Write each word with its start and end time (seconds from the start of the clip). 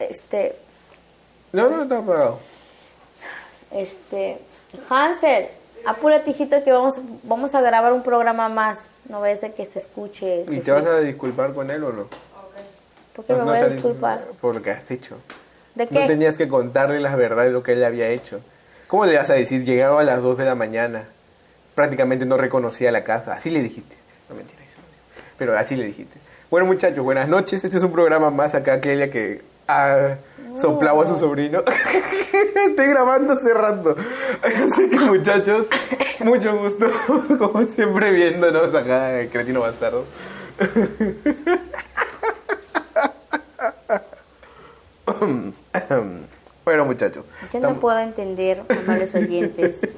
Este, 0.00 0.56
No, 1.52 1.68
no 1.68 1.82
está 1.82 1.98
apagado. 1.98 2.38
este, 3.70 4.38
Hansel, 4.88 5.46
apúrate, 5.86 6.30
hijito, 6.30 6.62
que 6.64 6.72
vamos, 6.72 7.00
vamos 7.24 7.54
a 7.54 7.60
grabar 7.60 7.92
un 7.92 8.02
programa 8.02 8.48
más. 8.48 8.88
No 9.08 9.20
vaya 9.20 9.48
a 9.48 9.50
que 9.50 9.66
se 9.66 9.78
escuche. 9.78 10.42
¿Y 10.42 10.44
Sofía. 10.46 10.62
te 10.62 10.70
vas 10.72 10.86
a 10.86 11.00
disculpar 11.00 11.52
con 11.52 11.70
él 11.70 11.82
o 11.84 11.92
no? 11.92 12.08
¿Por 13.14 13.24
qué 13.24 13.32
me 13.34 13.40
No 13.40 13.46
voy 13.46 13.58
a 13.58 13.68
disculpar? 13.68 14.24
Por 14.40 14.54
lo 14.54 14.62
que 14.62 14.70
has 14.70 14.90
hecho. 14.90 15.16
¿De 15.74 15.86
qué? 15.86 16.00
No 16.00 16.06
tenías 16.06 16.36
que 16.38 16.48
contarle 16.48 17.00
las 17.00 17.16
verdades 17.16 17.50
de 17.50 17.52
lo 17.52 17.62
que 17.62 17.72
él 17.72 17.84
había 17.84 18.08
hecho. 18.08 18.40
¿Cómo 18.86 19.06
le 19.06 19.16
vas 19.16 19.30
a 19.30 19.34
decir? 19.34 19.64
Llegaba 19.64 20.00
a 20.00 20.04
las 20.04 20.22
2 20.22 20.38
de 20.38 20.44
la 20.44 20.54
mañana. 20.54 21.04
Prácticamente 21.74 22.26
no 22.26 22.36
reconocía 22.36 22.90
la 22.90 23.04
casa. 23.04 23.34
Así 23.34 23.50
le 23.50 23.62
dijiste. 23.62 23.96
No 24.28 24.34
mentira, 24.34 24.60
eso 24.62 24.78
no. 24.78 25.22
Pero 25.38 25.56
así 25.58 25.76
le 25.76 25.86
dijiste. 25.86 26.18
Bueno, 26.50 26.66
muchachos, 26.66 27.04
buenas 27.04 27.28
noches. 27.28 27.62
Este 27.64 27.76
es 27.76 27.82
un 27.82 27.92
programa 27.92 28.30
más 28.30 28.54
acá, 28.54 28.80
Clelia, 28.80 29.10
que 29.10 29.42
ha 29.70 30.18
soplado 30.54 31.02
a 31.02 31.06
su 31.06 31.16
sobrino. 31.18 31.62
Estoy 32.68 32.86
grabando 32.86 33.34
hace 33.34 33.54
rato. 33.54 33.96
Así 34.42 34.88
que, 34.88 34.98
muchachos, 34.98 35.66
mucho 36.20 36.56
gusto. 36.56 36.86
Como 37.38 37.62
siempre, 37.66 38.10
viéndonos 38.10 38.74
acá, 38.74 39.10
Cretino 39.30 39.60
Bastardo. 39.60 40.04
Bueno, 46.64 46.84
muchachos. 46.84 47.24
Yo 47.52 47.60
no 47.60 47.80
puedo 47.80 47.98
entender, 47.98 48.62
amables 48.68 49.14
oyentes, 49.14 49.90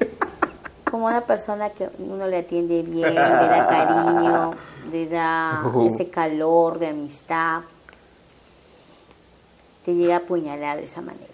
como 0.89 1.05
una 1.05 1.21
persona 1.21 1.69
que 1.69 1.89
uno 1.99 2.27
le 2.27 2.37
atiende 2.37 2.81
bien, 2.81 3.13
le 3.13 3.19
da 3.19 3.67
cariño, 3.67 4.55
le 4.91 5.07
da 5.07 5.63
ese 5.85 6.09
calor 6.09 6.79
de 6.79 6.87
amistad, 6.87 7.61
te 9.83 9.93
llega 9.95 10.15
a 10.15 10.17
apuñalar 10.19 10.77
de 10.77 10.85
esa 10.85 11.01
manera. 11.01 11.33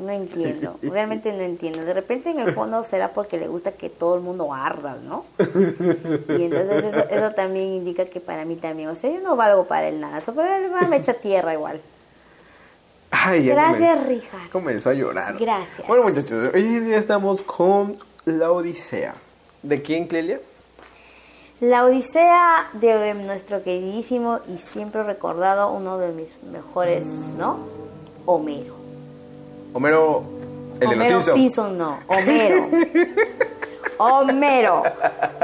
No 0.00 0.10
entiendo, 0.10 0.78
realmente 0.82 1.32
no 1.32 1.40
entiendo. 1.42 1.84
De 1.84 1.94
repente 1.94 2.30
en 2.30 2.40
el 2.40 2.52
fondo 2.52 2.82
será 2.82 3.12
porque 3.12 3.38
le 3.38 3.46
gusta 3.46 3.72
que 3.72 3.88
todo 3.88 4.16
el 4.16 4.20
mundo 4.22 4.52
arda, 4.52 4.96
¿no? 5.04 5.24
Y 5.38 6.42
entonces 6.42 6.84
eso, 6.84 7.08
eso 7.08 7.30
también 7.34 7.68
indica 7.68 8.06
que 8.06 8.18
para 8.18 8.44
mí 8.44 8.56
también, 8.56 8.88
o 8.88 8.94
sea, 8.96 9.10
yo 9.12 9.20
no 9.20 9.36
valgo 9.36 9.66
para 9.66 9.88
él 9.88 10.00
nada, 10.00 10.20
pero 10.24 10.42
él 10.42 10.70
me 10.88 10.96
echa 10.96 11.14
tierra 11.14 11.52
igual. 11.54 11.80
Ay, 13.12 13.46
Gracias, 13.46 14.00
comenzó- 14.00 14.08
Richard. 14.08 14.50
Comenzó 14.50 14.90
a 14.90 14.94
llorar. 14.94 15.36
Gracias. 15.38 15.86
Bueno, 15.86 16.04
muchachos, 16.04 16.50
hoy 16.52 16.62
día 16.80 16.98
estamos 16.98 17.42
con 17.42 17.96
La 18.24 18.50
Odisea. 18.50 19.14
¿De 19.62 19.82
quién, 19.82 20.08
Clelia? 20.08 20.40
La 21.62 21.84
Odisea 21.84 22.70
de 22.72 23.14
nuestro 23.14 23.62
queridísimo 23.62 24.40
y 24.52 24.58
siempre 24.58 25.04
recordado, 25.04 25.70
uno 25.70 25.96
de 25.96 26.10
mis 26.10 26.36
mejores, 26.42 27.06
¿no? 27.38 27.56
Homero. 28.26 28.74
Homero, 29.72 30.24
el 30.80 30.80
de 30.80 30.86
Homero 30.96 31.16
los 31.18 31.24
Simpsons. 31.26 31.36
Simpson, 31.36 31.78
no. 31.78 31.98
Homero. 32.08 32.66
Homero. 33.98 34.82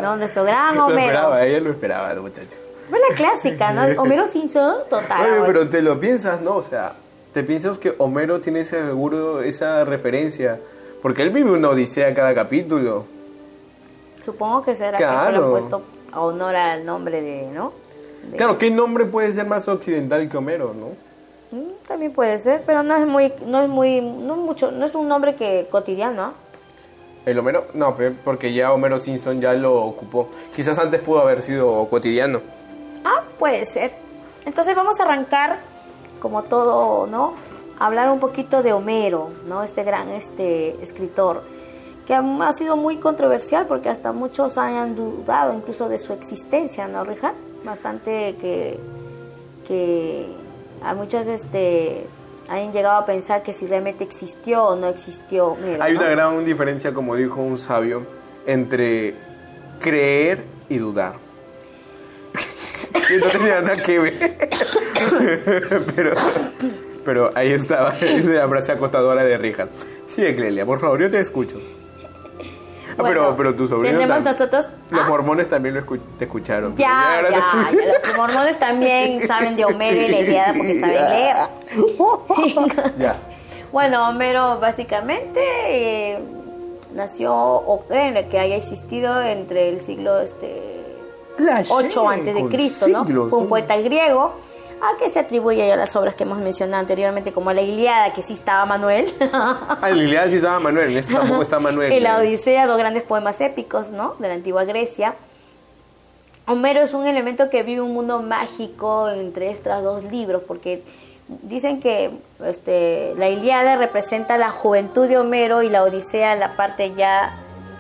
No, 0.03 0.17
nuestro 0.17 0.43
gran 0.43 0.75
Lo 0.77 0.89
esperaba, 0.89 1.29
Homero. 1.37 1.45
ella 1.47 1.61
lo 1.61 1.71
esperaba, 1.71 2.13
muchachos. 2.17 2.59
Fue 2.91 2.99
la 2.99 3.15
clásica, 3.15 3.73
¿no? 3.73 3.83
Homero 4.03 4.27
Simpson, 4.27 4.75
total. 4.91 5.25
Oye, 5.25 5.43
pero 5.47 5.69
te 5.69 5.83
lo 5.83 6.01
piensas, 6.01 6.41
¿no? 6.41 6.57
O 6.57 6.63
sea, 6.63 6.95
te 7.33 7.45
piensas 7.45 7.79
que 7.79 7.95
Homero 7.99 8.41
tiene 8.41 8.63
ese 8.63 8.85
seguro, 8.85 9.41
esa 9.41 9.85
referencia. 9.85 10.59
Porque 11.01 11.23
él 11.23 11.31
vive 11.31 11.53
una 11.53 11.69
odisea 11.69 12.13
cada 12.13 12.35
capítulo. 12.35 13.05
Supongo 14.25 14.63
que 14.65 14.75
será 14.75 14.99
que 14.99 15.05
Claro. 15.05 15.45
han 15.45 15.51
puesto 15.53 15.77
a 15.77 15.98
honor 16.15 16.57
al 16.57 16.85
nombre 16.87 17.21
de, 17.23 17.47
¿no? 17.53 17.73
De- 18.31 18.37
Claro, 18.37 18.59
¿qué 18.59 18.71
nombre 18.71 19.05
puede 19.07 19.33
ser 19.33 19.47
más 19.47 19.69
occidental 19.69 20.29
que 20.29 20.37
Homero, 20.37 20.75
no? 20.75 20.89
Mm, 21.57 21.71
También 21.87 22.13
puede 22.13 22.39
ser, 22.39 22.63
pero 22.67 22.83
no 22.83 22.95
es 22.97 23.07
muy, 23.07 23.33
no 23.47 23.63
es 23.63 23.69
muy, 23.69 24.01
no 24.01 24.37
mucho, 24.37 24.71
no 24.71 24.85
es 24.87 24.95
un 24.95 25.09
nombre 25.09 25.35
que 25.35 25.67
cotidiano, 25.71 26.23
¿ah? 26.23 26.33
El 27.27 27.39
Homero, 27.39 27.67
no, 27.75 27.95
porque 28.25 28.53
ya 28.55 28.73
Homero 28.73 28.99
Simpson 29.01 29.41
ya 29.41 29.53
lo 29.53 29.83
ocupó. 29.83 30.29
Quizás 30.55 30.79
antes 30.79 31.01
pudo 31.01 31.21
haber 31.21 31.43
sido 31.43 31.87
cotidiano. 31.91 32.41
Ah, 33.05 33.23
puede 33.39 33.67
ser. 33.67 33.93
Entonces 34.47 34.75
vamos 34.75 34.99
a 35.01 35.03
arrancar, 35.05 35.59
como 36.21 36.43
todo, 36.45 37.07
¿no? 37.07 37.35
Hablar 37.81 38.11
un 38.11 38.19
poquito 38.19 38.63
de 38.63 38.73
Homero, 38.73 39.31
¿no? 39.47 39.63
Este 39.63 39.83
gran 39.85 40.09
este 40.11 40.83
escritor, 40.83 41.43
que 42.09 42.15
ha, 42.15 42.21
ha 42.21 42.53
sido 42.55 42.79
muy 42.79 42.97
controversial 42.97 43.67
porque 43.67 43.91
hasta 43.91 44.13
muchos 44.13 44.57
han 44.57 44.97
dudado 44.97 45.53
incluso 45.53 45.91
de 45.91 45.99
su 45.99 46.15
existencia, 46.15 46.89
¿no, 46.89 47.05
Richard? 47.05 47.35
Bastante 47.65 48.35
que, 48.41 48.79
que 49.67 50.27
a 50.83 50.95
muchos 50.95 51.27
este, 51.27 52.07
han 52.49 52.73
llegado 52.73 52.97
a 52.97 53.05
pensar 53.05 53.43
que 53.43 53.53
si 53.53 53.67
realmente 53.67 54.05
existió 54.05 54.65
o 54.65 54.77
no 54.77 54.89
existió. 54.89 55.55
Hay 55.81 55.93
¿no? 55.93 56.01
una 56.01 56.09
gran 56.09 56.45
diferencia, 56.47 56.95
como 56.95 57.15
dijo 57.15 57.43
un 57.43 57.59
sabio, 57.59 58.07
entre 58.47 59.15
creer 59.79 60.45
y 60.71 60.79
dudar. 60.79 61.13
No 63.21 63.27
tenía 63.31 63.61
nada 63.61 63.83
que 63.83 63.99
ver. 63.99 64.15
pero, 65.97 66.13
pero 67.05 67.31
ahí 67.35 67.53
estaba, 67.53 67.97
esa 68.01 68.49
frase 68.49 68.73
acostadora 68.73 69.25
de 69.25 69.37
Richard. 69.37 69.69
Sigue, 70.07 70.35
Clelia, 70.37 70.65
por 70.65 70.81
favor, 70.81 71.01
yo 71.01 71.11
te 71.11 71.21
escucho. 71.21 71.59
Ah, 72.99 73.03
pero, 73.07 73.21
Bueno, 73.23 73.37
pero 73.37 73.55
tu 73.55 73.69
sobrino. 73.69 73.99
tenemos 73.99 74.23
nosotros- 74.25 74.69
Los 74.91 75.01
ah. 75.03 75.09
mormones 75.09 75.49
también 75.49 75.75
lo 75.77 75.83
escu- 75.87 76.01
te 76.19 76.25
escucharon. 76.25 76.75
Ya, 76.75 77.21
ya, 77.23 77.29
te- 77.29 77.77
ya, 77.77 77.87
los 78.09 78.17
mormones 78.17 78.59
también 78.59 79.21
saben 79.27 79.55
de 79.57 79.65
Homero 79.65 80.03
y 80.03 80.09
la 80.09 80.19
Ilíada 80.21 80.55
porque 80.57 80.81
saben 80.81 81.09
leer. 81.11 81.37
Ya. 82.99 83.17
Bueno, 83.73 84.09
Homero 84.09 84.59
básicamente 84.61 85.41
eh, 85.69 86.19
nació 86.95 87.35
o 87.35 87.85
creen 87.87 88.29
que 88.29 88.39
haya 88.39 88.57
existido 88.57 89.21
entre 89.23 89.69
el 89.69 89.79
siglo 89.81 90.21
este, 90.21 90.61
8 91.71 92.09
antes 92.09 92.35
de 92.35 92.45
Cristo, 92.47 92.89
¿no? 92.89 93.05
siglos, 93.05 93.31
Fue 93.31 93.39
un 93.39 93.45
¿no? 93.45 93.49
poeta 93.51 93.77
griego 93.77 94.33
al 94.81 94.97
que 94.97 95.11
se 95.11 95.19
atribuye 95.19 95.67
ya 95.67 95.77
las 95.77 95.95
obras 95.97 96.15
que 96.15 96.25
hemos 96.25 96.39
mencionado 96.39 96.81
anteriormente 96.81 97.33
como 97.33 97.53
la 97.53 97.63
Ilíada, 97.63 98.13
que 98.13 98.23
sí 98.23 98.33
estaba 98.33 98.65
Manuel. 98.67 99.07
Ah, 99.81 99.91
la 99.91 100.03
Ilíada 100.03 100.29
sí 100.31 100.37
estaba 100.37 100.59
Manuel, 100.59 100.91
en 100.93 100.99
este 100.99 101.13
tampoco 101.13 101.43
está 101.43 101.61
Manuel. 101.61 101.93
y 101.93 102.01
la 102.01 102.19
Odisea, 102.19 102.67
dos 102.67 102.79
grandes 102.79 103.03
poemas 103.03 103.41
épicos, 103.41 103.91
¿no? 103.91 104.15
De 104.19 104.29
la 104.29 104.35
antigua 104.35 104.65
Grecia. 104.65 105.15
Homero 106.47 106.81
es 106.81 106.95
un 106.95 107.07
elemento 107.07 107.51
que 107.51 107.63
vive 107.63 107.83
un 107.83 107.93
mundo 107.93 108.23
mágico 108.23 109.09
entre 109.11 109.51
estos 109.51 109.83
dos 109.83 110.05
libros, 110.05 110.43
porque 110.47 110.83
dicen 111.43 111.81
que 111.81 112.11
este, 112.45 113.15
la 113.17 113.29
Ilíada 113.29 113.77
representa 113.77 114.39
la 114.39 114.51
juventud 114.51 115.07
de 115.07 115.19
Homero 115.19 115.63
y 115.63 115.69
la 115.69 115.83
Odisea 115.83 116.35
la 116.37 116.57
parte 116.57 116.95
ya, 116.95 117.37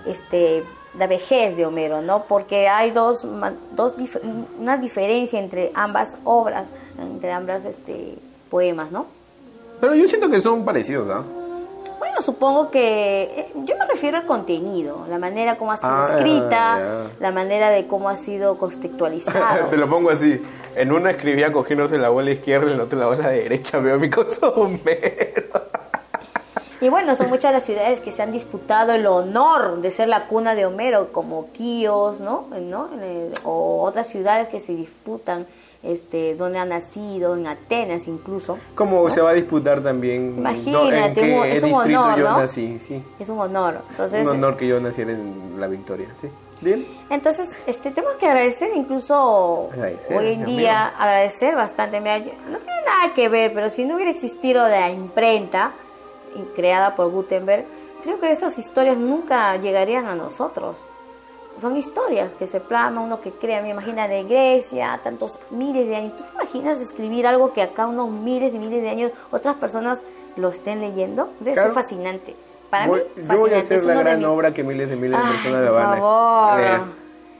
este, 0.06 0.64
la 0.98 1.06
vejez 1.06 1.56
de 1.56 1.64
Homero, 1.66 2.02
¿no? 2.02 2.24
Porque 2.24 2.68
hay 2.68 2.90
dos, 2.90 3.26
dos 3.72 3.96
dif- 3.96 4.20
una 4.58 4.76
diferencia 4.78 5.38
entre 5.38 5.70
ambas 5.74 6.18
obras, 6.24 6.72
entre 6.98 7.32
ambas 7.32 7.64
este, 7.64 8.14
poemas, 8.50 8.90
¿no? 8.90 9.06
Pero 9.80 9.94
yo 9.94 10.08
siento 10.08 10.28
que 10.28 10.40
son 10.40 10.64
parecidos, 10.64 11.08
¿ah? 11.10 11.22
Bueno, 11.98 12.20
supongo 12.22 12.70
que 12.70 13.22
eh, 13.24 13.52
yo 13.64 13.76
me 13.76 13.84
refiero 13.86 14.16
al 14.18 14.24
contenido, 14.24 15.06
la 15.08 15.18
manera 15.18 15.56
como 15.56 15.72
ha 15.72 15.76
sido 15.76 15.90
Ah, 15.90 16.12
escrita, 16.16 16.80
la 17.20 17.30
manera 17.32 17.70
de 17.70 17.86
cómo 17.86 18.08
ha 18.08 18.16
sido 18.16 18.56
contextualizado. 18.58 19.66
Te 19.70 19.76
lo 19.76 19.88
pongo 19.88 20.10
así. 20.10 20.40
En 20.76 20.92
una 20.92 21.10
escribía 21.10 21.50
cogiéndose 21.52 21.98
la 21.98 22.08
bola 22.08 22.30
izquierda 22.30 22.68
y 22.68 22.72
en 22.72 22.78
la 22.78 22.84
otra 22.84 22.98
la 22.98 23.06
bola 23.06 23.30
derecha. 23.30 23.78
Veo 23.78 23.98
mi 23.98 24.10
cosa 24.10 24.48
Homero. 24.56 25.57
Y 26.80 26.88
bueno, 26.88 27.16
son 27.16 27.28
muchas 27.28 27.52
las 27.52 27.64
ciudades 27.64 28.00
que 28.00 28.12
se 28.12 28.22
han 28.22 28.30
disputado 28.30 28.92
el 28.92 29.06
honor 29.06 29.80
de 29.80 29.90
ser 29.90 30.08
la 30.08 30.26
cuna 30.26 30.54
de 30.54 30.64
Homero, 30.66 31.12
como 31.12 31.50
Quíos, 31.52 32.20
¿no? 32.20 32.46
¿No? 32.60 32.88
Eh, 33.00 33.32
O 33.44 33.82
otras 33.82 34.06
ciudades 34.08 34.48
que 34.48 34.60
se 34.60 34.74
disputan 34.74 35.46
este, 35.82 36.34
donde 36.34 36.58
ha 36.58 36.64
nacido, 36.64 37.36
en 37.36 37.46
Atenas 37.46 38.08
incluso. 38.08 38.58
Como 38.74 39.08
se 39.10 39.20
va 39.20 39.30
a 39.30 39.34
disputar 39.34 39.80
también. 39.80 40.34
Imagínate, 40.38 41.20
¿en 41.20 41.42
qué 41.42 41.52
es 41.52 41.62
un 41.62 41.72
honor, 41.74 42.18
yo 42.18 42.30
¿no? 42.30 42.40
nací? 42.40 42.78
Sí. 42.78 43.02
Es 43.18 43.28
un 43.28 43.38
honor. 43.38 43.82
Entonces, 43.90 44.26
un 44.26 44.34
honor 44.34 44.56
que 44.56 44.66
yo 44.66 44.80
naciera 44.80 45.12
en 45.12 45.54
la 45.58 45.66
Victoria, 45.68 46.08
sí. 46.20 46.28
Bien. 46.60 46.84
Entonces, 47.08 47.56
este, 47.66 47.92
tenemos 47.92 48.16
que 48.16 48.26
agradecer 48.26 48.70
incluso 48.74 49.68
Agradecer, 49.72 50.16
hoy 50.16 50.32
en 50.32 50.44
día, 50.44 50.88
agradecer 50.88 51.54
bastante. 51.54 52.00
Mira, 52.00 52.18
no 52.18 52.58
tiene 52.58 52.82
nada 52.84 53.12
que 53.14 53.28
ver, 53.28 53.52
pero 53.54 53.70
si 53.70 53.84
no 53.84 53.94
hubiera 53.94 54.10
existido 54.10 54.66
la 54.66 54.90
imprenta 54.90 55.70
creada 56.54 56.94
por 56.94 57.10
Gutenberg, 57.10 57.64
creo 58.02 58.20
que 58.20 58.30
esas 58.30 58.58
historias 58.58 58.96
nunca 58.96 59.56
llegarían 59.56 60.06
a 60.06 60.14
nosotros. 60.14 60.78
Son 61.60 61.76
historias 61.76 62.36
que 62.36 62.46
se 62.46 62.60
plasman, 62.60 63.02
uno 63.02 63.20
que 63.20 63.32
crea, 63.32 63.60
me 63.60 63.70
imagina 63.70 64.06
de 64.06 64.22
Grecia, 64.24 65.00
tantos 65.02 65.40
miles 65.50 65.88
de 65.88 65.96
años. 65.96 66.14
¿Tú 66.16 66.22
te 66.22 66.32
imaginas 66.32 66.80
escribir 66.80 67.26
algo 67.26 67.52
que 67.52 67.62
acá 67.62 67.86
unos 67.86 68.10
miles 68.10 68.54
y 68.54 68.58
miles 68.60 68.80
de 68.80 68.88
años 68.90 69.12
otras 69.32 69.56
personas 69.56 70.02
lo 70.36 70.48
estén 70.50 70.80
leyendo? 70.80 71.30
Debe 71.40 71.54
Claro. 71.54 71.72
ser 71.72 71.82
fascinante. 71.82 72.36
Para 72.70 72.86
Voy- 72.86 73.00
mí, 73.00 73.04
yo 73.16 73.22
voy 73.22 73.26
fascinante. 73.50 73.54
a 73.56 73.58
hacer 73.60 73.76
Es 73.78 73.84
la 73.84 73.94
gran 73.94 74.18
mis- 74.18 74.26
obra 74.28 74.54
que 74.54 74.62
miles 74.62 74.88
de 74.88 74.94
miles 74.96 75.18
de 75.18 75.26
Ay, 75.26 75.32
personas 75.32 75.62
la 75.64 75.70
van 75.72 75.82
a 75.84 75.96
favor. 75.96 76.56
leer. 76.60 76.80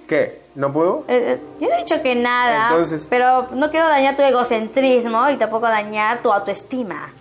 ¿Qué? 0.08 0.40
¿No 0.56 0.73
puedo? 0.73 1.05
Eh, 1.06 1.35
eh, 1.35 1.40
yo 1.61 1.69
no 1.69 1.75
he 1.75 1.79
dicho 1.79 2.02
que 2.02 2.17
nada, 2.17 2.70
Entonces- 2.70 3.06
pero 3.08 3.46
no 3.52 3.70
quiero 3.70 3.87
dañar 3.87 4.17
tu 4.17 4.23
egocentrismo 4.25 5.31
y 5.31 5.37
tampoco 5.37 5.67
dañar 5.69 6.23
tu 6.23 6.32
autoestima. 6.32 7.12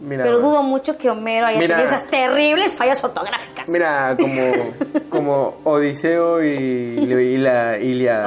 Mira, 0.00 0.22
pero 0.22 0.38
dudo 0.38 0.62
mucho 0.62 0.96
que 0.96 1.10
Homero 1.10 1.46
haya 1.46 1.58
Mira. 1.58 1.76
tenido 1.76 1.94
esas 1.94 2.08
terribles 2.08 2.74
fallas 2.74 3.02
ortográficas. 3.02 3.68
Mira, 3.68 4.16
como, 4.18 4.42
como 5.10 5.56
Odiseo 5.64 6.42
y, 6.42 6.48
y 6.48 7.36
la 7.38 7.78
Ilia. 7.78 8.26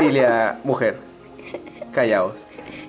Ilia 0.00 0.58
mujer. 0.64 0.96
Callaos. 1.92 2.34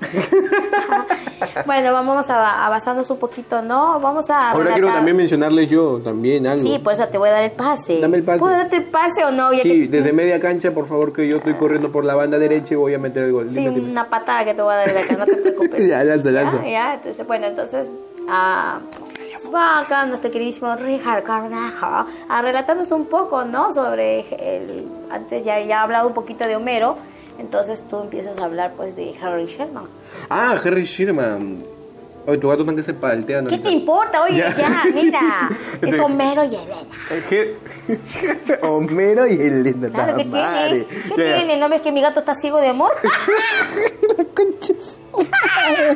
bueno, 1.65 1.93
vamos 1.93 2.29
a 2.29 2.65
avanzarnos 2.65 3.09
un 3.09 3.17
poquito, 3.17 3.61
¿no? 3.61 3.99
Vamos 3.99 4.29
a. 4.29 4.51
Ahora 4.51 4.73
quiero 4.73 4.87
también 4.91 5.15
mencionarles 5.17 5.69
yo 5.69 5.99
también 6.03 6.47
algo. 6.47 6.63
Sí, 6.63 6.79
por 6.79 6.93
eso 6.93 7.07
te 7.07 7.17
voy 7.17 7.29
a 7.29 7.33
dar 7.33 7.43
el 7.43 7.51
pase. 7.51 7.99
Dame 7.99 8.17
el 8.17 8.23
pase. 8.23 8.39
¿Puedo 8.39 8.53
darte 8.55 8.77
el 8.77 8.83
pase 8.85 9.23
o 9.25 9.31
no? 9.31 9.53
Ya 9.53 9.63
Sí, 9.63 9.81
que- 9.83 9.87
desde 9.97 10.13
media 10.13 10.39
cancha, 10.39 10.71
por 10.71 10.85
favor, 10.87 11.13
que 11.13 11.27
yo 11.27 11.37
estoy 11.37 11.53
corriendo 11.55 11.91
por 11.91 12.05
la 12.05 12.15
banda 12.15 12.37
derecha 12.39 12.73
y 12.73 12.77
voy 12.77 12.93
a 12.93 12.99
meter 12.99 13.23
el 13.25 13.31
gol. 13.31 13.49
Sí, 13.51 13.59
Dime, 13.61 13.79
una 13.79 14.09
patada 14.09 14.45
que 14.45 14.53
te 14.53 14.61
voy 14.61 14.73
a 14.73 14.77
dar 14.77 14.91
de 14.93 14.99
acá, 14.99 15.15
no 15.17 15.25
te 15.25 15.35
preocupes. 15.35 15.87
Ya, 15.91 16.03
lanza, 16.03 16.31
lanza. 16.31 16.57
Ya, 16.63 16.69
ya, 16.69 16.93
entonces, 16.95 17.27
bueno, 17.27 17.47
entonces, 17.47 17.89
ah, 18.29 18.79
va 19.53 19.79
acá 19.79 20.05
nuestro 20.05 20.31
queridísimo 20.31 20.75
Richard 20.75 21.23
Carnajo 21.23 22.05
a 22.29 22.41
relatarnos 22.41 22.91
un 22.91 23.05
poco, 23.05 23.43
¿no? 23.45 23.73
Sobre 23.73 24.19
el, 24.29 24.87
antes 25.11 25.43
ya, 25.43 25.59
ya 25.59 25.79
ha 25.79 25.83
hablado 25.83 26.07
un 26.07 26.13
poquito 26.13 26.45
de 26.45 26.55
Homero, 26.55 26.95
entonces 27.41 27.83
tú 27.89 27.99
empiezas 28.01 28.39
a 28.39 28.45
hablar, 28.45 28.73
pues, 28.77 28.95
de 28.95 29.13
Harry 29.21 29.45
Sherman. 29.47 29.85
Ah, 30.29 30.55
Harry 30.63 30.83
Sherman. 30.85 31.63
Oye, 32.27 32.37
tu 32.37 32.47
gato 32.49 32.63
que 32.65 32.83
se 32.83 32.93
paltea. 32.93 33.41
¿no? 33.41 33.49
¿Qué 33.49 33.57
te 33.57 33.71
importa? 33.71 34.21
Oye, 34.21 34.37
Ya. 34.37 34.55
ya, 34.55 34.83
mira, 34.93 35.49
es 35.81 35.95
De- 35.95 36.01
Homero 36.01 36.43
y 36.45 36.55
Elena. 36.55 36.87
Homero 38.61 39.27
y 39.27 39.33
Elena. 39.41 39.89
Claro, 39.89 40.17
¿qué 40.17 40.25
madre. 40.25 40.81
tiene? 40.83 41.03
¿Qué 41.15 41.29
Ya, 41.29 41.35
tiene? 41.37 41.57
¿No 41.57 41.67
ves 41.67 41.81
que 41.81 41.91
mi 41.91 41.99
gato 42.01 42.19
está 42.19 42.35
ciego 42.35 42.59
de 42.59 42.67
amor? 42.69 42.91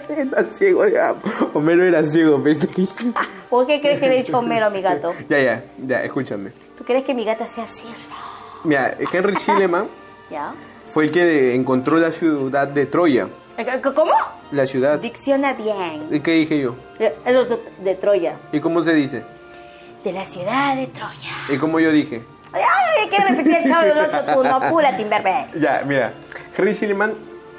Está 0.09 0.43
ciego, 0.57 0.87
ya. 0.87 1.15
Homero 1.53 1.83
era 1.83 2.03
ciego, 2.03 2.41
¿Por 3.49 3.65
qué 3.67 3.79
crees 3.81 3.99
que 3.99 4.07
le 4.09 4.15
he 4.15 4.17
dicho 4.23 4.37
Homero 4.37 4.65
a 4.65 4.69
mi 4.69 4.81
gato? 4.81 5.13
Ya, 5.29 5.39
ya, 5.39 5.63
ya, 5.85 6.03
escúchame. 6.03 6.51
¿Tú 6.77 6.83
crees 6.83 7.03
que 7.03 7.13
mi 7.13 7.23
gata 7.23 7.47
sea 7.47 7.65
Circe? 7.67 8.13
Mira, 8.63 8.97
Henry 9.13 9.35
Schilleman 9.35 9.87
¿Ya? 10.29 10.53
Fue 10.87 11.05
el 11.05 11.11
que 11.11 11.55
encontró 11.55 11.97
la 11.97 12.11
ciudad 12.11 12.67
de 12.67 12.85
Troya. 12.85 13.27
¿Cómo? 13.95 14.11
La 14.51 14.67
ciudad. 14.67 14.99
Dicciona 14.99 15.53
bien. 15.53 16.07
¿Y 16.11 16.19
qué 16.19 16.31
dije 16.31 16.59
yo? 16.59 16.75
Eh, 16.99 17.13
de, 17.25 17.59
de 17.83 17.95
Troya. 17.95 18.35
¿Y 18.51 18.59
cómo 18.59 18.81
se 18.83 18.93
dice? 18.93 19.23
De 20.03 20.11
la 20.11 20.25
ciudad 20.25 20.75
de 20.75 20.87
Troya. 20.87 21.31
¿Y 21.49 21.57
cómo 21.57 21.79
yo 21.79 21.91
dije? 21.91 22.23
Ay, 22.53 23.09
quiero 23.09 23.29
repetir 23.29 23.57
el 23.57 23.63
chavo 23.65 23.81
del 23.85 23.97
8 23.97 24.17
tú, 24.33 24.43
no 24.43 24.55
apúrate, 24.55 25.01
imberbe. 25.01 25.47
Ya, 25.55 25.81
mira. 25.85 26.13
Henry 26.57 26.73
Schilleman 26.73 27.13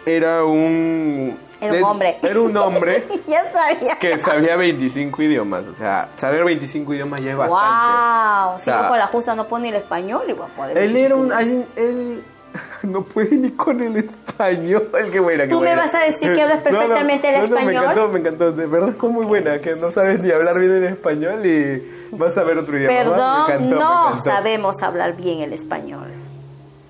era 0.06 0.44
un... 0.44 1.36
Era 1.60 1.72
un 1.74 1.84
hombre. 1.84 2.18
Era 2.22 2.40
un 2.40 2.56
hombre 2.56 3.04
ya 3.26 3.40
sabía. 3.50 3.94
que 3.98 4.18
sabía 4.18 4.56
25 4.56 5.22
idiomas. 5.22 5.64
O 5.66 5.74
sea, 5.74 6.08
saber 6.16 6.44
25 6.44 6.92
idiomas 6.94 7.20
ya 7.22 7.30
es 7.32 7.36
bastante. 7.36 7.64
Wow, 7.66 8.56
O 8.56 8.58
si 8.58 8.64
sea, 8.66 8.82
no 8.82 8.88
con 8.88 8.98
la 8.98 9.06
justa 9.06 9.34
no 9.34 9.48
pone 9.48 9.70
el 9.70 9.74
español, 9.76 10.22
igual 10.28 10.50
poder. 10.54 10.76
Él 10.78 10.94
era 10.96 11.16
un... 11.16 11.32
alguien- 11.32 11.66
Él 11.76 12.22
no 12.82 13.02
puede 13.02 13.36
ni 13.36 13.50
con 13.50 13.80
el 13.80 13.96
español. 13.96 14.90
Qué 15.12 15.20
buena, 15.20 15.44
qué 15.44 15.50
¿Tú 15.50 15.60
me 15.60 15.74
vas 15.74 15.94
a 15.94 16.00
decir 16.00 16.34
que 16.34 16.42
hablas 16.42 16.60
perfectamente 16.62 17.28
el 17.28 17.34
no, 17.34 17.40
no, 17.40 17.44
español? 17.44 17.66
me 17.66 17.78
encantó, 17.78 18.08
me 18.08 18.18
encantó. 18.20 18.52
De 18.52 18.66
verdad 18.66 18.94
fue 18.98 19.10
muy 19.10 19.26
buena. 19.26 19.60
Que 19.60 19.74
no 19.76 19.90
sabes 19.90 20.22
ni 20.22 20.30
hablar 20.30 20.58
bien 20.58 20.72
el 20.72 20.84
español 20.84 21.44
y 21.46 21.82
vas 22.12 22.36
a 22.38 22.42
ver 22.44 22.58
otro 22.58 22.76
idioma. 22.78 22.94
Perdón, 22.94 23.44
Me 23.48 23.54
encantó, 23.54 23.76
no 23.76 24.16
sabemos 24.22 24.82
hablar 24.82 25.16
bien 25.16 25.40
el 25.40 25.52
español. 25.52 26.08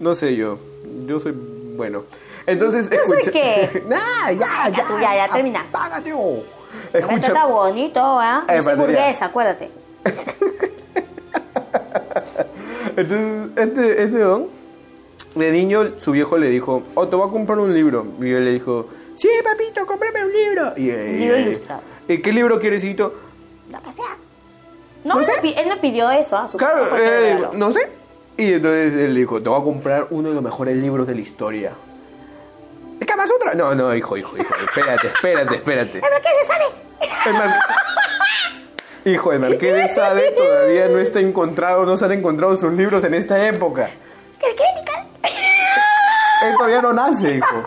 No 0.00 0.14
sé 0.14 0.36
yo. 0.36 0.58
Yo 1.06 1.20
soy 1.20 1.32
bueno. 1.76 2.04
Entonces, 2.46 2.88
¿Yo 2.90 2.98
soy 3.06 3.18
escucha. 3.20 3.30
qué? 3.32 3.82
Nah, 3.88 4.30
ya, 4.30 4.70
Ya, 4.70 4.86
tú, 4.86 4.98
ya, 5.00 5.14
ya, 5.16 5.28
termina. 5.32 5.60
Apágate, 5.62 6.12
oh. 6.14 6.42
Escucha. 6.92 7.28
está 7.28 7.46
bonito, 7.46 8.22
¿eh? 8.22 8.26
Eh, 8.48 8.56
Yo 8.56 8.62
soy 8.62 8.74
Valeria. 8.76 9.00
burguesa, 9.02 9.24
acuérdate. 9.26 9.70
Entonces, 12.96 13.50
este, 13.56 14.02
este 14.04 14.18
don, 14.18 14.46
de 15.36 15.50
niño, 15.52 15.98
su 15.98 16.12
viejo 16.12 16.38
le 16.38 16.48
dijo, 16.50 16.82
oh, 16.94 17.08
te 17.08 17.16
voy 17.16 17.28
a 17.28 17.30
comprar 17.32 17.58
un 17.58 17.72
libro. 17.74 18.06
Y 18.20 18.30
él 18.30 18.44
le 18.44 18.52
dijo, 18.52 18.88
sí, 19.14 19.28
papito, 19.44 19.86
cómprame 19.86 20.24
un 20.24 20.32
libro. 20.32 20.72
Y, 20.76 20.90
eh, 20.90 21.14
Libro 21.18 21.36
eh, 21.36 21.42
ilustrado. 21.42 21.82
¿y 22.08 22.18
¿Qué 22.18 22.32
libro 22.32 22.58
quieres, 22.60 22.82
hijito? 22.84 23.14
Lo 23.70 23.80
que 23.82 23.92
sea. 23.92 24.16
No, 25.04 25.22
sé. 25.22 25.32
él 25.42 25.68
no 25.68 25.80
pidió 25.80 26.10
eso, 26.10 26.36
¿ah? 26.36 26.48
Su 26.48 26.56
Claro, 26.56 26.96
el 26.96 27.02
eh, 27.02 27.38
le 27.52 27.58
no 27.58 27.72
sé. 27.72 27.88
Y 28.36 28.54
entonces 28.54 28.94
él 28.94 29.14
dijo, 29.14 29.40
te 29.42 29.48
voy 29.48 29.60
a 29.60 29.64
comprar 29.64 30.08
uno 30.10 30.28
de 30.28 30.34
los 30.34 30.42
mejores 30.42 30.76
libros 30.76 31.06
de 31.06 31.14
la 31.14 31.20
historia. 31.20 31.72
¿Qué 33.06 33.16
más 33.16 33.30
otra? 33.30 33.54
No, 33.54 33.74
no, 33.74 33.94
hijo, 33.94 34.16
hijo, 34.16 34.36
hijo. 34.36 34.54
Espérate, 34.64 35.06
espérate, 35.06 35.54
espérate. 35.54 36.00
¿Pero 36.00 36.16
qué 36.22 36.28
se 36.40 36.46
sabe? 36.46 36.64
El 37.26 37.32
mar- 37.34 37.54
Hijo, 39.04 39.32
el 39.32 39.38
Marqués 39.38 39.72
de 39.72 39.88
Sade 39.88 40.32
todavía 40.32 40.88
no 40.88 40.98
está 40.98 41.20
encontrado, 41.20 41.84
no 41.86 41.96
se 41.96 42.04
han 42.06 42.10
encontrado 42.12 42.56
sus 42.56 42.72
libros 42.72 43.04
en 43.04 43.14
esta 43.14 43.46
época. 43.46 43.88
¿Qué 44.40 44.46
crítica? 44.48 44.95
Él 46.42 46.54
todavía 46.56 46.82
no 46.82 46.92
nace, 46.92 47.36
hijo. 47.36 47.62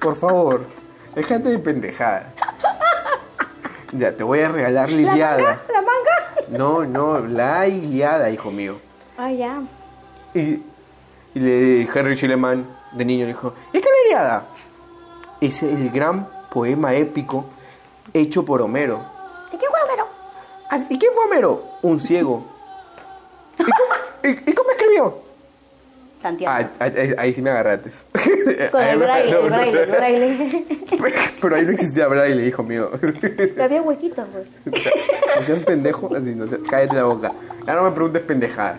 Por 0.00 0.16
favor, 0.16 0.66
déjate 1.14 1.50
de 1.50 1.58
pendejada. 1.58 2.32
Ya, 3.92 4.12
te 4.12 4.22
voy 4.24 4.40
a 4.40 4.48
regalar 4.48 4.88
la 4.90 4.96
¿La 4.96 5.12
Iliada. 5.12 5.36
manga? 5.42 5.60
¿La 5.72 5.80
manga? 5.82 6.48
No, 6.48 6.84
no, 6.84 7.18
la 7.20 7.66
Iliada, 7.66 8.30
hijo 8.30 8.50
mío. 8.50 8.78
Ah, 9.16 9.30
ya. 9.30 9.62
Y, 10.34 10.40
y 11.34 11.40
le 11.40 11.82
Henry 11.82 12.14
Schilleman, 12.16 12.66
de 12.92 13.04
niño, 13.04 13.22
le 13.26 13.32
dijo, 13.32 13.54
¿y 13.72 13.80
qué 13.80 13.88
la 13.88 14.06
Iliada? 14.08 14.44
Es 15.40 15.62
el 15.62 15.90
gran 15.90 16.28
poema 16.50 16.94
épico 16.94 17.46
hecho 18.12 18.44
por 18.44 18.60
Homero. 18.62 19.00
¿De 19.52 19.58
qué 19.58 19.66
huevero? 19.66 20.08
Ah, 20.70 20.78
¿Y 20.88 20.98
quién 20.98 21.12
fue 21.14 21.24
Homero? 21.26 21.62
Un 21.82 22.00
ciego. 22.00 22.44
¿Y 23.58 23.62
cómo, 23.62 23.94
y- 24.24 24.50
y 24.50 24.54
cómo 24.54 24.70
escribió? 24.70 25.18
Santiago. 26.26 26.54
Ah, 26.58 26.70
ah, 26.80 26.90
ah, 26.96 27.14
ahí 27.22 27.34
sí 27.34 27.42
me 27.42 27.50
agarraste. 27.50 27.90
Con 28.70 28.80
Ahí 28.82 28.90
el 28.90 28.98
braille, 28.98 29.32
no, 29.32 29.38
el 29.40 29.48
braille, 29.50 29.82
el 29.82 29.86
braille. 29.90 30.66
Pero 31.40 31.56
ahí 31.56 31.64
no 31.64 31.70
existía 31.72 32.06
braille, 32.08 32.46
hijo 32.46 32.62
mío. 32.62 32.90
Pero 33.20 33.62
había 33.64 33.82
huequitos, 33.82 34.26
güey. 34.32 34.44
No 34.66 35.42
seas 35.42 35.60
pendejo, 35.66 36.14
así, 36.14 36.34
no 36.34 36.46
seas- 36.46 36.60
cállate 36.68 36.96
la 36.96 37.04
boca. 37.04 37.32
Ya 37.66 37.74
no 37.74 37.84
me 37.84 37.90
preguntes 37.92 38.22
pendejadas. 38.22 38.78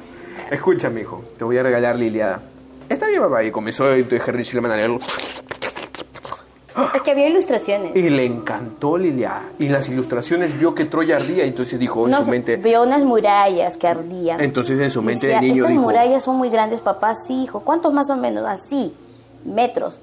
Escúchame, 0.52 1.02
hijo, 1.02 1.24
te 1.38 1.44
voy 1.44 1.58
a 1.58 1.64
regalar 1.64 1.96
la 1.98 2.04
Iliada. 2.06 2.42
Está 2.90 3.08
bien, 3.08 3.22
papá. 3.22 3.44
Y 3.44 3.52
comenzó 3.52 3.92
entonces 3.92 4.26
Henry 4.28 4.44
Schilleman 4.46 4.72
a 4.72 4.76
leerlo. 4.78 5.00
Es 6.96 7.02
que 7.02 7.12
había 7.12 7.28
ilustraciones. 7.28 7.96
Y 7.96 8.10
le 8.10 8.26
encantó 8.26 8.98
la 8.98 9.08
Iliada. 9.08 9.44
Y 9.60 9.66
en 9.66 9.72
las 9.74 9.90
ilustraciones 9.90 10.58
vio 10.60 10.76
que 10.76 10.86
Troya 10.86 11.16
ardía. 11.16 11.44
Entonces 11.46 11.80
dijo 11.80 12.06
en 12.06 12.12
No, 12.12 12.24
su 12.24 12.30
mente. 12.30 12.58
Vio 12.58 12.84
unas 12.84 13.04
murallas 13.04 13.78
que 13.78 13.88
ardían. 13.88 14.40
Entonces 14.42 14.80
en 14.80 14.92
su 14.92 15.02
mente 15.02 15.28
Decía, 15.28 15.40
de 15.42 15.48
niño 15.48 15.56
Estas 15.64 15.72
dijo. 15.72 15.82
murallas 15.82 16.24
son 16.24 16.36
muy 16.36 16.50
grandes, 16.50 16.82
papá. 16.82 17.16
Sí, 17.16 17.44
hijo. 17.44 17.62
¿Cuántos 17.62 17.94
más 17.94 18.10
o 18.10 18.16
menos? 18.16 18.46
Así. 18.48 18.96
Metros. 19.46 20.02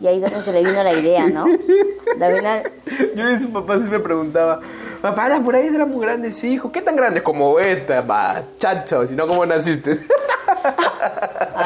Y 0.00 0.06
ahí 0.08 0.20
donde 0.20 0.42
se 0.42 0.52
le 0.52 0.62
vino 0.62 0.82
la 0.82 0.92
idea, 0.92 1.26
¿no? 1.28 1.46
Yo 3.16 3.30
y 3.30 3.38
su 3.38 3.50
papá 3.50 3.78
sí 3.78 3.88
me 3.90 3.98
preguntaba, 3.98 4.60
papá, 5.00 5.28
las 5.28 5.40
murallas 5.40 5.74
eran 5.74 5.90
muy 5.90 6.00
grandes, 6.00 6.36
sí, 6.36 6.52
hijo, 6.54 6.70
¿qué 6.70 6.82
tan 6.82 6.96
grandes? 6.96 7.22
Como 7.22 7.58
esta, 7.58 8.02
va, 8.02 8.42
chacho, 8.58 9.06
si 9.06 9.14
no, 9.14 9.26
¿cómo 9.26 9.44
naciste? 9.46 9.98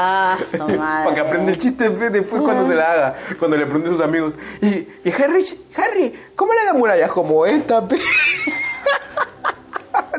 Ah, 0.03 0.39
su 0.51 0.57
madre. 0.59 1.05
Para 1.05 1.15
que 1.15 1.21
aprenda 1.21 1.53
el 1.53 1.59
chiste 1.59 1.89
después 1.91 2.43
cuando 2.43 2.67
se 2.67 2.75
la 2.75 2.93
haga, 2.93 3.15
cuando 3.39 3.57
le 3.59 3.67
pregunte 3.67 3.91
a 3.91 3.93
sus 3.93 4.01
amigos. 4.01 4.35
Y, 4.63 4.69
y 5.05 5.13
Harry, 5.19 5.45
Harry, 5.77 6.15
¿cómo 6.35 6.53
eran 6.55 6.67
las 6.67 6.75
murallas? 6.75 7.11
Como 7.13 7.45
esta, 7.45 7.87
pe. 7.87 7.99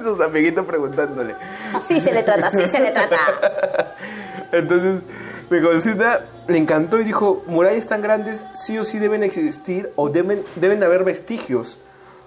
sus 0.04 0.20
amiguitos 0.22 0.66
preguntándole. 0.66 1.36
Así 1.74 2.00
se 2.00 2.12
le 2.12 2.24
trata, 2.24 2.48
así 2.48 2.68
se 2.70 2.80
le 2.80 2.92
trata. 2.92 3.18
Entonces, 4.52 5.04
mi 5.50 5.62
cosita 5.62 6.26
le 6.48 6.58
encantó 6.58 7.00
y 7.00 7.04
dijo, 7.04 7.44
murallas 7.48 7.88
tan 7.88 8.02
grandes 8.02 8.46
sí 8.56 8.78
o 8.78 8.86
sí 8.86 9.00
deben 9.00 9.24
existir 9.24 9.92
o 9.96 10.10
deben, 10.10 10.44
deben 10.56 10.84
haber 10.84 11.04
vestigios, 11.04 11.80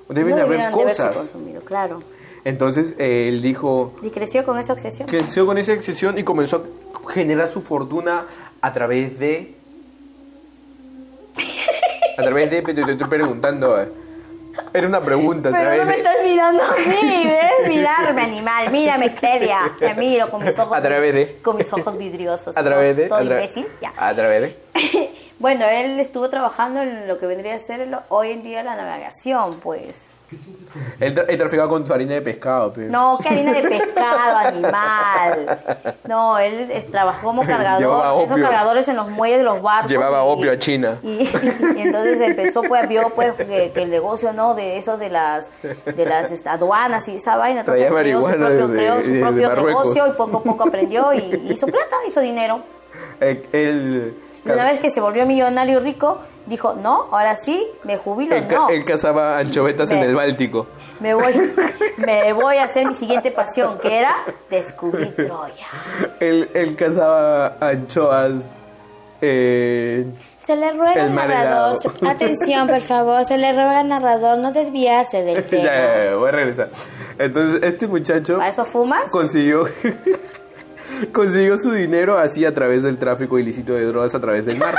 o 0.09 0.15
deben 0.15 0.37
No 0.37 0.43
haber 0.43 0.67
de 0.67 0.71
cosas. 0.71 1.17
consumido, 1.17 1.63
claro. 1.63 2.01
Entonces 2.45 2.95
eh, 2.99 3.29
él 3.29 3.41
dijo, 3.43 3.95
Y 4.03 4.11
creció 4.11 4.45
con 4.45 4.59
esa 4.59 4.73
obsesión. 4.75 5.09
creció 5.09 5.47
con 5.47 5.57
esa 5.59 5.73
obsesión 5.73 6.19
y 6.19 6.25
comenzó 6.25 6.57
a 6.57 6.63
generar 7.05 7.49
su 7.49 7.61
fortuna 7.63 8.27
a 8.61 8.73
través 8.73 9.19
de... 9.19 9.55
A 12.17 12.23
través 12.23 12.51
de... 12.51 12.63
Te 12.63 12.75
te 12.75 12.93
estoy 12.93 13.09
preguntando. 13.09 13.81
eh. 13.81 13.89
Era 14.73 14.87
una 14.87 15.01
pregunta. 15.01 15.49
A 15.49 15.53
Pero 15.53 15.77
no 15.77 15.85
me 15.85 15.95
estás 15.97 16.17
mirando 16.23 16.63
a 16.63 16.75
mí, 16.77 17.25
¿ves? 17.25 17.69
Mirarme, 17.69 18.23
animal. 18.23 18.71
Mírame, 18.71 19.13
Clelia. 19.13 19.73
Te 19.79 19.95
miro 19.95 20.31
con 20.31 20.45
mis 20.45 20.57
ojos. 20.59 20.79
A 20.79 20.83
través 20.83 21.13
de- 21.15 21.39
Con 21.43 21.57
mis 21.57 21.73
ojos 21.73 21.99
vidriosos. 21.99 22.57
A 22.57 22.63
través 22.63 22.97
de... 22.97 23.07
Todo 23.09 23.19
a 23.19 23.23
imbécil. 23.25 23.67
Ya. 23.81 23.93
A 23.97 24.15
través 24.15 24.43
de... 24.43 25.11
bueno, 25.39 25.65
él 25.67 25.99
estuvo 26.01 26.29
trabajando 26.31 26.81
en 26.83 27.09
lo 27.09 27.19
que 27.19 27.27
vendría 27.27 27.55
a 27.55 27.59
ser 27.59 27.87
lo- 27.89 28.03
hoy 28.09 28.31
en 28.31 28.43
día 28.43 28.63
la 28.63 28.77
navegación, 28.77 29.59
pues. 29.61 30.19
Él, 31.01 31.15
tra- 31.15 31.27
traficaba 31.39 31.69
con 31.69 31.91
harina 31.93 32.15
de 32.15 32.23
pescado. 32.23 32.73
pe. 32.73 32.83
No, 32.83 33.19
que 33.23 33.29
harina 33.29 33.53
de 33.53 33.63
pescado, 33.63 34.37
animal. 34.39 35.59
No, 36.09 36.39
él 36.39 36.71
es- 36.73 36.91
trabajó 36.91 37.29
como 37.29 37.43
cargador. 37.47 38.25
Esos 38.25 38.41
cargadores 38.41 38.89
en 38.89 38.97
los 38.97 39.09
muelles 39.11 39.39
de 39.39 39.45
los 39.45 39.61
barcos. 39.63 39.91
Llevaba 39.91 40.23
opio 40.25 40.51
a 40.51 40.59
China. 40.59 40.99
Y, 41.03 41.23
y 41.77 41.81
entonces 41.83 42.21
empezó, 42.21 42.63
pues, 42.63 42.89
vio 42.89 43.11
pues 43.11 43.35
que, 43.35 43.71
que 43.73 43.83
el 43.83 43.91
negocio, 43.91 44.33
¿no? 44.33 44.55
De 44.55 44.77
esos 44.79 44.99
de 44.99 45.11
las 45.11 45.51
de 45.63 46.07
las 46.07 46.31
este, 46.31 46.49
aduanas 46.49 47.07
y 47.09 47.17
esa 47.17 47.37
vaina. 47.37 47.61
Entonces 47.61 47.87
Traía 47.87 48.01
creó 48.03 48.21
su 48.23 48.27
propio, 48.29 48.69
desde- 48.69 48.75
creó 48.75 49.03
su 49.03 49.21
propio 49.21 49.67
negocio 49.67 50.07
y 50.09 50.11
poco 50.13 50.37
a 50.39 50.43
poco 50.43 50.65
aprendió 50.65 51.13
y 51.13 51.49
hizo 51.51 51.67
plata, 51.67 51.97
hizo 52.07 52.21
dinero. 52.21 52.61
Eh, 53.21 53.43
él... 53.53 54.15
Una 54.45 54.65
vez 54.65 54.79
que 54.79 54.91
se 54.91 55.01
volvió 55.01 55.25
millonario 55.27 55.81
y 55.81 55.83
rico, 55.83 56.19
dijo, 56.47 56.75
no, 56.75 57.09
ahora 57.13 57.35
sí, 57.35 57.67
me 57.85 57.97
jubilo, 57.97 58.37
Él, 58.37 58.47
no. 58.51 58.69
él 58.69 58.85
cazaba 58.85 59.39
anchovetas 59.39 59.91
en 59.91 60.01
Me- 60.01 60.07
el 60.07 60.15
Báltico. 60.15 60.67
Me 61.01 61.15
voy, 61.15 61.33
me 61.97 62.33
voy 62.35 62.57
a 62.59 62.65
hacer 62.65 62.87
mi 62.87 62.95
siguiente 62.95 63.31
pasión, 63.31 63.79
que 63.79 63.99
era 63.99 64.15
descubrir 64.51 65.15
Troya. 65.17 65.67
Él, 66.21 66.51
él 66.55 66.77
cazaba 66.77 67.57
anchoas. 67.61 68.51
Eh, 69.27 70.05
Se 70.37 70.55
le 70.57 70.73
ruega 70.73 70.93
El 70.93 71.01
al 71.01 71.15
narrador, 71.15 71.77
helado. 71.83 72.11
atención 72.11 72.69
por 72.69 72.83
favor, 72.83 73.25
se 73.25 73.39
le 73.39 73.53
ruega 73.53 73.81
al 73.81 73.89
narrador 73.89 74.37
no 74.37 74.53
desviarse 74.53 75.23
del 75.23 75.43
tema. 75.49 75.65
ya, 75.65 76.05
ya, 76.11 76.17
voy 76.17 76.29
a 76.29 76.33
regresar. 76.33 76.69
Entonces, 77.19 77.63
este 77.63 77.87
muchacho 77.87 78.37
¿Para 78.37 78.51
eso 78.51 78.67
fumas? 78.67 79.11
consiguió. 79.11 79.65
Consiguió 81.09 81.59
su 81.59 81.71
dinero 81.73 82.19
así 82.19 82.45
a 82.45 82.55
través 82.55 82.83
del 82.83 82.99
tráfico 82.99 83.39
ilícito 83.39 83.73
de 83.75 83.85
drogas 83.87 84.15
a 84.15 84.21
través 84.21 84.47
del 84.47 84.59
mar. 84.59 84.77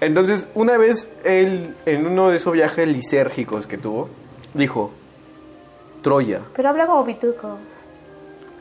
Entonces, 0.00 0.48
una 0.54 0.76
vez 0.76 1.08
él, 1.24 1.74
en 1.86 2.06
uno 2.06 2.28
de 2.30 2.36
esos 2.36 2.52
viajes 2.52 2.86
lisérgicos 2.88 3.66
que 3.66 3.78
tuvo, 3.78 4.08
dijo: 4.54 4.90
Troya. 6.02 6.40
Pero 6.54 6.68
habla 6.68 6.86
como 6.86 7.04
pituco. 7.04 7.58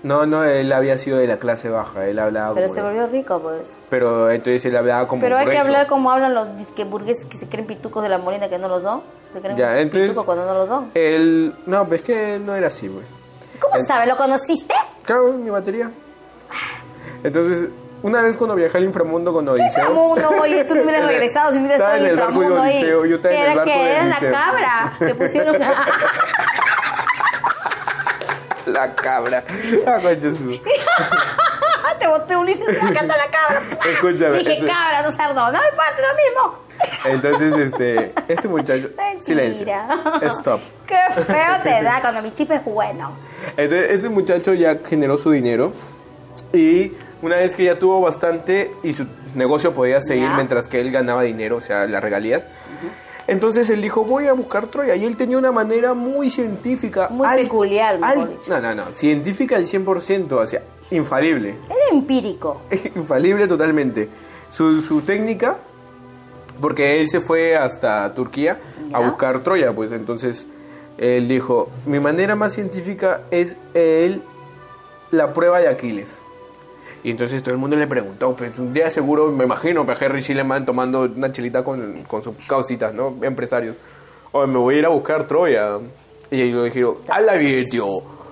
No, 0.04 0.26
no, 0.26 0.44
él 0.44 0.72
había 0.74 0.98
sido 0.98 1.18
de 1.18 1.28
la 1.28 1.38
clase 1.38 1.70
baja, 1.70 2.06
él 2.08 2.20
hablaba 2.20 2.54
Pero 2.56 2.68
como- 2.68 2.76
se 2.76 2.82
volvió 2.82 3.08
rico, 3.08 3.40
pues. 3.40 3.88
Pero 3.90 4.30
entonces 4.32 4.66
él 4.66 4.76
hablaba 4.76 5.08
como 5.08 5.22
Pero 5.22 5.38
hay 5.38 5.48
que 5.48 5.58
hablar 5.58 5.88
como 5.88 6.12
hablan 6.12 6.34
los 6.34 6.58
disque 6.58 6.84
burgueses 6.84 7.26
que 7.26 7.38
se 7.38 7.48
creen 7.48 7.66
pitucos 7.68 8.04
de 8.04 8.10
la 8.10 8.18
molina 8.18 8.50
que 8.50 8.58
no 8.58 8.68
lo 8.68 8.82
son. 8.82 9.02
Se 9.32 9.40
creen 9.40 9.56
Ya, 9.58 9.80
entonces. 9.80 10.10
pitucos 10.10 10.26
cuando 10.26 10.46
no 10.46 10.54
lo 10.56 10.68
son. 10.68 10.92
Él. 10.94 11.56
No, 11.66 11.88
pues 11.88 12.02
es 12.02 12.06
que 12.06 12.40
no 12.40 12.54
era 12.54 12.68
así, 12.68 12.90
pues. 12.90 13.06
¿Cómo 13.62 13.76
el- 13.78 13.88
sabe? 13.88 14.06
¿Lo 14.08 14.18
conociste? 14.18 14.74
Claro, 15.06 15.32
mi 15.34 15.50
batería. 15.50 15.90
Entonces, 17.24 17.70
una 18.02 18.22
vez 18.22 18.36
cuando 18.36 18.56
viajé 18.56 18.78
al 18.78 18.84
inframundo 18.84 19.32
con 19.32 19.48
Odiseo. 19.48 19.68
Inframundo, 19.68 20.30
oye, 20.42 20.66
tú 20.66 20.76
no 20.76 20.82
hubieras 20.84 21.06
regresado 21.08 21.54
si 21.54 21.60
hubieras 21.60 21.78
estado 21.78 21.96
en 21.96 22.04
el 22.04 22.10
el 22.10 22.16
barco 22.18 22.32
de 22.32 22.36
inframundo 22.38 22.62
ahí. 22.64 22.76
Odiseo, 22.78 23.06
yo 23.06 23.16
estaba 23.16 23.34
en 23.34 23.40
el 23.40 23.46
era 23.46 23.56
barco 23.56 23.72
que 23.72 23.78
de 23.80 23.92
era 23.92 24.06
la 24.06 24.20
cabra. 24.20 24.94
Te 25.00 25.16
pusieron 25.16 25.58
La 28.66 28.96
cabra. 28.96 29.44
Ah, 29.86 30.00
Te 32.00 32.08
boté 32.08 32.36
Ulises 32.36 32.66
me 32.68 32.94
canta 32.94 33.16
la 33.16 33.28
cabra. 33.28 33.62
Escúchame, 33.90 34.40
Dije 34.40 34.66
cabra, 34.66 35.04
no 35.04 35.12
cerdo. 35.12 35.52
No 35.52 35.60
importa, 35.70 36.02
lo 36.02 36.16
mismo. 36.16 36.58
Entonces, 37.06 37.54
este, 37.56 38.14
este 38.28 38.48
muchacho. 38.48 38.90
Mentira. 38.98 39.22
Silencio. 39.22 39.68
Stop. 40.40 40.60
Qué 40.88 40.98
feo 41.24 41.62
te 41.62 41.84
da 41.84 42.02
cuando 42.02 42.22
mi 42.22 42.32
chip 42.34 42.52
es 42.52 42.64
bueno. 42.66 43.12
Entonces, 43.56 43.92
este 43.92 44.10
muchacho 44.10 44.54
ya 44.54 44.80
generó 44.86 45.18
su 45.18 45.32
dinero. 45.32 45.72
Y 46.52 46.92
una 47.24 47.38
vez 47.38 47.56
que 47.56 47.64
ya 47.64 47.80
tuvo 47.80 48.02
bastante 48.02 48.72
y 48.84 48.94
su 48.94 49.08
negocio 49.34 49.74
podía 49.74 50.02
seguir 50.02 50.30
mientras 50.36 50.68
que 50.68 50.82
él 50.82 50.92
ganaba 50.92 51.24
dinero, 51.24 51.56
o 51.58 51.62
sea, 51.62 51.86
las 51.86 52.04
regalías. 52.04 52.46
Entonces 53.28 53.70
él 53.70 53.82
dijo, 53.82 54.04
voy 54.04 54.28
a 54.28 54.34
buscar 54.34 54.68
Troya. 54.68 54.96
Y 54.98 55.06
él 55.06 55.16
tenía 55.16 55.38
una 55.38 55.54
manera 55.54 55.94
muy 55.94 56.30
científica. 56.30 57.08
Muy 57.10 57.26
peculiar. 57.30 57.98
No, 57.98 58.60
no, 58.60 58.76
no. 58.76 58.92
Científica 58.92 59.56
al 59.56 59.66
100%, 59.66 60.34
o 60.34 60.46
sea, 60.46 60.62
infalible. 60.92 61.56
Era 61.66 61.98
empírico. 61.98 62.62
infalible 62.96 63.48
totalmente. 63.48 64.10
Su, 64.50 64.82
su 64.82 65.02
técnica, 65.02 65.58
porque 66.60 67.00
él 67.00 67.08
se 67.08 67.22
fue 67.22 67.56
hasta 67.56 68.14
Turquía 68.14 68.60
a 68.92 69.00
buscar 69.00 69.40
Troya, 69.40 69.72
pues 69.72 69.94
entonces 69.94 70.46
él 70.98 71.30
dijo, 71.30 71.70
mi 71.86 72.02
manera 72.02 72.36
más 72.36 72.54
científica 72.54 73.22
es 73.32 73.56
el, 73.74 74.22
la 75.10 75.34
prueba 75.34 75.62
de 75.62 75.70
Aquiles. 75.70 76.23
Y 77.04 77.12
entonces 77.12 77.44
todo 77.44 77.54
el 77.54 77.60
mundo 77.60 77.76
le 77.76 77.86
preguntó, 77.88 78.34
pues 78.36 78.58
un 78.60 78.74
día 78.74 78.90
seguro, 78.90 79.30
me 79.32 79.44
imagino, 79.44 79.86
pues 79.86 80.02
Henry 80.02 80.22
Schilleman 80.22 80.66
tomando 80.66 81.02
una 81.02 81.32
chelita 81.32 81.64
con, 81.64 82.04
con 82.04 82.22
sus 82.22 82.36
causitas, 82.48 82.94
¿no? 82.94 83.16
Empresarios. 83.22 83.78
Oye, 84.32 84.48
me 84.48 84.58
voy 84.58 84.76
a 84.76 84.80
ir 84.80 84.86
a 84.86 84.90
buscar 84.90 85.26
Troya. 85.28 85.80
Y 86.32 86.42
ellos 86.42 86.64
dijeron, 86.66 86.96
¡Hala 87.10 87.34
bien, 87.36 87.66
tío! 87.70 87.86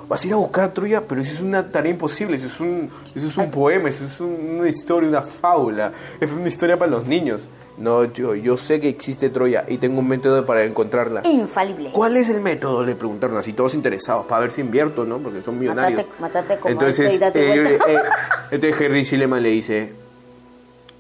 Vas 0.08 0.24
a 0.24 0.28
ir 0.28 0.34
a 0.34 0.38
buscar 0.38 0.74
Troya, 0.74 1.02
pero 1.08 1.22
eso 1.22 1.34
es 1.34 1.42
una 1.42 1.70
tarea 1.72 1.92
imposible, 1.92 2.36
eso 2.36 2.48
es 2.48 2.60
un, 2.60 2.90
eso 3.14 3.28
es 3.28 3.38
un 3.38 3.52
poema, 3.52 3.90
eso 3.90 4.06
es 4.06 4.20
un- 4.20 4.58
una 4.60 4.68
historia, 4.70 5.08
una 5.10 5.22
fábula, 5.22 5.92
es 6.20 6.32
una 6.32 6.48
historia 6.48 6.78
para 6.78 6.92
los 6.92 7.06
niños. 7.06 7.48
No, 7.78 8.04
yo, 8.06 8.36
yo 8.36 8.58
sé 8.58 8.80
que 8.80 8.90
existe 8.90 9.30
Troya 9.30 9.66
y 9.68 9.78
tengo 9.78 10.00
un 10.00 10.08
método 10.08 10.46
para 10.46 10.66
encontrarla. 10.66 11.22
Infalible. 11.26 11.92
¿Cuál 11.92 12.18
es 12.18 12.30
el 12.30 12.42
método? 12.42 12.84
Le 12.86 12.96
preguntaron 12.96 13.38
así 13.38 13.54
todos 13.54 13.74
interesados 13.74 14.26
para 14.28 14.42
ver 14.42 14.52
si 14.52 14.62
invierto, 14.62 15.06
¿no? 15.06 15.18
Porque 15.20 15.42
son 15.42 15.58
millonarios. 15.58 16.02
Mátate- 16.20 16.22
mátate 16.22 16.58
como 16.58 16.72
entonces, 16.74 17.14
y 17.14 17.18
date 17.18 17.40
eh, 17.40 17.80
eh, 17.88 17.98
entonces 18.52 18.82
Henry 18.82 19.04
Schilleman 19.06 19.42
le 19.42 19.50
dice, 19.50 19.94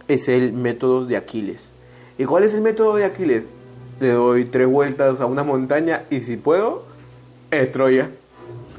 es 0.08 0.28
el 0.28 0.54
método 0.54 1.06
de 1.06 1.18
Aquiles. 1.18 1.66
¿Y 2.18 2.26
cuál 2.26 2.44
es 2.46 2.54
el 2.54 2.62
método 2.62 2.96
de 2.96 3.06
Aquiles? 3.06 3.44
Le 4.00 4.12
doy 4.12 4.46
tres 4.46 4.68
vueltas 4.68 5.22
a 5.22 5.26
una 5.26 5.44
montaña 5.44 6.04
y 6.10 6.22
si 6.22 6.38
puedo, 6.38 6.84
es 7.52 7.72
Troya. 7.72 8.10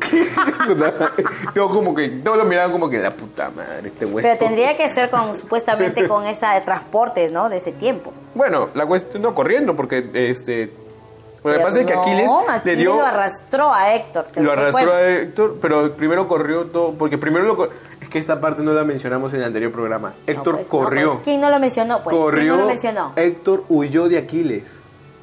todos 1.55 1.73
como 1.73 1.95
que, 1.95 2.09
todos 2.09 2.39
lo 2.39 2.45
miraban 2.45 2.73
como 2.73 2.89
que 2.89 2.99
la 2.99 3.15
puta 3.15 3.51
madre, 3.51 3.89
este 3.89 4.05
güey. 4.05 4.23
Pero 4.23 4.39
tendría 4.39 4.77
que 4.77 4.89
ser 4.89 5.11
con 5.11 5.35
supuestamente 5.35 6.09
con 6.09 6.27
esa 6.27 6.55
de 6.55 6.61
transporte, 6.61 7.31
¿no? 7.31 7.49
De 7.49 7.59
ese 7.59 7.73
tiempo. 7.73 8.13
Bueno, 8.35 8.71
la 8.75 8.87
cuestión, 8.87 9.23
no 9.23 9.35
corriendo, 9.35 9.77
porque 9.77 10.11
este... 10.15 10.73
Lo 11.45 11.53
que 11.53 11.59
pasa 11.59 11.81
es 11.81 11.87
que 11.87 11.95
no, 11.95 12.03
Aquiles 12.03 12.31
le 12.31 12.53
Aquiles 12.53 12.79
dio... 12.79 12.97
lo 12.97 13.05
arrastró 13.05 13.75
a 13.75 13.95
Héctor. 13.95 14.27
se 14.31 14.43
Lo 14.43 14.53
arrastró 14.53 14.93
a 14.93 15.03
Héctor, 15.03 15.59
pero 15.61 15.93
primero 15.97 16.29
corrió 16.29 16.67
todo, 16.67 16.95
porque 16.95 17.19
primero 17.19 17.45
lo... 17.45 17.69
Es 18.01 18.09
que 18.09 18.21
esta 18.21 18.41
parte 18.41 18.63
no 18.63 18.73
la 18.73 18.85
mencionamos 18.85 19.35
en 19.35 19.41
el 19.41 19.47
anterior 19.47 19.73
programa. 19.73 20.11
No, 20.11 20.33
Héctor 20.33 20.55
pues, 20.55 20.67
no, 20.67 20.71
corrió. 20.71 21.13
pues, 21.15 21.25
¿Quién 21.25 21.41
no 21.41 21.51
lo 21.51 21.59
mencionó? 21.59 22.03
Pues, 22.05 22.15
¿quién 22.15 22.23
corrió. 22.23 22.55
no 22.55 22.61
lo 22.63 22.69
mencionó? 22.69 23.13
Héctor 23.17 23.65
huyó 23.69 24.09
de 24.09 24.19
Aquiles 24.19 24.65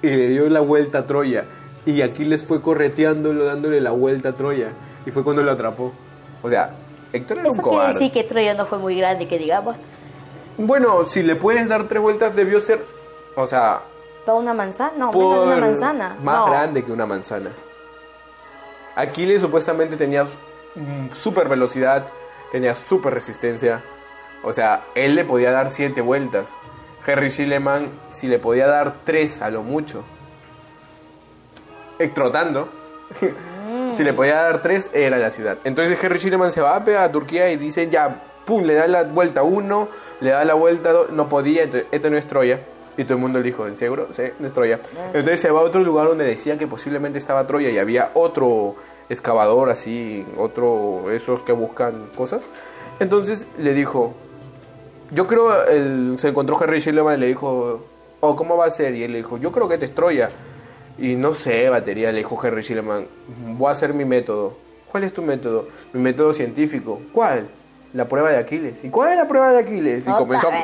y 0.01 0.07
le 0.07 0.27
dio 0.27 0.49
la 0.49 0.59
vuelta 0.59 0.99
a 0.99 1.07
Troya. 1.07 1.45
Y 1.85 2.01
Aquiles 2.01 2.45
fue 2.45 2.61
correteándolo, 2.61 3.45
dándole 3.45 3.79
la 3.81 3.91
vuelta 3.91 4.29
a 4.29 4.33
Troya. 4.33 4.69
Y 5.05 5.11
fue 5.11 5.23
cuando 5.23 5.41
lo 5.43 5.51
atrapó. 5.51 5.91
O 6.43 6.49
sea, 6.49 6.71
Héctor 7.13 7.39
era 7.39 7.47
un 7.47 7.53
Eso 7.53 7.61
quiere 7.63 7.75
cobarde. 7.77 7.93
decir 7.93 8.11
que 8.11 8.23
Troya 8.23 8.53
no 8.53 8.65
fue 8.65 8.77
muy 8.79 8.95
grande, 8.97 9.27
que 9.27 9.37
digamos. 9.37 9.75
Bueno, 10.57 11.05
si 11.05 11.23
le 11.23 11.35
puedes 11.35 11.67
dar 11.69 11.87
tres 11.87 12.01
vueltas, 12.01 12.35
debió 12.35 12.59
ser. 12.59 12.83
O 13.35 13.47
sea, 13.47 13.81
¿Toda 14.25 14.37
una 14.39 14.53
manzana? 14.53 14.91
No, 14.97 15.11
pudo 15.11 15.45
menos 15.45 15.47
de 15.47 15.53
una 15.57 15.65
manzana. 15.67 16.15
Más 16.21 16.39
No. 16.39 16.45
grande 16.51 16.83
que 16.83 16.91
una 16.91 17.05
manzana. 17.05 17.51
Aquiles 18.95 19.41
supuestamente 19.41 19.95
tenía 19.95 20.25
super 21.13 21.47
velocidad, 21.47 22.05
tenía 22.51 22.75
super 22.75 23.13
resistencia. 23.13 23.81
O 24.43 24.53
sea, 24.53 24.83
él 24.95 25.15
le 25.15 25.23
podía 25.25 25.51
dar 25.51 25.71
siete 25.71 26.01
vueltas. 26.01 26.55
Henry 27.07 27.29
Schilleman, 27.31 27.87
si 28.09 28.27
le 28.27 28.39
podía 28.39 28.67
dar 28.67 28.93
tres 29.05 29.41
a 29.41 29.49
lo 29.49 29.63
mucho. 29.63 30.03
Trotando. 32.13 32.69
si 33.91 34.03
le 34.03 34.13
podía 34.13 34.35
dar 34.35 34.61
tres, 34.61 34.89
era 34.93 35.17
la 35.17 35.31
ciudad. 35.31 35.57
Entonces 35.63 36.01
Henry 36.01 36.19
Schilleman 36.19 36.51
se 36.51 36.61
va 36.61 36.75
a 36.75 37.11
Turquía 37.11 37.51
y 37.51 37.57
dice, 37.57 37.89
ya, 37.89 38.21
pum, 38.45 38.63
le 38.63 38.73
da 38.73 38.87
la 38.87 39.03
vuelta 39.03 39.43
uno, 39.43 39.89
le 40.21 40.31
da 40.31 40.43
la 40.45 40.53
vuelta 40.53 40.91
dos, 40.91 41.11
no 41.11 41.29
podía, 41.29 41.63
entonces, 41.63 41.87
esto 41.91 42.09
no 42.09 42.17
es 42.17 42.27
Troya. 42.27 42.59
Y 42.97 43.03
todo 43.03 43.13
el 43.13 43.21
mundo 43.21 43.39
le 43.39 43.45
dijo, 43.45 43.65
¿en 43.65 43.77
seguro? 43.77 44.07
Sí, 44.11 44.23
no 44.39 44.47
es 44.47 44.53
Troya. 44.53 44.79
Entonces 45.13 45.39
se 45.39 45.51
va 45.51 45.61
a 45.61 45.63
otro 45.63 45.81
lugar 45.81 46.07
donde 46.07 46.25
decían 46.25 46.57
que 46.57 46.67
posiblemente 46.67 47.17
estaba 47.17 47.47
Troya 47.47 47.69
y 47.69 47.77
había 47.77 48.11
otro 48.13 48.75
excavador 49.09 49.69
así, 49.69 50.25
otro, 50.37 51.09
esos 51.11 51.43
que 51.43 51.53
buscan 51.53 52.07
cosas. 52.15 52.45
Entonces 52.99 53.47
le 53.57 53.73
dijo, 53.73 54.13
yo 55.11 55.27
creo, 55.27 55.65
él, 55.65 56.15
se 56.17 56.29
encontró 56.29 56.61
Henry 56.61 56.81
Schilleman 56.81 57.17
y 57.17 57.19
le 57.21 57.27
dijo, 57.27 57.85
oh, 58.19 58.35
¿cómo 58.35 58.57
va 58.57 58.65
a 58.65 58.69
ser? 58.69 58.93
Y 58.95 59.03
él 59.03 59.13
le 59.13 59.19
dijo, 59.19 59.37
yo 59.37 59.51
creo 59.51 59.67
que 59.67 59.77
te 59.77 59.85
es 59.85 59.95
Troya. 59.95 60.29
Y 60.99 61.15
no 61.15 61.33
sé, 61.33 61.69
batería, 61.69 62.11
le 62.11 62.19
dijo 62.19 62.39
Henry 62.43 62.61
Schilleman, 62.61 63.05
voy 63.57 63.69
a 63.69 63.71
hacer 63.71 63.93
mi 63.93 64.05
método. 64.05 64.55
¿cuál 64.91 65.03
es 65.03 65.13
tu 65.13 65.21
método? 65.21 65.67
Mi 65.93 66.01
método 66.01 66.33
científico. 66.33 67.01
¿Cuál? 67.13 67.47
La 67.93 68.07
prueba 68.07 68.29
de 68.29 68.37
Aquiles. 68.37 68.83
¿Y 68.83 68.89
cuál 68.89 69.11
es 69.11 69.17
la 69.17 69.27
prueba 69.27 69.51
de 69.51 69.59
Aquiles? 69.59 70.05
Y 70.05 70.11
comenzó 70.11 70.51
vez. 70.51 70.63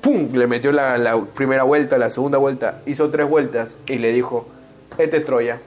¡Pum! 0.00 0.28
Le 0.32 0.46
metió 0.46 0.70
la, 0.70 0.96
la 0.96 1.18
primera 1.34 1.64
vuelta, 1.64 1.98
la 1.98 2.08
segunda 2.10 2.38
vuelta, 2.38 2.80
hizo 2.86 3.10
tres 3.10 3.28
vueltas 3.28 3.76
y 3.86 3.98
le 3.98 4.12
dijo, 4.12 4.46
este 4.96 5.18
es 5.18 5.24
Troya. 5.24 5.60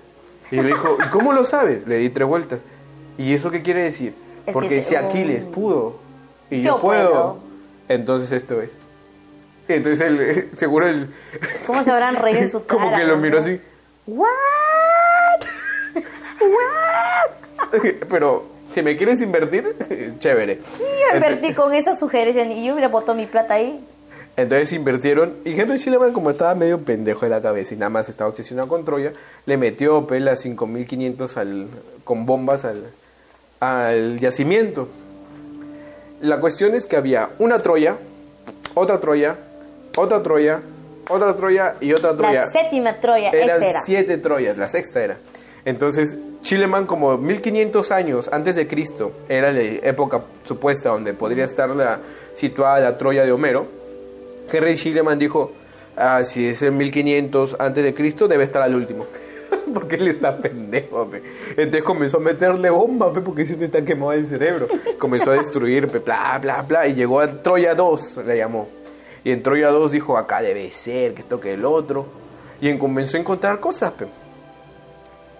Y 0.51 0.55
le 0.55 0.67
dijo, 0.67 0.97
¿y 1.05 1.09
cómo 1.09 1.33
lo 1.33 1.43
sabes? 1.43 1.85
Le 1.87 1.97
di 1.97 2.09
tres 2.09 2.27
vueltas. 2.27 2.59
¿Y 3.17 3.33
eso 3.33 3.51
qué 3.51 3.61
quiere 3.61 3.83
decir? 3.83 4.13
que 4.45 4.53
Porque 4.53 4.81
si 4.81 4.95
Aquiles 4.95 5.45
um, 5.45 5.51
pudo 5.51 5.95
y 6.49 6.61
yo, 6.61 6.75
yo 6.75 6.81
puedo, 6.81 7.09
puedo. 7.09 7.39
entonces 7.89 8.31
esto 8.31 8.61
es. 8.61 8.71
Entonces 9.67 10.05
él, 10.05 10.49
seguro 10.55 10.87
el... 10.87 11.09
¿Cómo 11.67 11.83
se 11.83 11.91
habrán 11.91 12.15
reído 12.15 12.39
en 12.39 12.49
su 12.49 12.65
cara? 12.65 12.81
Como 12.81 12.95
que 12.95 13.05
lo 13.05 13.17
miró 13.17 13.39
así. 13.39 13.61
¿What? 14.07 14.31
¿What? 16.41 17.81
Pero 18.09 18.45
si 18.73 18.81
me 18.81 18.97
quieres 18.97 19.21
invertir, 19.21 19.75
chévere. 20.19 20.59
Yo 20.79 21.15
invertí 21.15 21.53
con 21.53 21.73
esa 21.73 21.93
sugerencia 21.95 22.43
y 22.45 22.65
yo 22.65 22.73
hubiera 22.73 22.87
botado 22.87 23.15
mi 23.15 23.25
plata 23.25 23.55
ahí. 23.55 23.85
Entonces 24.37 24.71
invirtieron 24.71 25.37
y 25.43 25.59
Henry 25.59 25.77
Schilleman 25.77 26.13
como 26.13 26.31
estaba 26.31 26.55
medio 26.55 26.79
pendejo 26.79 27.25
de 27.25 27.29
la 27.29 27.41
cabeza 27.41 27.73
y 27.73 27.77
nada 27.77 27.89
más 27.89 28.07
estaba 28.07 28.29
obsesionado 28.29 28.69
con 28.69 28.85
Troya, 28.85 29.11
le 29.45 29.57
metió 29.57 30.07
pela 30.07 30.37
5500 30.37 31.37
al 31.37 31.67
con 32.05 32.25
bombas 32.25 32.63
al, 32.63 32.91
al 33.59 34.19
yacimiento. 34.19 34.87
La 36.21 36.39
cuestión 36.39 36.73
es 36.75 36.85
que 36.85 36.95
había 36.95 37.29
una 37.39 37.59
Troya, 37.59 37.97
otra 38.73 39.01
Troya, 39.01 39.37
otra 39.97 40.23
Troya, 40.23 40.61
otra 41.11 41.35
Troya 41.35 41.75
y 41.79 41.93
otra 41.93 42.15
Troya. 42.15 42.45
La 42.45 42.51
séptima 42.51 42.99
Troya, 42.99 43.29
Eran 43.31 43.57
esa 43.57 43.69
era. 43.69 43.81
siete 43.81 44.17
Troyas, 44.17 44.57
la 44.57 44.67
sexta 44.67 45.03
era. 45.03 45.17
Entonces, 45.63 46.17
Chileman, 46.41 46.85
como 46.87 47.17
1500 47.17 47.91
años 47.91 48.29
antes 48.31 48.55
de 48.55 48.67
Cristo, 48.67 49.11
era 49.29 49.51
la 49.51 49.61
época 49.61 50.21
supuesta 50.43 50.89
donde 50.89 51.13
podría 51.13 51.45
estar 51.45 51.69
la, 51.69 51.99
situada 52.33 52.79
la 52.79 52.97
Troya 52.97 53.23
de 53.23 53.31
Homero. 53.31 53.67
Henry 54.51 54.75
Chileman 54.75 55.19
dijo: 55.19 55.51
ah, 55.95 56.23
Si 56.23 56.47
es 56.47 56.61
en 56.63 56.77
1500 56.77 57.57
antes 57.59 57.83
de 57.83 57.93
Cristo, 57.93 58.27
debe 58.27 58.43
estar 58.43 58.61
al 58.61 58.73
último. 58.73 59.05
porque 59.73 59.95
él 59.95 60.07
está 60.07 60.37
pendejo, 60.37 61.09
pe. 61.09 61.21
Entonces 61.51 61.83
comenzó 61.83 62.17
a 62.17 62.21
meterle 62.21 62.69
bomba, 62.69 63.11
pe, 63.13 63.21
porque 63.21 63.45
se 63.45 63.55
te 63.55 63.65
está 63.65 63.83
quemado 63.83 64.13
el 64.13 64.25
cerebro. 64.25 64.67
Comenzó 64.97 65.31
a 65.31 65.35
destruir, 65.35 65.87
pe, 65.87 65.99
bla, 65.99 66.39
bla, 66.41 66.61
bla. 66.61 66.87
Y 66.87 66.93
llegó 66.93 67.19
a 67.19 67.27
Troya 67.27 67.75
2, 67.75 68.19
le 68.25 68.37
llamó. 68.37 68.67
Y 69.23 69.31
en 69.31 69.43
Troya 69.43 69.69
2 69.69 69.91
dijo: 69.91 70.17
Acá 70.17 70.41
debe 70.41 70.69
ser, 70.71 71.13
que 71.13 71.21
esto 71.21 71.39
que 71.39 71.53
el 71.53 71.65
otro. 71.65 72.05
Y 72.59 72.69
en- 72.69 72.77
comenzó 72.77 73.17
a 73.17 73.19
encontrar 73.19 73.59
cosas, 73.59 73.91
pe. 73.91 74.07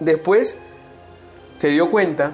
Después 0.00 0.56
se 1.56 1.68
dio 1.68 1.90
cuenta, 1.90 2.32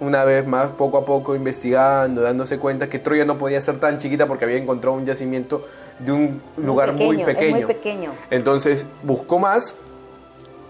una 0.00 0.24
vez 0.24 0.46
más, 0.46 0.68
poco 0.72 0.98
a 0.98 1.04
poco, 1.04 1.34
investigando, 1.36 2.22
dándose 2.22 2.58
cuenta 2.58 2.88
que 2.88 2.98
Troya 2.98 3.24
no 3.24 3.38
podía 3.38 3.60
ser 3.60 3.78
tan 3.78 3.98
chiquita 3.98 4.26
porque 4.26 4.44
había 4.44 4.56
encontrado 4.56 4.96
un 4.96 5.04
yacimiento 5.06 5.64
de 5.98 6.12
un 6.12 6.42
lugar 6.56 6.94
muy 6.94 7.22
pequeño. 7.22 7.56
muy 7.56 7.66
pequeño. 7.66 8.12
Entonces 8.30 8.86
buscó 9.02 9.38
más 9.38 9.74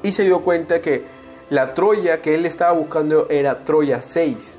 y 0.02 0.12
se 0.12 0.24
dio 0.24 0.40
cuenta 0.40 0.80
que 0.80 1.04
la 1.48 1.72
Troya 1.74 2.20
que 2.20 2.34
él 2.34 2.44
estaba 2.44 2.72
buscando 2.72 3.28
era 3.30 3.64
Troya 3.64 4.02
6, 4.02 4.58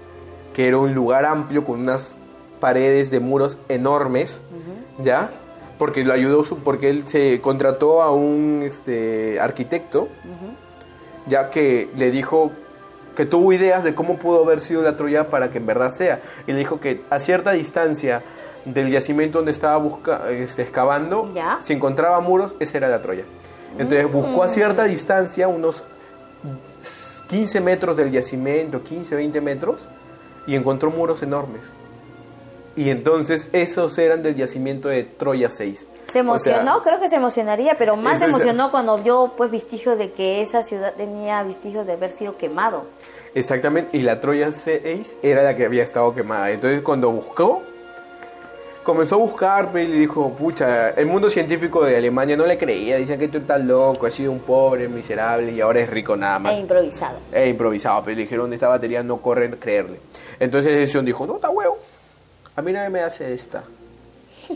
que 0.53 0.67
era 0.67 0.77
un 0.77 0.93
lugar 0.93 1.25
amplio 1.25 1.63
con 1.63 1.81
unas 1.81 2.15
paredes 2.61 3.11
de 3.11 3.19
muros 3.19 3.57
enormes, 3.67 4.41
¿ya? 5.03 5.31
Porque 5.77 6.05
lo 6.05 6.13
ayudó, 6.13 6.43
su- 6.45 6.59
porque 6.59 6.89
él 6.89 7.05
se 7.07 7.41
contrató 7.41 8.01
a 8.01 8.11
un 8.11 8.61
este, 8.63 9.39
arquitecto, 9.41 10.07
ya 11.27 11.49
que 11.49 11.89
le 11.97 12.11
dijo 12.11 12.51
que 13.15 13.25
tuvo 13.25 13.51
ideas 13.51 13.83
de 13.83 13.93
cómo 13.93 14.17
pudo 14.17 14.43
haber 14.43 14.61
sido 14.61 14.81
la 14.83 14.95
Troya 14.95 15.29
para 15.29 15.49
que 15.51 15.57
en 15.57 15.65
verdad 15.65 15.89
sea. 15.89 16.21
Y 16.47 16.53
le 16.53 16.59
dijo 16.59 16.79
que 16.79 17.01
a 17.09 17.19
cierta 17.19 17.51
distancia 17.51 18.21
del 18.63 18.89
yacimiento 18.89 19.39
donde 19.39 19.51
estaba 19.51 19.75
busca, 19.77 20.29
este, 20.31 20.61
excavando, 20.61 21.29
Ya. 21.33 21.57
si 21.61 21.73
encontraba 21.73 22.19
muros, 22.21 22.55
esa 22.59 22.77
era 22.77 22.87
la 22.87 23.01
Troya. 23.01 23.23
Entonces 23.77 24.09
buscó 24.11 24.43
a 24.43 24.47
cierta 24.49 24.83
distancia, 24.85 25.47
unos 25.47 25.83
15 27.29 27.61
metros 27.61 27.97
del 27.97 28.11
yacimiento, 28.11 28.83
15, 28.83 29.15
20 29.15 29.41
metros, 29.41 29.87
y 30.47 30.55
encontró 30.55 30.91
muros 30.91 31.21
enormes. 31.23 31.73
Y 32.75 32.89
entonces 32.89 33.49
esos 33.51 33.97
eran 33.97 34.23
del 34.23 34.35
yacimiento 34.35 34.87
de 34.87 35.03
Troya 35.03 35.49
6. 35.49 35.87
Se 36.07 36.19
emocionó, 36.19 36.81
creo 36.81 36.99
que 36.99 37.09
se 37.09 37.17
emocionaría, 37.17 37.75
pero 37.77 37.97
más 37.97 38.19
se 38.19 38.25
emocionó 38.25 38.71
cuando 38.71 38.97
vio 38.97 39.33
pues 39.35 39.51
vestigios 39.51 39.97
de 39.97 40.11
que 40.11 40.41
esa 40.41 40.63
ciudad 40.63 40.93
tenía 40.95 41.43
vestigios 41.43 41.85
de 41.85 41.93
haber 41.93 42.11
sido 42.11 42.37
quemado. 42.37 42.85
Exactamente, 43.35 43.97
y 43.97 44.01
la 44.01 44.19
Troya 44.19 44.51
6 44.51 45.17
era 45.21 45.43
la 45.43 45.55
que 45.55 45.65
había 45.65 45.83
estado 45.83 46.13
quemada. 46.15 46.49
Entonces 46.51 46.81
cuando 46.81 47.11
buscó, 47.11 47.61
comenzó 48.83 49.15
a 49.15 49.19
buscar 49.19 49.71
pe, 49.71 49.83
y 49.83 49.87
le 49.87 49.99
dijo, 49.99 50.31
pucha, 50.31 50.89
el 50.91 51.05
mundo 51.05 51.29
científico 51.29 51.83
de 51.85 51.97
Alemania 51.97 52.35
no 52.35 52.45
le 52.45 52.57
creía, 52.57 52.97
decían 52.97 53.19
que 53.19 53.27
tú 53.27 53.39
estás 53.39 53.63
loco, 53.63 54.05
has 54.05 54.13
sido 54.13 54.31
un 54.31 54.39
pobre, 54.39 54.87
miserable 54.87 55.51
y 55.51 55.61
ahora 55.61 55.81
es 55.81 55.89
rico 55.89 56.15
nada 56.15 56.39
más. 56.39 56.53
E 56.53 56.59
improvisado. 56.59 57.17
E 57.31 57.47
improvisado, 57.49 58.03
pero 58.03 58.15
le 58.15 58.23
dijeron 58.23 58.51
esta 58.53 58.67
batería 58.67 59.03
no 59.03 59.17
corre, 59.17 59.49
creerle. 59.51 59.99
Entonces 60.39 60.73
Edison 60.73 61.05
dijo, 61.05 61.27
no, 61.27 61.35
está 61.35 61.49
huevo, 61.49 61.77
a 62.55 62.61
mí 62.61 62.71
nadie 62.73 62.89
me 62.89 63.01
hace 63.01 63.33
esta, 63.33 63.63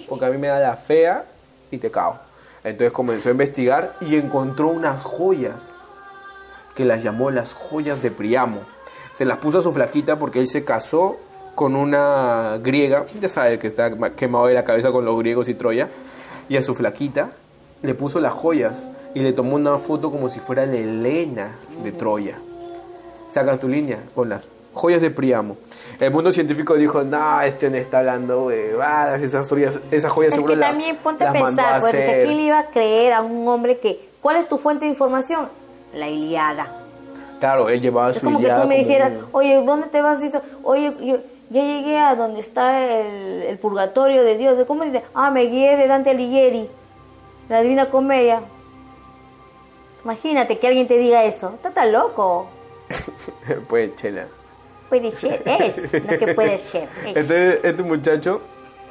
porque 0.07 0.25
a 0.25 0.29
mí 0.29 0.37
me 0.37 0.47
da 0.47 0.59
la 0.59 0.75
fea 0.75 1.25
y 1.71 1.77
te 1.77 1.91
cago. 1.91 2.19
Entonces 2.63 2.91
comenzó 2.91 3.29
a 3.29 3.31
investigar 3.31 3.95
y 4.01 4.15
encontró 4.15 4.69
unas 4.69 5.03
joyas 5.03 5.79
que 6.75 6.83
las 6.83 7.03
llamó 7.03 7.31
las 7.31 7.53
joyas 7.53 8.01
de 8.01 8.11
Priamo. 8.11 8.61
Se 9.13 9.23
las 9.23 9.37
puso 9.37 9.59
a 9.59 9.61
su 9.61 9.71
flaquita 9.71 10.19
porque 10.19 10.39
él 10.39 10.47
se 10.47 10.63
casó 10.63 11.17
con 11.55 11.75
una 11.75 12.59
griega, 12.61 13.05
ya 13.21 13.29
sabe 13.29 13.59
que 13.59 13.67
está 13.67 13.89
quemado 14.15 14.47
de 14.47 14.53
la 14.53 14.65
cabeza 14.65 14.91
con 14.91 15.05
los 15.05 15.17
griegos 15.17 15.47
y 15.47 15.53
Troya, 15.53 15.87
y 16.49 16.57
a 16.57 16.61
su 16.61 16.75
flaquita 16.75 17.31
le 17.81 17.95
puso 17.95 18.19
las 18.19 18.33
joyas 18.33 18.87
y 19.13 19.21
le 19.21 19.31
tomó 19.31 19.55
una 19.55 19.77
foto 19.77 20.11
como 20.11 20.27
si 20.27 20.41
fuera 20.41 20.65
la 20.65 20.75
Helena 20.75 21.55
de 21.81 21.93
Troya. 21.93 22.37
Sacas 23.29 23.59
tu 23.59 23.69
línea 23.69 23.99
con 24.13 24.27
las 24.29 24.41
joyas 24.75 25.01
de 25.01 25.09
Priamo. 25.09 25.57
El 25.99 26.11
mundo 26.11 26.31
científico 26.31 26.75
dijo, 26.75 27.03
no, 27.03 27.41
este 27.41 27.69
no 27.71 27.77
está 27.77 27.99
hablando 27.99 28.43
huevadas, 28.45 29.21
esas 29.23 29.47
joyas, 29.49 29.79
esas 29.89 30.11
joyas 30.11 30.29
Es 30.29 30.35
seguro 30.35 30.53
que 30.53 30.59
la- 30.59 30.67
también 30.67 30.97
ponte 30.97 31.23
a 31.23 31.31
las 31.31 31.41
mandó 31.41 31.55
pensar, 31.63 31.79
pues, 31.79 31.93
hacer". 31.95 32.23
¿quién 32.25 32.37
le 32.37 32.43
iba 32.43 32.59
a 32.59 32.65
creer 32.67 33.13
a 33.13 33.21
un 33.21 33.47
hombre 33.47 33.79
que, 33.79 33.99
¿cuál 34.21 34.35
es 34.35 34.47
tu 34.47 34.57
fuente 34.59 34.85
de 34.85 34.89
información? 34.91 35.47
La 35.93 36.07
Iliada. 36.09 36.69
Claro, 37.39 37.69
él 37.69 37.81
llevaba 37.81 38.11
Es 38.11 38.17
su 38.17 38.25
como 38.25 38.37
que 38.39 38.43
Iliada 38.43 38.61
tú 38.63 38.67
me 38.67 38.75
como 38.75 38.87
dijeras, 38.87 39.11
un- 39.13 39.25
oye, 39.31 39.63
¿dónde 39.65 39.87
te 39.87 40.01
vas? 40.01 40.19
Dice, 40.21 40.41
oye, 40.63 40.93
yo 41.01 41.17
ya 41.49 41.61
llegué 41.61 41.97
a 41.99 42.15
donde 42.15 42.41
está 42.41 42.85
el, 42.99 43.43
el 43.43 43.57
purgatorio 43.57 44.23
de 44.23 44.35
Dios. 44.37 44.57
¿De 44.57 44.65
¿Cómo 44.65 44.83
dice? 44.83 45.03
Ah, 45.13 45.31
me 45.31 45.43
guié 45.43 45.77
de 45.77 45.87
Dante 45.87 46.09
Alighieri, 46.09 46.67
la 47.49 47.61
Divina 47.61 47.89
Comedia. 47.89 48.41
Imagínate 50.03 50.57
que 50.59 50.67
alguien 50.67 50.87
te 50.87 50.97
diga 50.97 51.23
eso. 51.23 51.51
Está 51.55 51.71
tan 51.71 51.91
loco. 51.91 52.47
pues, 53.69 53.95
chela. 53.95 54.27
Puede 54.89 55.11
ser, 55.11 55.41
es, 55.45 55.93
no 56.03 56.17
que 56.17 56.33
puede 56.33 56.57
ser. 56.59 56.87
es. 57.05 57.17
Entonces, 57.17 57.59
este 57.63 57.83
muchacho, 57.83 58.41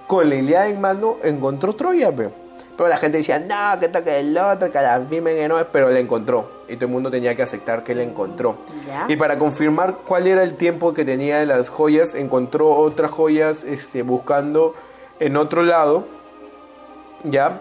con 0.07 0.29
la 0.29 0.35
Iliada 0.35 0.69
en 0.69 0.81
mano, 0.81 1.17
encontró 1.23 1.75
Troya, 1.75 2.11
pe. 2.13 2.29
Pero 2.77 2.89
la 2.89 2.97
gente 2.97 3.19
decía, 3.19 3.39
no, 3.39 3.79
que 3.79 3.87
está 3.87 4.03
que 4.03 4.19
el 4.19 4.37
otro, 4.37 4.71
que 4.71 4.79
la 4.81 5.01
que 5.09 5.49
no 5.49 5.61
es, 5.61 5.67
pero 5.71 5.91
la 5.91 6.01
encontró. 6.01 6.51
Y 6.69 6.75
todo 6.75 6.87
el 6.87 6.93
mundo 6.93 7.09
tenía 7.11 7.37
que 7.37 7.43
aceptar 7.43 7.85
que 7.85 7.95
la 7.95 8.03
encontró. 8.03 8.57
Ya. 8.89 9.07
Y 9.09 9.17
para 9.17 9.39
confirmar 9.39 9.99
cuál 10.05 10.27
era 10.27 10.43
el 10.43 10.57
tiempo 10.57 10.93
que 10.93 11.05
tenía 11.05 11.39
de 11.39 11.47
las 11.47 11.69
joyas, 11.69 12.15
encontró 12.17 12.71
otras 12.71 13.13
joyas 13.13 13.63
este, 13.63 14.03
buscando 14.03 14.75
en 15.21 15.37
otro 15.37 15.63
lado, 15.63 16.05
ya, 17.23 17.61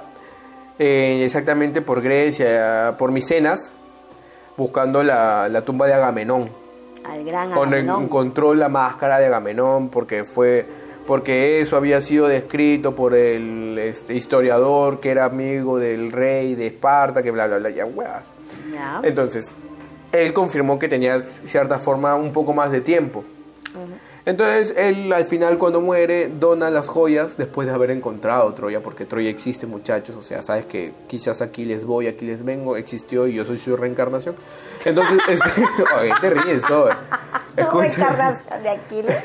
Eh, 0.80 1.22
exactamente 1.24 1.82
por 1.84 2.02
Grecia, 2.02 2.96
por 2.98 3.12
Micenas, 3.12 3.76
buscando 4.58 5.04
la, 5.04 5.48
la 5.48 5.62
tumba 5.62 5.86
de 5.86 5.94
Agamenón 5.94 6.50
Al 7.06 7.24
gran 7.24 7.52
cuando 7.52 7.76
Agamenón. 7.76 8.04
encontró 8.04 8.54
la 8.54 8.70
máscara 8.70 9.20
de 9.20 9.28
Agamenón 9.28 9.90
porque 9.90 10.24
fue 10.24 10.66
porque 11.06 11.60
eso 11.60 11.76
había 11.76 12.00
sido 12.00 12.28
descrito 12.28 12.96
por 12.96 13.14
el 13.14 13.78
este, 13.78 14.14
historiador 14.14 15.02
que 15.02 15.10
era 15.12 15.26
amigo 15.26 15.78
del 15.78 16.12
rey 16.14 16.56
de 16.56 16.68
Esparta 16.68 17.22
que 17.22 17.32
bla 17.32 17.48
bla 17.48 17.58
bla 17.58 17.70
ya 17.70 17.86
huevas 17.86 18.34
entonces 19.04 19.56
él 20.14 20.32
confirmó 20.32 20.80
que 20.80 20.88
tenía 20.88 21.22
cierta 21.22 21.80
forma 21.80 22.16
un 22.16 22.32
poco 22.32 22.54
más 22.54 22.72
de 22.72 22.80
tiempo 22.82 23.24
entonces 24.26 24.74
él 24.78 25.12
al 25.12 25.26
final 25.26 25.58
cuando 25.58 25.82
muere 25.82 26.30
dona 26.30 26.70
las 26.70 26.88
joyas 26.88 27.38
después 27.38 27.68
de 27.68 27.74
haber 27.74 27.92
encontrado 27.92 28.54
Troya 28.54 28.82
porque 28.82 29.06
Troya 29.06 29.30
existe 29.30 29.68
muchachos 29.68 30.16
o 30.16 30.22
sea 30.22 30.42
sabes 30.42 30.66
que 30.66 30.94
quizás 31.08 31.42
aquí 31.42 31.66
les 31.66 31.86
voy 31.86 32.08
aquí 32.08 32.26
les 32.26 32.46
vengo 32.46 32.78
existió 32.78 33.28
y 33.28 33.34
yo 33.34 33.46
soy 33.46 33.58
su 33.58 33.76
reencarnación 33.76 34.36
entonces 34.86 35.22
este 35.28 35.64
oye, 36.00 36.14
te 36.22 36.30
ríes 36.30 36.70
oye. 36.70 36.96
¿Tú 37.56 37.62
Escucha. 37.62 37.82
reencarnación 37.82 38.64
de 38.64 38.70
Aquiles? 38.70 39.24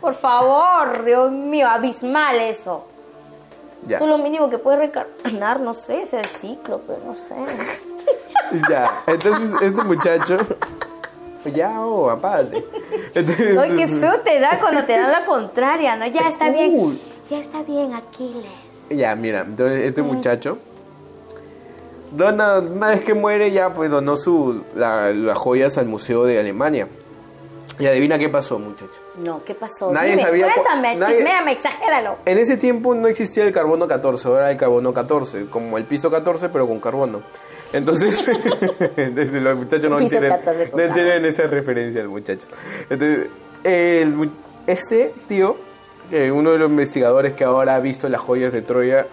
Por 0.00 0.14
favor, 0.14 1.04
Dios 1.04 1.30
mío, 1.30 1.68
abismal 1.68 2.36
eso. 2.36 2.86
Ya, 3.86 3.98
Tú 3.98 4.06
lo 4.06 4.18
mínimo 4.18 4.50
que 4.50 4.58
puedes 4.58 4.80
reencarnar, 4.80 5.60
no 5.60 5.74
sé, 5.74 6.02
es 6.02 6.12
el 6.14 6.24
ciclo, 6.24 6.80
pero 6.86 7.00
no 7.04 7.14
sé. 7.14 7.34
ya. 8.70 9.02
Entonces, 9.06 9.62
este 9.62 9.84
muchacho. 9.84 10.36
Ya, 11.54 11.80
oh, 11.80 12.10
aparte. 12.10 12.64
Entonces- 13.16 13.58
Ay, 13.58 13.74
qué 13.76 13.88
feo 13.88 14.20
te 14.20 14.38
da 14.38 14.58
cuando 14.60 14.84
te 14.84 14.92
dan 14.92 15.10
la 15.10 15.24
contraria, 15.26 15.96
¿no? 15.96 16.06
Ya 16.06 16.28
está 16.28 16.46
Uy. 16.46 16.52
bien. 16.52 17.00
Ya 17.28 17.38
está 17.40 17.62
bien, 17.64 17.92
Aquiles. 17.94 18.44
Ya, 18.90 19.14
mira, 19.16 19.40
entonces 19.40 19.80
este 19.80 20.02
muchacho 20.02 20.58
dona, 22.12 22.58
una 22.60 22.88
vez 22.90 23.04
que 23.04 23.14
muere 23.14 23.50
ya 23.50 23.74
pues 23.74 23.90
donó 23.90 24.16
su, 24.16 24.62
la- 24.74 25.12
las 25.12 25.36
joyas 25.36 25.76
al 25.78 25.86
Museo 25.86 26.24
de 26.24 26.38
Alemania. 26.38 26.88
Y 27.78 27.86
adivina 27.86 28.18
qué 28.18 28.30
pasó, 28.30 28.58
muchacho. 28.58 29.00
No, 29.22 29.44
¿qué 29.44 29.52
pasó? 29.54 29.92
Nadie 29.92 30.12
Dime, 30.12 30.22
sabía 30.22 30.46
cu- 30.46 30.52
cuéntame, 30.62 30.96
nadie- 30.96 31.14
chisméame, 31.16 31.52
exagéralo. 31.52 32.16
En 32.24 32.38
ese 32.38 32.56
tiempo 32.56 32.94
no 32.94 33.06
existía 33.06 33.44
el 33.44 33.52
carbono 33.52 33.86
14, 33.86 34.28
ahora 34.28 34.46
hay 34.46 34.56
carbono 34.56 34.94
14, 34.94 35.46
como 35.50 35.76
el 35.76 35.84
piso 35.84 36.10
14 36.10 36.48
pero 36.48 36.66
con 36.66 36.80
carbono. 36.80 37.22
Entonces, 37.72 38.26
entonces 38.96 39.42
los 39.42 39.56
muchachos 39.58 39.90
no 39.90 39.96
Piso 39.96 40.10
tienen, 40.18 40.30
14 40.30 40.70
con 40.70 40.86
no 40.86 40.94
tienen 40.94 41.24
esa 41.24 41.42
referencia, 41.44 42.02
los 42.02 42.12
muchachos. 42.12 42.48
Entonces, 42.88 43.26
el, 43.64 44.30
este 44.66 45.12
tío, 45.28 45.56
eh, 46.12 46.30
uno 46.30 46.52
de 46.52 46.58
los 46.58 46.70
investigadores 46.70 47.32
que 47.34 47.44
ahora 47.44 47.74
ha 47.74 47.80
visto 47.80 48.08
las 48.08 48.20
joyas 48.20 48.52
de 48.52 48.62
Troya, 48.62 49.06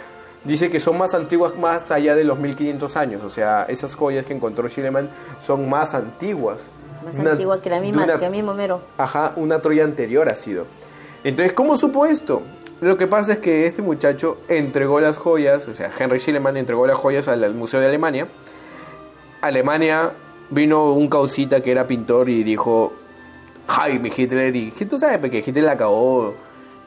dice 0.44 0.70
que 0.70 0.80
son 0.80 0.98
más 0.98 1.14
antiguas 1.14 1.56
más 1.58 1.90
allá 1.92 2.16
de 2.16 2.24
los 2.24 2.38
1500 2.40 2.96
años. 2.98 3.24
O 3.24 3.30
sea, 3.30 3.66
esas 3.70 3.96
joyas 3.96 4.26
que 4.26 4.34
encontró 4.34 4.68
Schliemann 4.70 5.10
son 5.44 5.70
más 5.70 5.94
antiguas. 5.94 6.66
Más 7.04 7.18
Una- 7.20 7.32
antigua 7.32 7.62
que 7.62 7.70
la 7.70 7.80
misma, 7.80 8.04
una- 8.04 8.18
que 8.20 8.26
el 8.26 8.32
mismo 8.32 8.54
mero. 8.54 8.82
Ajá, 8.98 9.34
una 9.36 9.60
Troya 9.60 9.84
anterior 9.84 10.30
ha 10.30 10.36
sido. 10.36 10.68
Entonces, 11.24 11.54
¿cómo 11.54 11.76
supo 11.78 12.06
esto? 12.06 12.44
Lo 12.84 12.98
que 12.98 13.08
pasa 13.08 13.34
es 13.34 13.40
que 13.40 13.66
este 13.66 13.82
muchacho 13.82 14.38
entregó 14.50 15.00
las 15.00 15.18
joyas, 15.18 15.68
o 15.68 15.74
sea, 15.74 15.90
Henry 15.98 16.20
Schillemann 16.20 16.58
entregó 16.58 16.86
las 16.86 16.98
joyas 16.98 17.28
al, 17.28 17.54
Museo 17.54 17.80
de 17.80 17.86
Alemania. 17.88 18.28
Alemania 19.42 20.12
vino 20.50 20.92
un 20.94 21.08
causita 21.10 21.62
que 21.62 21.72
era 21.72 21.88
pintor 21.88 22.30
y 22.30 22.44
dijo, 22.44 22.94
Jaime 23.68 24.12
Hitler, 24.16 24.56
y 24.56 24.72
tú 24.72 25.00
sabes 25.00 25.20
que 25.32 25.44
Hitler 25.46 25.64
la 25.64 25.72
acabó. 25.74 26.36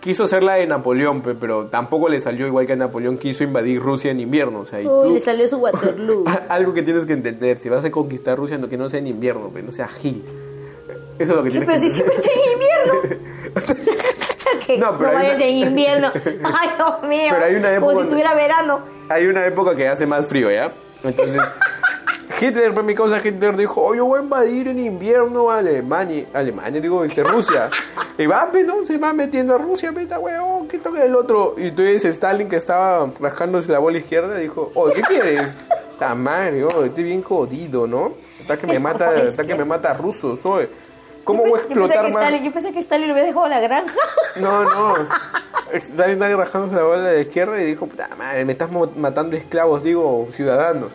Quiso 0.00 0.24
hacer 0.24 0.42
la 0.42 0.54
de 0.54 0.66
Napoleón, 0.66 1.20
pe, 1.22 1.34
pero 1.34 1.66
tampoco 1.66 2.08
le 2.08 2.20
salió 2.20 2.46
igual 2.46 2.66
que 2.66 2.74
a 2.74 2.76
Napoleón 2.76 3.18
quiso 3.18 3.42
invadir 3.42 3.80
Rusia 3.80 4.12
en 4.12 4.20
invierno. 4.20 4.60
O 4.60 4.66
sea, 4.66 4.80
y 4.80 4.86
Uy, 4.86 5.08
tú- 5.08 5.14
le 5.14 5.20
salió 5.20 5.48
su 5.48 5.56
Waterloo. 5.56 6.24
algo 6.48 6.74
que 6.74 6.82
tienes 6.82 7.06
que 7.06 7.12
entender, 7.14 7.58
si 7.58 7.68
vas 7.68 7.84
a 7.84 7.90
conquistar 7.90 8.38
Rusia, 8.38 8.56
no, 8.58 8.68
que 8.68 8.76
no 8.76 8.88
sea 8.88 9.00
en 9.00 9.08
invierno, 9.08 9.50
no 9.64 9.72
sea 9.72 9.88
gil. 9.88 10.22
Eso 11.18 11.32
es 11.32 11.36
lo 11.36 11.42
que 11.42 11.50
tienes 11.50 11.66
Pero 11.68 11.80
que 11.80 11.88
si 11.90 12.00
entender. 12.00 12.22
siempre 12.22 12.30
está 12.30 12.30
en 12.30 12.52
invierno. 12.52 13.26
No, 14.78 14.92
No, 14.92 14.98
pero 14.98 15.10
hay 15.10 15.16
vayas 15.16 15.36
una- 15.36 15.44
en 15.46 15.56
invierno. 15.56 16.12
Ay, 16.24 16.68
Dios 16.76 17.02
mío. 17.02 17.28
Pero 17.30 17.44
hay 17.44 17.54
una 17.54 17.70
época 17.72 17.86
Como 17.86 17.98
si 18.00 18.02
estuviera 18.04 18.34
verano. 18.34 18.80
Hay 19.08 19.26
una 19.26 19.46
época 19.46 19.74
que 19.76 19.88
hace 19.88 20.06
más 20.06 20.26
frío, 20.26 20.50
¿ya? 20.50 20.70
Entonces, 21.04 21.40
Hitler, 22.40 22.74
por 22.74 22.84
mi 22.84 22.94
causa, 22.94 23.20
Hitler 23.24 23.56
dijo, 23.56 23.82
oh, 23.82 23.94
yo 23.94 24.04
voy 24.04 24.20
a 24.20 24.22
invadir 24.22 24.68
en 24.68 24.78
invierno 24.78 25.50
a 25.50 25.58
Alemania, 25.58 26.26
Alemania, 26.34 26.80
digo, 26.80 27.04
este, 27.04 27.22
Rusia. 27.22 27.70
Y 28.18 28.26
va, 28.26 28.50
pe, 28.50 28.62
¿no? 28.64 28.84
Se 28.84 28.98
va 28.98 29.12
metiendo 29.12 29.54
a 29.54 29.58
Rusia, 29.58 29.92
pita, 29.92 30.18
weón, 30.18 30.68
¿qué 30.68 30.78
toca 30.78 31.02
el 31.04 31.14
otro? 31.14 31.54
Y 31.56 31.68
entonces 31.68 32.04
Stalin, 32.04 32.48
que 32.48 32.56
estaba 32.56 33.08
rascándose 33.20 33.70
la 33.72 33.78
bola 33.78 33.98
izquierda, 33.98 34.36
dijo, 34.36 34.70
oh, 34.74 34.88
¿qué 34.90 35.02
quieres? 35.02 35.48
Está 35.90 36.14
madre, 36.14 36.64
oh, 36.64 36.84
estoy 36.84 37.04
bien 37.04 37.22
jodido, 37.22 37.86
¿no? 37.86 38.12
Está 38.40 38.56
que 38.58 38.66
me 38.66 38.78
mata, 38.78 39.14
está 39.22 39.44
que 39.44 39.54
me 39.54 39.64
mata 39.64 39.90
a 39.90 39.94
rusos, 39.94 40.44
oye. 40.44 40.68
¿Cómo 41.26 41.42
voy 41.42 41.58
a 41.58 41.62
Yo 41.62 41.68
explotar 41.68 42.04
más? 42.04 42.22
Stalin, 42.22 42.44
yo 42.44 42.52
pensé 42.52 42.72
que 42.72 42.78
Stalin 42.78 43.08
le 43.08 43.12
había 43.12 43.24
dejado 43.24 43.48
la 43.48 43.60
granja. 43.60 43.94
No, 44.36 44.62
no. 44.64 44.94
Stalin 45.72 46.22
estaba 46.22 46.44
rajándose 46.44 46.76
la 46.76 46.82
bola 46.84 47.08
de 47.08 47.14
la 47.16 47.20
izquierda 47.22 47.60
y 47.60 47.64
dijo, 47.64 47.86
puta 47.86 48.08
madre, 48.16 48.44
me 48.44 48.52
estás 48.52 48.70
matando 48.96 49.36
esclavos, 49.36 49.82
digo, 49.82 50.28
ciudadanos. 50.30 50.92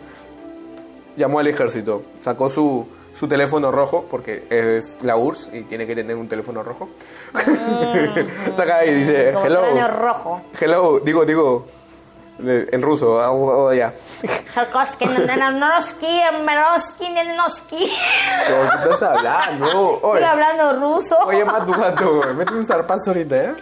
Llamó 1.16 1.38
al 1.40 1.48
ejército, 1.48 2.02
sacó 2.18 2.48
su, 2.48 2.86
su 3.14 3.28
teléfono 3.28 3.70
rojo, 3.70 4.06
porque 4.10 4.44
es 4.48 4.98
la 5.02 5.16
URSS 5.16 5.50
y 5.52 5.62
tiene 5.64 5.86
que 5.86 5.94
tener 5.94 6.16
un 6.16 6.28
teléfono 6.28 6.62
rojo. 6.62 6.88
Saca 8.56 8.86
y 8.86 8.94
dice, 8.94 9.34
hello. 9.44 9.88
rojo. 9.88 10.40
Hello, 10.58 11.00
digo, 11.00 11.26
digo, 11.26 11.66
eh, 12.46 12.68
en 12.72 12.82
ruso, 12.82 13.20
ah, 13.20 13.30
oh, 13.30 13.66
oh, 13.66 13.72
ya. 13.72 13.92
Sarkovsky, 14.50 15.04
Nananoski, 15.06 16.20
Meroski, 16.44 17.08
Nenenoski. 17.10 17.90
¿Cómo 18.48 18.82
que 18.82 18.90
estás 18.90 19.02
hablando? 19.18 20.00
Oye. 20.02 20.20
Estoy 20.20 20.24
hablando 20.40 20.72
ruso. 20.80 21.16
Oye, 21.26 21.44
Matu, 21.44 21.72
Matu, 21.78 22.20
mete 22.36 22.54
un 22.54 22.64
zarpazo 22.66 23.10
ahorita, 23.10 23.36
¿eh? 23.36 23.54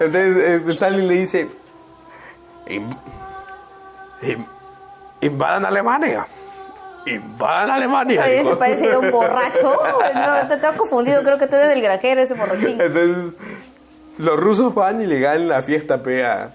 Entonces, 0.00 0.36
este, 0.36 0.72
Stalin 0.72 1.08
le 1.08 1.14
dice: 1.14 1.48
"Inv- 2.66 2.96
in- 4.22 4.46
Invadan 5.20 5.64
Alemania. 5.64 6.26
Invadan 7.06 7.70
Alemania. 7.70 8.22
Oye, 8.24 8.40
ese 8.40 8.56
parece 8.56 8.96
un 8.96 9.10
borracho. 9.12 9.72
No, 10.14 10.46
te 10.48 10.56
tengo 10.58 10.76
confundido. 10.76 11.22
Creo 11.22 11.38
que 11.38 11.46
tú 11.46 11.56
eres 11.56 11.68
del 11.70 11.82
granjero, 11.82 12.20
ese 12.20 12.34
borrachín. 12.34 12.80
Entonces, 12.80 13.36
los 14.18 14.38
rusos 14.38 14.74
van 14.74 15.00
y 15.00 15.06
le 15.06 15.18
ganan 15.20 15.48
la 15.48 15.62
fiesta, 15.62 16.02
pe, 16.02 16.24
a, 16.24 16.50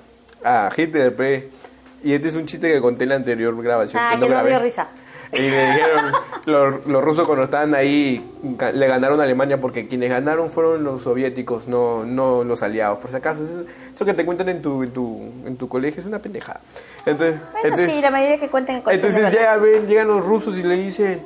a 0.45 0.69
Hitler, 0.75 1.13
pe. 1.15 1.49
Y 2.03 2.13
este 2.13 2.27
es 2.27 2.35
un 2.35 2.45
chiste 2.45 2.71
que 2.71 2.81
conté 2.81 3.03
en 3.03 3.09
la 3.09 3.15
anterior 3.15 3.61
grabación. 3.61 4.01
Ah, 4.03 4.15
que 4.15 4.25
que 4.25 4.29
no 4.29 4.43
dio 4.43 4.59
risa. 4.59 4.87
Y 5.31 5.41
le 5.41 5.65
dijeron, 5.65 6.11
los, 6.45 6.85
los 6.85 7.03
rusos 7.03 7.25
cuando 7.25 7.45
estaban 7.45 7.73
ahí, 7.73 8.23
le 8.73 8.87
ganaron 8.87 9.19
a 9.19 9.23
Alemania 9.23 9.59
porque 9.59 9.87
quienes 9.87 10.09
ganaron 10.09 10.49
fueron 10.49 10.83
los 10.83 11.01
soviéticos, 11.01 11.67
no, 11.67 12.03
no 12.03 12.43
los 12.43 12.61
aliados. 12.61 12.99
Por 12.99 13.09
si 13.09 13.15
acaso, 13.15 13.43
eso, 13.43 13.65
eso 13.91 14.05
que 14.05 14.13
te 14.13 14.25
cuentan 14.25 14.49
en 14.49 14.61
tu, 14.61 14.83
en, 14.83 14.91
tu, 14.91 15.21
en 15.45 15.57
tu 15.57 15.67
colegio 15.67 16.01
es 16.01 16.05
una 16.05 16.19
pendejada. 16.19 16.61
Entonces, 17.05 17.39
Bueno, 17.51 17.67
entonces, 17.67 17.91
sí, 17.91 18.01
la 18.01 18.11
mayoría 18.11 18.39
que 18.39 18.49
cuentan 18.49 18.75
en 18.75 18.81
colegio 18.83 19.07
entonces 19.07 19.61
ven, 19.61 19.87
llegan 19.87 20.07
los 20.07 20.23
rusos 20.23 20.55
y 20.55 20.61
le 20.61 20.75
dicen, 20.75 21.21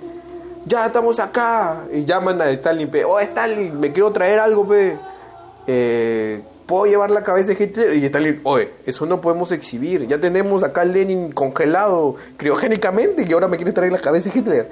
ya 0.66 0.86
estamos 0.86 1.20
acá. 1.20 1.82
Y 1.92 2.06
llaman 2.06 2.42
a 2.42 2.50
Stalin, 2.52 2.90
pe, 2.90 3.04
oh 3.04 3.20
Stalin, 3.20 3.78
me 3.78 3.92
quiero 3.92 4.12
traer 4.12 4.40
algo, 4.40 4.66
pe. 4.66 4.98
Eh, 5.68 6.42
¿Puedo 6.68 6.86
llevar 6.86 7.10
la 7.12 7.24
cabeza 7.24 7.54
de 7.54 7.64
Hitler? 7.64 7.96
Y 7.96 8.06
Stalin, 8.06 8.42
oye, 8.44 8.70
eso 8.86 9.06
no 9.06 9.22
podemos 9.22 9.54
exhibir. 9.54 10.06
Ya 10.06 10.20
tenemos 10.20 10.64
acá 10.64 10.82
a 10.82 10.86
Lenin 10.86 11.32
congelado 11.32 12.18
criogénicamente 12.36 13.26
y 13.28 13.32
ahora 13.32 13.48
me 13.48 13.56
quiere 13.56 13.72
traer 13.72 13.94
la 13.94 14.00
cabeza 14.00 14.30
de 14.30 14.38
Hitler. 14.38 14.70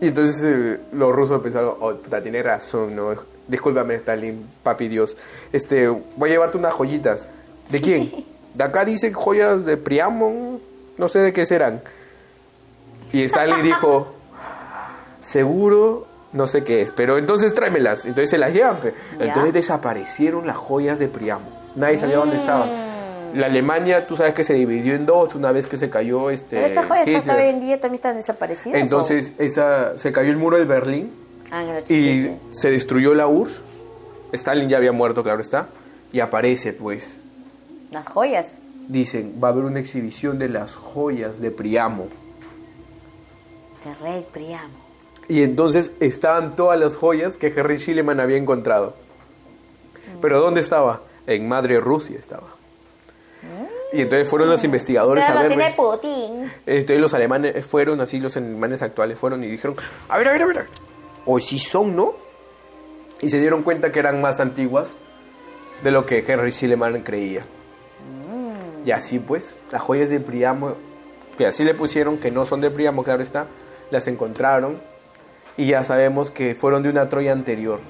Y 0.00 0.08
entonces 0.08 0.42
eh, 0.42 0.80
los 0.92 1.14
rusos 1.14 1.40
pensaron, 1.40 1.74
oh, 1.78 1.94
puta, 1.94 2.20
tiene 2.20 2.42
razón, 2.42 2.96
no. 2.96 3.14
Discúlpame, 3.46 3.94
Stalin, 3.94 4.44
papi 4.64 4.88
Dios. 4.88 5.16
Este, 5.52 5.86
voy 5.88 6.28
a 6.28 6.32
llevarte 6.32 6.58
unas 6.58 6.74
joyitas. 6.74 7.28
¿De 7.70 7.80
quién? 7.80 8.26
De 8.54 8.64
acá 8.64 8.84
dicen 8.84 9.12
joyas 9.12 9.64
de 9.64 9.76
Priamo, 9.76 10.60
no 10.96 11.08
sé 11.08 11.20
de 11.20 11.32
qué 11.32 11.46
serán. 11.46 11.82
Y 13.12 13.22
Stalin 13.22 13.62
dijo, 13.62 14.08
seguro, 15.20 16.07
no 16.32 16.46
sé 16.46 16.62
qué 16.64 16.82
es, 16.82 16.92
pero 16.92 17.18
entonces 17.18 17.54
tráemelas. 17.54 18.04
Entonces 18.04 18.30
se 18.30 18.38
las 18.38 18.52
llevan. 18.52 18.76
Ya. 19.18 19.26
Entonces 19.26 19.52
desaparecieron 19.52 20.46
las 20.46 20.56
joyas 20.56 20.98
de 20.98 21.08
Priamo. 21.08 21.46
Nadie 21.74 21.98
sabía 21.98 22.16
dónde 22.16 22.36
estaban. 22.36 22.70
Mm. 22.70 23.38
La 23.38 23.46
Alemania, 23.46 24.06
tú 24.06 24.16
sabes 24.16 24.34
que 24.34 24.44
se 24.44 24.54
dividió 24.54 24.94
en 24.94 25.06
dos 25.06 25.34
una 25.34 25.52
vez 25.52 25.66
que 25.66 25.76
se 25.76 25.90
cayó 25.90 26.30
este. 26.30 26.56
Pero 26.56 26.66
esas 26.66 26.86
joyas 26.86 27.08
hasta 27.08 27.36
hoy 27.36 27.48
en 27.48 27.60
día 27.60 27.78
también 27.78 27.96
están 27.96 28.16
desaparecidas. 28.16 28.80
Entonces 28.80 29.32
esa, 29.38 29.98
se 29.98 30.12
cayó 30.12 30.30
el 30.30 30.38
muro 30.38 30.56
de 30.56 30.64
Berlín. 30.64 31.12
Ah, 31.50 31.62
en 31.62 31.74
la 31.74 31.80
y 31.80 32.38
se 32.52 32.70
destruyó 32.70 33.14
la 33.14 33.26
URSS. 33.26 33.62
Stalin 34.32 34.68
ya 34.68 34.76
había 34.76 34.92
muerto, 34.92 35.22
claro 35.22 35.40
está. 35.40 35.68
Y 36.12 36.20
aparece, 36.20 36.72
pues, 36.72 37.18
Las 37.90 38.08
joyas. 38.08 38.58
dicen, 38.88 39.40
va 39.42 39.48
a 39.48 39.50
haber 39.52 39.64
una 39.64 39.80
exhibición 39.80 40.38
de 40.38 40.48
las 40.48 40.74
joyas 40.74 41.40
de 41.40 41.50
Priamo. 41.50 42.08
De 43.84 43.94
Rey 44.02 44.26
Priamo. 44.30 44.87
Y 45.28 45.42
entonces 45.42 45.92
estaban 46.00 46.56
todas 46.56 46.80
las 46.80 46.96
joyas 46.96 47.36
que 47.36 47.48
Henry 47.48 47.76
Schillemann 47.76 48.18
había 48.18 48.38
encontrado. 48.38 48.94
Pero 50.22 50.40
¿dónde 50.40 50.60
estaba? 50.62 51.02
En 51.26 51.46
Madre 51.48 51.80
Rusia 51.80 52.18
estaba. 52.18 52.48
Y 53.92 54.02
entonces 54.02 54.28
fueron 54.28 54.50
los 54.50 54.64
investigadores 54.64 55.24
Se 55.24 55.30
a 55.30 55.38
ver. 55.40 55.48
tiene 55.48 55.74
Putin. 55.74 56.50
Entonces 56.66 57.00
los 57.00 57.14
alemanes 57.14 57.64
fueron, 57.64 58.00
así 58.00 58.20
los 58.20 58.36
alemanes 58.36 58.82
actuales 58.82 59.18
fueron 59.18 59.44
y 59.44 59.48
dijeron, 59.48 59.76
a 60.08 60.18
ver, 60.18 60.28
a 60.28 60.32
ver, 60.32 60.42
a 60.42 60.46
ver, 60.46 60.66
hoy 61.24 61.42
sí 61.42 61.58
son, 61.58 61.96
¿no? 61.96 62.14
Y 63.20 63.30
se 63.30 63.40
dieron 63.40 63.62
cuenta 63.62 63.90
que 63.92 63.98
eran 63.98 64.20
más 64.20 64.40
antiguas 64.40 64.92
de 65.82 65.90
lo 65.90 66.06
que 66.06 66.24
Henry 66.26 66.52
Schillemann 66.52 67.02
creía. 67.02 67.42
Y 68.84 68.90
así 68.90 69.18
pues, 69.18 69.56
las 69.70 69.82
joyas 69.82 70.10
de 70.10 70.20
Priamo, 70.20 70.74
que 71.36 71.46
así 71.46 71.64
le 71.64 71.74
pusieron, 71.74 72.18
que 72.18 72.30
no 72.30 72.44
son 72.44 72.60
de 72.60 72.70
Priamo, 72.70 73.04
claro 73.04 73.22
está, 73.22 73.46
las 73.90 74.06
encontraron 74.06 74.80
y 75.58 75.66
ya 75.66 75.84
sabemos 75.84 76.30
que 76.30 76.54
fueron 76.54 76.84
de 76.84 76.88
una 76.88 77.08
Troya 77.08 77.32
anterior. 77.32 77.80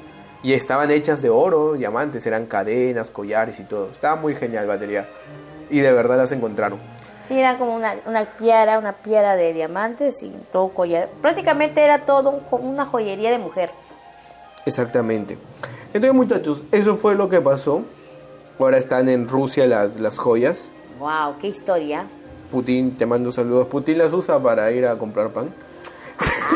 Y 0.43 0.55
estaban 0.55 0.91
hechas 0.91 1.21
de 1.21 1.29
oro, 1.29 1.75
diamantes, 1.75 2.27
eran 2.27 2.47
cadenas, 2.47 3.11
collares 3.11 3.61
y 3.61 3.65
todo. 3.65 3.91
Estaba 3.93 4.17
muy 4.17 4.35
genial 4.35 4.67
batería. 4.67 5.07
Y 5.69 5.81
de 5.81 5.93
verdad 5.93 6.17
las 6.17 6.33
encontraron. 6.33 6.79
Sí, 7.27 7.39
era 7.39 7.59
como 7.59 7.77
una, 7.77 7.95
una 8.07 8.25
piara, 8.25 8.79
una 8.79 8.93
piara 8.93 9.37
de 9.37 9.53
diamantes 9.53 10.23
y 10.23 10.33
todo 10.51 10.71
collar. 10.71 11.11
Prácticamente 11.21 11.85
era 11.85 12.07
todo 12.07 12.31
un 12.31 12.69
una 12.71 12.87
joyería 12.87 13.31
de 13.31 13.39
mujer. 13.39 13.71
Exactamente. 14.65 15.37
Entonces, 15.93 16.15
muchachos, 16.15 16.63
eso 16.73 16.97
fue 16.97 17.17
lo 17.17 17.29
que 17.29 17.43
pasó. 17.43 17.83
Ahora 18.59 18.79
están 18.79 19.11
en 19.11 19.29
Rusia 19.29 19.67
las, 19.67 19.97
las 19.97 20.17
joyas. 20.17 20.71
Wow, 20.99 21.35
qué 21.39 21.49
historia. 21.49 22.07
Putin, 22.51 22.97
te 22.97 23.05
mando 23.05 23.31
saludos. 23.31 23.69
Putin 23.69 23.99
las 23.99 24.15
usa 24.15 24.39
para 24.39 24.71
ir 24.71 24.87
a 24.87 24.97
comprar 24.97 25.29
pan. 25.31 25.53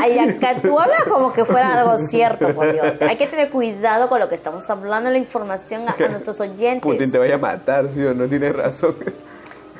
Ay, 0.00 0.18
acá 0.18 0.54
tú 0.60 0.78
hablas 0.78 1.04
como 1.04 1.32
que 1.32 1.44
fuera 1.44 1.80
algo 1.80 1.98
cierto, 1.98 2.54
por 2.54 2.72
Dios. 2.72 2.96
Hay 3.00 3.16
que 3.16 3.26
tener 3.26 3.50
cuidado 3.50 4.08
con 4.08 4.20
lo 4.20 4.28
que 4.28 4.34
estamos 4.34 4.68
hablando, 4.70 5.10
la 5.10 5.18
información 5.18 5.88
a, 5.88 5.92
a 5.92 6.08
nuestros 6.08 6.40
oyentes. 6.40 6.82
Putin 6.82 7.10
te 7.10 7.18
vaya 7.18 7.34
a 7.34 7.38
matar, 7.38 7.88
¿sí 7.88 8.04
o 8.04 8.14
no? 8.14 8.26
Tienes 8.28 8.54
razón. 8.54 8.96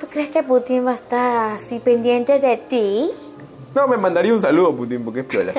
¿Tú 0.00 0.06
crees 0.10 0.30
que 0.30 0.42
Putin 0.42 0.86
va 0.86 0.90
a 0.90 0.94
estar 0.94 1.52
así 1.52 1.78
pendiente 1.78 2.38
de 2.40 2.56
ti? 2.56 3.10
No, 3.74 3.86
me 3.86 3.96
mandaría 3.96 4.34
un 4.34 4.42
saludo, 4.42 4.74
Putin, 4.76 5.04
porque 5.04 5.20
es 5.20 5.26
piola. 5.26 5.52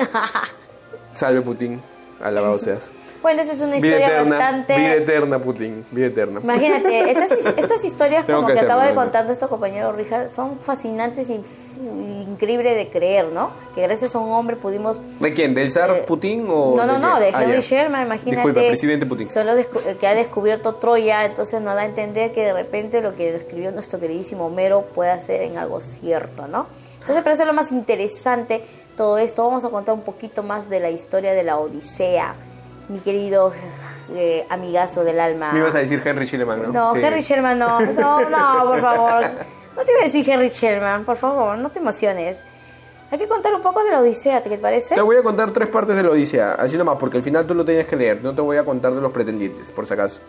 Salve, 1.14 1.40
Putin. 1.40 1.80
Alabado 2.22 2.58
seas. 2.58 2.90
Bueno, 3.24 3.40
esa 3.40 3.52
es 3.52 3.60
una 3.62 3.76
Vida 3.76 3.86
historia 3.86 4.06
eterna, 4.08 4.36
bastante... 4.36 4.76
vida 4.76 4.94
eterna, 4.96 5.38
Putin. 5.38 5.84
Vida 5.90 6.06
eterna. 6.08 6.40
Imagínate, 6.44 7.10
estas, 7.10 7.32
estas 7.32 7.82
historias 7.82 8.26
Tengo 8.26 8.42
como 8.42 8.52
que 8.52 8.60
acaba 8.60 8.86
de 8.86 8.94
contar 8.94 9.24
nuestro 9.24 9.48
compañero 9.48 9.92
Richard 9.92 10.28
son 10.28 10.58
fascinantes 10.58 11.30
y 11.30 11.40
increíbles 12.28 12.76
de 12.76 12.90
creer, 12.90 13.28
¿no? 13.32 13.48
Que 13.74 13.80
gracias 13.80 14.14
a 14.14 14.18
un 14.18 14.30
hombre 14.30 14.56
pudimos... 14.56 15.00
¿De 15.20 15.32
quién? 15.32 15.54
¿Del 15.54 15.70
zar 15.70 15.90
eh, 15.90 16.04
Putin 16.06 16.44
o 16.50 16.76
No, 16.76 16.84
no, 16.84 16.92
de 16.92 16.98
no, 16.98 17.18
de 17.18 17.30
Ah, 17.32 17.44
Henry 17.44 17.54
ya. 17.54 17.60
Sherman, 17.60 18.04
imagínate. 18.04 18.36
Disculpa, 18.36 18.60
presidente 18.60 19.06
Putin. 19.06 19.30
Solo 19.30 19.52
que 19.98 20.06
ha 20.06 20.14
descubierto 20.14 20.74
Troya, 20.74 21.24
entonces 21.24 21.62
nos 21.62 21.76
da 21.76 21.80
a 21.80 21.86
entender 21.86 22.30
que 22.32 22.42
de 22.42 22.52
repente 22.52 23.00
lo 23.00 23.16
que 23.16 23.32
describió 23.32 23.70
nuestro 23.72 23.98
queridísimo 23.98 24.48
Homero 24.48 24.82
puede 24.94 25.18
ser 25.18 25.40
en 25.44 25.56
algo 25.56 25.80
cierto, 25.80 26.46
¿no? 26.46 26.66
Entonces, 27.00 27.22
para 27.24 27.32
hacer 27.32 27.46
lo 27.46 27.54
más 27.54 27.72
interesante 27.72 28.62
todo 28.98 29.16
esto, 29.16 29.42
vamos 29.44 29.64
a 29.64 29.70
contar 29.70 29.94
un 29.94 30.02
poquito 30.02 30.42
más 30.42 30.68
de 30.68 30.80
la 30.80 30.90
historia 30.90 31.32
de 31.32 31.42
la 31.42 31.56
Odisea, 31.56 32.34
mi 32.88 32.98
querido 33.00 33.52
eh, 34.14 34.46
amigazo 34.50 35.04
del 35.04 35.20
alma. 35.20 35.52
Me 35.52 35.60
ibas 35.60 35.74
a 35.74 35.78
decir 35.78 36.02
Henry 36.04 36.26
Schilleman, 36.26 36.62
¿no? 36.62 36.68
No, 36.72 36.94
Sí. 36.94 37.00
Henry 37.02 37.20
Sherman 37.20 37.58
no, 37.58 37.80
no, 37.80 38.28
no, 38.28 38.64
por 38.66 38.80
favor. 38.80 39.24
No 39.76 39.82
te 39.84 39.90
iba 39.92 40.00
a 40.00 40.04
decir 40.04 40.28
Henry 40.28 40.48
Sherman, 40.50 41.04
por 41.04 41.16
favor, 41.16 41.58
no 41.58 41.70
te 41.70 41.78
emociones. 41.80 42.42
Hay 43.10 43.18
que 43.18 43.28
contar 43.28 43.54
un 43.54 43.62
poco 43.62 43.84
de 43.84 43.90
la 43.90 44.00
Odisea, 44.00 44.42
¿te 44.42 44.56
parece? 44.58 44.94
Te 44.94 45.00
voy 45.02 45.16
a 45.16 45.22
contar 45.22 45.50
tres 45.52 45.68
partes 45.68 45.96
de 45.96 46.02
la 46.02 46.10
Odisea, 46.10 46.52
así 46.52 46.76
nomás, 46.76 46.96
porque 46.98 47.16
al 47.18 47.22
final 47.22 47.46
tú 47.46 47.54
lo 47.54 47.64
tienes 47.64 47.86
que 47.86 47.96
leer. 47.96 48.20
No 48.22 48.34
te 48.34 48.40
voy 48.40 48.56
a 48.56 48.64
contar 48.64 48.92
de 48.92 49.00
los 49.00 49.12
pretendientes, 49.12 49.70
por 49.70 49.86
si 49.86 49.94
acaso. 49.94 50.20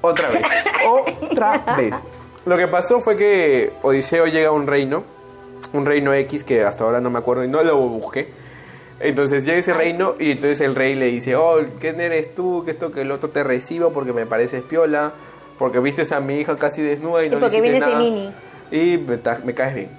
Otra 0.00 0.28
vez. 0.28 0.42
Otra 1.30 1.76
vez. 1.76 1.94
Lo 2.44 2.56
que 2.56 2.68
pasó 2.68 3.00
fue 3.00 3.16
que 3.16 3.72
Odiseo 3.82 4.26
llega 4.26 4.48
a 4.48 4.52
un 4.52 4.66
reino, 4.66 5.02
un 5.72 5.84
reino 5.86 6.12
X 6.14 6.44
que 6.44 6.64
hasta 6.64 6.84
ahora 6.84 7.00
no 7.00 7.10
me 7.10 7.18
acuerdo 7.18 7.44
y 7.44 7.48
no 7.48 7.62
lo 7.62 7.76
busqué. 7.76 8.32
Entonces 9.00 9.44
llega 9.44 9.58
ese 9.58 9.74
reino 9.74 10.14
y 10.18 10.30
entonces 10.30 10.60
el 10.60 10.74
rey 10.74 10.94
le 10.94 11.06
dice, 11.06 11.36
oh, 11.36 11.58
¿quién 11.80 12.00
eres 12.00 12.34
tú? 12.34 12.62
Que 12.64 12.70
esto 12.70 12.92
que 12.92 13.02
el 13.02 13.10
otro 13.10 13.28
te 13.28 13.44
recibo 13.44 13.92
porque 13.92 14.12
me 14.12 14.24
pareces 14.24 14.62
piola, 14.62 15.12
porque 15.58 15.80
vistes 15.80 16.12
a 16.12 16.20
mi 16.20 16.38
hija 16.38 16.56
casi 16.56 16.82
desnuda 16.82 17.22
y, 17.22 17.26
Y 17.26 17.30
no 17.30 17.36
le 17.36 17.40
porque 17.40 17.56
hiciste 17.58 17.70
vienes 17.70 17.82
en 17.82 17.90
nada, 17.90 18.02
mini. 18.02 18.32
Y 18.70 18.98
me, 19.44 19.54
caes 19.54 19.74
bien. 19.74 19.90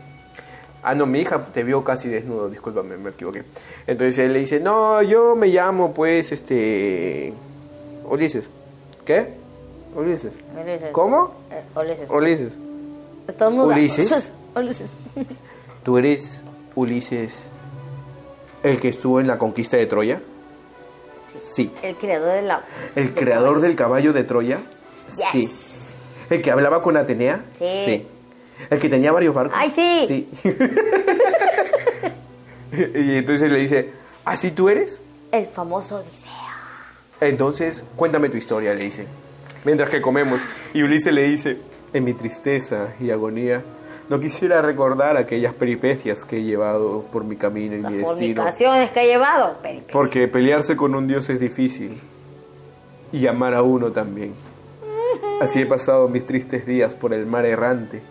Ah, 0.82 0.96
no, 0.96 1.06
mi 1.06 1.20
hija 1.20 1.44
te 1.44 1.64
vio 1.64 1.84
casi 1.84 2.10
desnudo, 2.10 2.50
discúlpame, 2.50 2.98
me 2.98 3.12
equivoqué. 3.12 3.44
Entonces 3.86 4.18
él 4.20 4.34
le 4.34 4.40
dice, 4.40 4.60
no, 4.60 5.02
yo 5.04 5.36
me 5.36 5.48
llamo 5.48 5.94
pues, 5.94 6.32
este... 6.32 7.34
Ulises. 8.06 8.50
¿Qué? 9.06 9.28
Ulises. 9.96 10.32
Ulises. 10.60 10.90
¿Cómo? 10.92 11.36
Eh, 11.52 11.64
Ulises. 11.80 12.10
Ulises. 12.10 12.58
Ulises. 13.54 14.32
Ulises. 14.56 14.92
¿Tú 15.84 15.98
eres 15.98 16.42
Ulises 16.76 17.50
el 18.64 18.80
que 18.80 18.90
estuvo 18.90 19.20
en 19.20 19.28
la 19.28 19.38
conquista 19.38 19.78
de 19.78 19.86
Troya? 19.86 20.22
Sí. 21.54 21.72
El 21.82 21.96
creador 21.96 22.34
de 22.34 22.42
la... 22.42 22.64
¿El 22.96 23.14
creador 23.14 23.62
del 23.62 23.76
caballo 23.76 24.14
de 24.14 24.24
Troya? 24.24 24.60
Yes. 25.08 25.26
Sí. 25.32 25.50
¿El 26.30 26.42
que 26.42 26.52
hablaba 26.52 26.82
con 26.82 26.98
Atenea? 26.98 27.44
Sí. 27.58 28.06
¿El 28.70 28.80
que 28.80 28.90
tenía 28.90 29.12
varios 29.12 29.34
barcos? 29.34 29.58
¡Ay, 29.58 29.72
sí! 29.74 30.06
Sí. 30.08 30.58
y 32.96 33.18
entonces 33.18 33.52
le 33.52 33.60
dice, 33.60 33.92
¿así 34.26 34.52
tú 34.52 34.70
eres? 34.70 35.02
El 35.32 35.46
famoso 35.46 35.98
Odisea. 35.98 36.32
Entonces, 37.22 37.84
cuéntame 37.96 38.30
tu 38.30 38.38
historia, 38.38 38.74
le 38.74 38.84
dice. 38.84 39.08
Mientras 39.64 39.90
que 39.90 40.02
comemos. 40.02 40.42
Y 40.74 40.84
Ulises 40.84 41.14
le 41.14 41.24
dice, 41.24 41.58
en 41.94 42.04
mi 42.04 42.14
tristeza 42.14 42.94
y 43.00 43.12
agonía, 43.12 43.64
no 44.10 44.20
quisiera 44.20 44.62
recordar 44.62 45.18
aquellas 45.18 45.54
peripecias 45.54 46.24
que 46.26 46.38
he 46.38 46.44
llevado 46.44 47.02
por 47.12 47.24
mi 47.24 47.36
camino 47.36 47.76
y 47.76 47.82
Las 47.82 47.92
mi 47.92 47.98
destino. 47.98 48.16
fornicaciones 48.18 48.90
que 48.92 49.00
ha 49.02 49.06
llevado. 49.06 49.58
peripecias. 49.62 49.92
Porque 49.92 50.28
pelearse 50.28 50.76
con 50.78 50.96
un 50.96 51.08
dios 51.08 51.30
es 51.30 51.40
difícil. 51.40 52.00
Y 53.12 53.28
amar 53.28 53.54
a 53.54 53.62
uno 53.62 53.92
también. 53.92 54.34
Así 55.42 55.62
he 55.62 55.66
pasado 55.66 56.08
mis 56.10 56.26
tristes 56.26 56.66
días 56.66 56.96
por 56.96 57.14
el 57.14 57.26
mar 57.26 57.46
errante, 57.46 58.02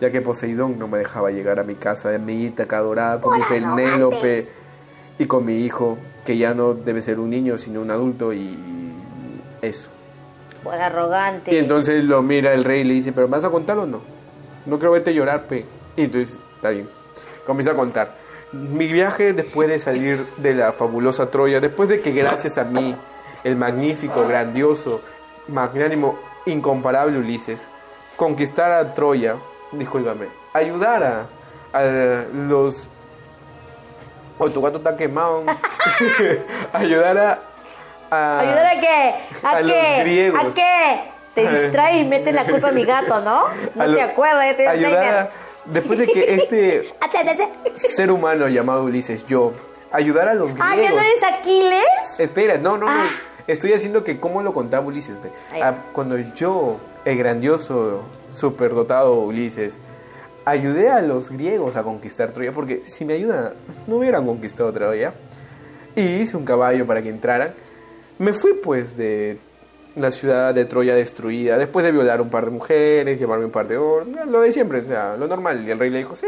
ya 0.00 0.10
que 0.10 0.20
Poseidón 0.20 0.78
no 0.78 0.88
me 0.88 0.98
dejaba 0.98 1.30
llegar 1.30 1.58
a 1.58 1.64
mi 1.64 1.74
casa 1.74 2.10
de 2.10 2.18
mi 2.18 2.44
Ítaca 2.44 2.78
dorada 2.80 3.20
con 3.20 3.38
mi. 3.38 3.44
Penélope 3.44 4.48
y 5.18 5.26
con 5.26 5.44
mi 5.44 5.58
hijo, 5.64 5.98
que 6.24 6.36
ya 6.36 6.54
no 6.54 6.74
debe 6.74 7.02
ser 7.02 7.18
un 7.18 7.30
niño, 7.30 7.58
sino 7.58 7.80
un 7.80 7.90
adulto 7.90 8.32
y 8.32 8.56
eso. 9.62 9.90
Por 10.62 10.74
arrogante. 10.74 11.54
Y 11.54 11.58
entonces 11.58 12.04
lo 12.04 12.22
mira 12.22 12.52
el 12.52 12.64
rey 12.64 12.80
y 12.80 12.84
le 12.84 12.94
dice, 12.94 13.12
¿pero 13.12 13.26
me 13.28 13.32
vas 13.32 13.44
a 13.44 13.50
contar 13.50 13.78
o 13.78 13.86
no? 13.86 14.00
No 14.66 14.78
quiero 14.78 14.92
verte 14.92 15.14
llorar, 15.14 15.42
pe. 15.42 15.64
Y 15.96 16.02
entonces, 16.02 16.36
está 16.56 16.70
bien. 16.70 16.88
Comienza 17.46 17.72
a 17.72 17.74
contar. 17.74 18.10
Mi 18.52 18.86
viaje 18.92 19.32
después 19.32 19.68
de 19.68 19.78
salir 19.78 20.26
de 20.36 20.54
la 20.54 20.72
fabulosa 20.72 21.30
Troya, 21.30 21.60
después 21.60 21.88
de 21.88 22.00
que 22.00 22.10
gracias 22.12 22.58
a 22.58 22.64
mí, 22.64 22.96
el 23.44 23.56
magnífico, 23.56 24.26
grandioso, 24.26 25.00
magnánimo, 25.48 26.18
incomparable 26.46 27.18
Ulises, 27.18 27.70
conquistara 28.16 28.78
a 28.78 28.94
Troya, 28.94 29.36
discúlpame, 29.72 30.26
ayudara 30.52 31.26
a 31.72 31.82
los... 32.32 32.88
Oh, 34.38 34.50
tu 34.50 34.60
gato 34.60 34.78
está 34.78 34.96
quemado. 34.96 35.44
ayudara 36.72 37.40
a... 38.10 38.38
¿Ayudar 38.40 38.66
a 38.66 38.80
qué? 38.80 39.14
¿A, 39.42 39.50
a 39.50 39.60
los 39.60 39.72
griegos. 40.00 40.44
¿A 40.44 40.54
qué? 40.54 41.15
Te 41.36 41.48
distrae 41.62 42.00
y 42.00 42.04
metes 42.04 42.34
la 42.34 42.44
culpa 42.46 42.70
a 42.70 42.72
mi 42.72 42.84
gato, 42.84 43.20
¿no? 43.20 43.44
No 43.76 43.82
a 43.82 43.86
te 43.86 43.92
lo- 43.92 44.02
acuerdas, 44.02 44.44
ya 44.46 44.56
te 44.56 44.66
ayudar 44.68 45.30
después 45.66 45.98
de 46.00 46.06
que 46.08 46.34
este 46.34 46.94
ser 47.76 48.10
humano 48.10 48.48
llamado 48.48 48.82
Ulises, 48.82 49.24
yo, 49.26 49.52
ayudar 49.92 50.28
a 50.28 50.34
los 50.34 50.54
griegos. 50.54 50.66
Ah, 50.68 50.76
¿ya 50.76 50.90
no 50.90 50.98
eres 50.98 51.22
Aquiles? 51.22 51.84
Espera, 52.18 52.58
no, 52.58 52.76
no, 52.76 52.86
no. 52.86 52.90
Ah. 52.92 53.08
Estoy 53.46 53.72
haciendo 53.74 54.02
que 54.02 54.18
cómo 54.18 54.42
lo 54.42 54.52
contaba 54.52 54.84
Ulises. 54.86 55.14
Ah, 55.62 55.74
cuando 55.92 56.18
yo, 56.18 56.78
el 57.04 57.16
grandioso, 57.16 58.02
superdotado 58.32 59.20
Ulises, 59.20 59.78
ayudé 60.44 60.90
a 60.90 61.00
los 61.02 61.30
griegos 61.30 61.76
a 61.76 61.82
conquistar 61.84 62.30
Troya, 62.32 62.50
porque 62.52 62.82
si 62.82 63.04
me 63.04 63.14
ayudan, 63.14 63.52
no 63.86 63.96
hubieran 63.96 64.26
conquistado 64.26 64.72
Troya. 64.72 65.12
Y 65.94 66.02
hice 66.02 66.36
un 66.36 66.44
caballo 66.44 66.86
para 66.86 67.02
que 67.02 67.08
entraran. 67.08 67.54
Me 68.18 68.32
fui 68.32 68.52
pues 68.54 68.96
de 68.96 69.38
la 69.96 70.10
ciudad 70.12 70.54
de 70.54 70.64
Troya 70.66 70.94
destruida, 70.94 71.56
después 71.56 71.84
de 71.84 71.90
violar 71.90 72.20
un 72.20 72.28
par 72.28 72.44
de 72.44 72.50
mujeres, 72.50 73.18
llevarme 73.18 73.46
un 73.46 73.50
par 73.50 73.66
de 73.66 73.78
oro, 73.78 74.06
lo 74.28 74.40
de 74.42 74.52
siempre, 74.52 74.80
o 74.80 74.84
sea, 74.84 75.16
lo 75.16 75.26
normal. 75.26 75.66
Y 75.66 75.70
el 75.70 75.78
rey 75.78 75.88
le 75.90 75.98
dijo, 75.98 76.14
sí, 76.14 76.26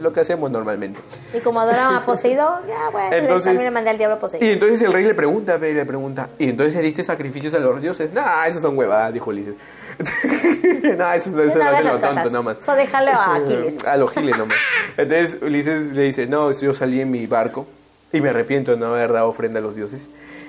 lo 0.00 0.12
que 0.12 0.20
hacemos 0.20 0.50
normalmente. 0.50 1.00
Y 1.32 1.38
como 1.40 1.60
adoraban 1.60 1.94
a 1.94 2.00
Poseidón, 2.04 2.62
ya 2.68 2.90
bueno, 2.90 3.14
Entonces- 3.14 3.44
también 3.44 3.64
le 3.64 3.70
mandé 3.70 3.90
al 3.90 3.98
diablo 3.98 4.14
a 4.16 4.18
Y 4.18 4.20
Poseidón. 4.20 4.48
entonces 4.48 4.82
el 4.82 4.92
rey 4.92 5.04
le 5.04 5.14
pregunta, 5.14 5.56
le 5.56 5.84
pregunta, 5.86 6.28
¿y 6.38 6.48
entonces 6.48 6.74
le 6.74 6.82
diste 6.82 7.04
sacrificios 7.04 7.54
a 7.54 7.60
los 7.60 7.80
dioses? 7.80 8.12
Nah, 8.12 8.46
esos 8.46 8.60
son 8.60 8.76
huevadas, 8.76 9.12
dijo 9.12 9.30
Ulises. 9.30 9.54
no, 10.98 11.12
eso, 11.12 11.42
eso 11.42 11.58
No 11.58 11.64
lo 11.64 11.70
hacen 11.70 11.84
las 11.84 12.00
lo 12.00 12.00
tonto 12.00 12.30
nomás. 12.30 12.58
Eso 12.58 12.74
déjalo 12.74 13.12
a 13.12 13.36
Aquiles. 13.36 13.76
A 13.86 13.96
los 13.96 14.10
giles 14.10 14.36
nomás. 14.36 14.56
Entonces 14.96 15.38
Ulises 15.40 15.92
le 15.92 16.02
dice, 16.02 16.26
no, 16.26 16.50
yo 16.52 16.72
salí 16.74 17.00
en 17.00 17.10
mi 17.10 17.26
barco 17.26 17.66
y 18.12 18.20
me 18.20 18.30
arrepiento 18.30 18.72
de 18.72 18.76
no 18.78 18.86
haber 18.86 19.12
dado 19.12 19.28
ofrenda 19.28 19.58
a 19.60 19.62
los 19.62 19.74
dioses. 19.76 20.08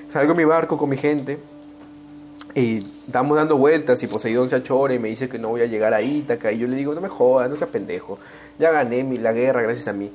Salgo 0.09 0.31
en 0.31 0.37
mi 0.37 0.45
barco 0.45 0.77
con 0.77 0.89
mi 0.89 0.97
gente 0.97 1.37
y 2.57 2.77
estamos 3.05 3.37
dando 3.37 3.55
vueltas 3.55 4.01
y 4.01 4.07
Poseidón 4.07 4.49
se 4.49 4.55
achora 4.55 4.91
y 4.95 4.99
me 4.99 5.09
dice 5.09 5.29
que 5.29 5.37
no 5.37 5.49
voy 5.49 5.61
a 5.61 5.67
llegar 5.67 5.93
a 5.93 6.01
Ítaca 6.01 6.51
y 6.51 6.57
yo 6.57 6.67
le 6.67 6.75
digo, 6.75 6.95
no 6.95 7.01
me 7.01 7.07
jodas, 7.07 7.51
no 7.51 7.55
seas 7.55 7.69
pendejo, 7.69 8.17
ya 8.57 8.71
gané 8.71 9.03
mi, 9.03 9.17
la 9.17 9.31
guerra 9.31 9.61
gracias 9.61 9.87
a 9.87 9.93
mí. 9.93 10.11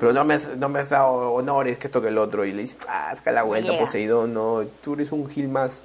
Pero 0.00 0.14
no 0.14 0.24
me, 0.24 0.34
has, 0.34 0.56
no 0.56 0.70
me 0.70 0.80
has 0.80 0.88
dado 0.88 1.32
honores, 1.32 1.78
que 1.78 1.88
esto 1.88 2.00
que 2.00 2.08
el 2.08 2.16
otro. 2.16 2.46
Y 2.46 2.52
le 2.52 2.62
dice, 2.62 2.76
ah, 2.88 3.12
saca 3.14 3.30
la 3.30 3.42
vuelta, 3.42 3.72
llega. 3.72 3.84
Poseidón, 3.84 4.32
no, 4.32 4.62
tú 4.82 4.94
eres 4.94 5.12
un 5.12 5.28
gil 5.28 5.48
más 5.48 5.82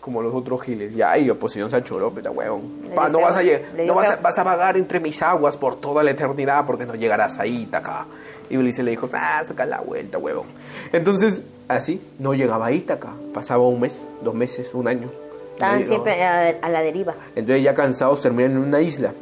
como 0.00 0.22
los 0.22 0.34
otros 0.34 0.62
giles. 0.62 0.94
Ya, 0.94 1.16
y 1.18 1.30
Poseidón 1.32 1.70
se 1.70 1.76
achoró, 1.76 2.10
pero 2.12 2.32
huevón. 2.32 2.80
Le 2.88 2.94
Pa, 2.94 3.10
no 3.10 3.20
vas 3.20 3.36
a 3.36 3.42
llegar, 3.42 3.62
le 3.76 3.86
no 3.86 3.94
vas 3.94 4.10
a, 4.10 4.16
vas 4.16 4.38
a 4.38 4.42
vagar 4.42 4.78
entre 4.78 5.00
mis 5.00 5.20
aguas 5.20 5.58
por 5.58 5.76
toda 5.78 6.02
la 6.02 6.10
eternidad 6.10 6.64
porque 6.66 6.86
no 6.86 6.94
llegarás 6.94 7.38
a 7.38 7.46
Ítaca. 7.46 8.06
Y 8.48 8.56
Ulises 8.56 8.84
le 8.84 8.90
dijo, 8.92 9.08
ah, 9.12 9.42
saca 9.44 9.66
la 9.66 9.80
vuelta, 9.80 10.16
huevón. 10.18 10.46
Entonces, 10.92 11.42
así, 11.68 12.00
no 12.18 12.34
llegaba 12.34 12.66
a 12.66 12.72
Ítaca. 12.72 13.12
Pasaba 13.32 13.68
un 13.68 13.80
mes, 13.80 14.08
dos 14.22 14.34
meses, 14.34 14.74
un 14.74 14.88
año. 14.88 15.21
Estaban 15.52 15.86
siempre 15.86 16.22
a, 16.22 16.48
a 16.60 16.68
la 16.68 16.80
deriva. 16.82 17.14
Entonces 17.36 17.62
ya 17.62 17.74
cansados 17.74 18.20
terminan 18.20 18.52
en 18.52 18.58
una 18.58 18.80
isla. 18.80 19.12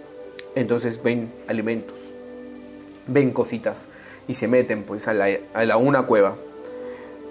Entonces 0.54 1.00
ven 1.02 1.30
alimentos, 1.48 1.98
ven 3.06 3.30
cositas 3.32 3.86
y 4.26 4.34
se 4.34 4.48
meten 4.48 4.82
pues 4.84 5.06
a 5.08 5.14
la, 5.14 5.28
a 5.54 5.64
la 5.64 5.76
una 5.76 6.02
cueva. 6.06 6.34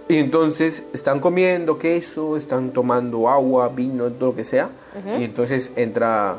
Y 0.08 0.18
entonces 0.18 0.84
están 0.94 1.20
comiendo 1.20 1.78
queso, 1.78 2.36
están 2.38 2.72
tomando 2.72 3.30
agua, 3.30 3.70
vino, 3.70 4.10
todo 4.12 4.30
lo 4.32 4.36
que 4.36 4.44
sea. 4.44 4.70
Y 5.20 5.24
entonces 5.24 5.70
entra 5.76 6.36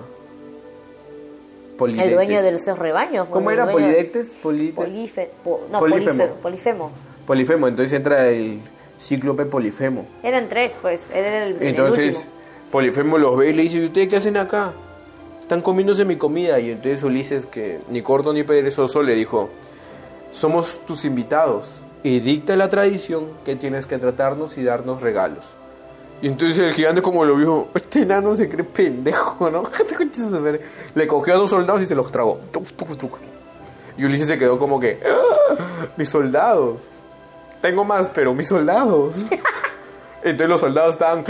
Polidectes. 1.79 2.09
El 2.11 2.15
dueño 2.15 2.43
de 2.43 2.55
esos 2.55 2.79
rebaños. 2.79 3.29
¿Cómo 3.29 3.45
bueno, 3.45 3.63
era? 3.63 3.73
¿Polidectes? 3.73 4.35
Polidectes. 4.43 4.93
Polife- 4.93 5.29
po- 5.45 5.61
no, 5.71 5.79
Polifemo. 5.79 6.27
Polifemo. 6.43 6.91
Polifemo. 7.27 7.69
Entonces 7.69 7.93
entra 7.97 8.27
el 8.29 8.59
cíclope 9.01 9.45
Polifemo. 9.47 10.05
Eran 10.23 10.49
tres, 10.49 10.77
pues. 10.81 11.09
Era 11.15 11.47
el, 11.47 11.57
el 11.57 11.63
Entonces, 11.63 12.17
último. 12.17 12.33
Polifemo 12.71 13.19
los 13.19 13.37
ve 13.37 13.51
y 13.51 13.53
le 13.53 13.63
dice, 13.63 13.79
¿y 13.79 13.87
ustedes 13.87 14.09
qué 14.09 14.17
hacen 14.17 14.37
acá? 14.37 14.73
Están 15.43 15.61
comiéndose 15.61 16.05
mi 16.05 16.17
comida. 16.17 16.61
Y 16.61 16.71
entonces 16.71 17.03
Ulises, 17.03 17.47
que 17.47 17.81
ni 17.89 18.03
corto 18.03 18.33
ni 18.33 18.45
perezoso, 18.45 19.03
le 19.03 19.15
dijo, 19.15 19.51
somos 20.31 20.81
tus 20.87 21.05
invitados 21.05 21.83
y 22.03 22.21
dicta 22.21 22.57
la 22.57 22.69
tradición 22.69 23.27
que 23.45 23.57
tienes 23.57 23.87
que 23.87 23.99
tratarnos 23.99 24.57
y 24.57 24.63
darnos 24.63 25.03
regalos. 25.03 25.47
Y 26.23 26.29
entonces 26.29 26.59
el 26.59 26.73
gigante 26.73 27.03
como 27.03 27.25
lo 27.25 27.35
vio, 27.35 27.69
este 27.75 28.03
enano 28.03 28.37
se 28.37 28.49
cree 28.49 28.65
pendejo, 28.65 29.51
¿no? 29.51 29.63
Este. 29.73 30.61
Le 30.95 31.07
cogió 31.07 31.35
a 31.35 31.37
dos 31.39 31.51
soldados 31.51 31.83
y 31.83 31.87
se 31.87 31.95
los 31.95 32.11
tragó. 32.13 32.41
Y 33.97 34.05
Ulises 34.05 34.29
se 34.29 34.39
quedó 34.39 34.59
como 34.59 34.79
que, 34.79 35.01
"Ah, 35.05 35.57
mis 35.97 36.09
soldados. 36.09 36.81
Tengo 37.61 37.85
más, 37.85 38.09
pero 38.15 38.35
mis 38.35 38.49
soldados. 38.49 39.17
Entonces 40.23 40.49
los 40.49 40.61
soldados 40.61 40.95
estaban, 40.95 41.25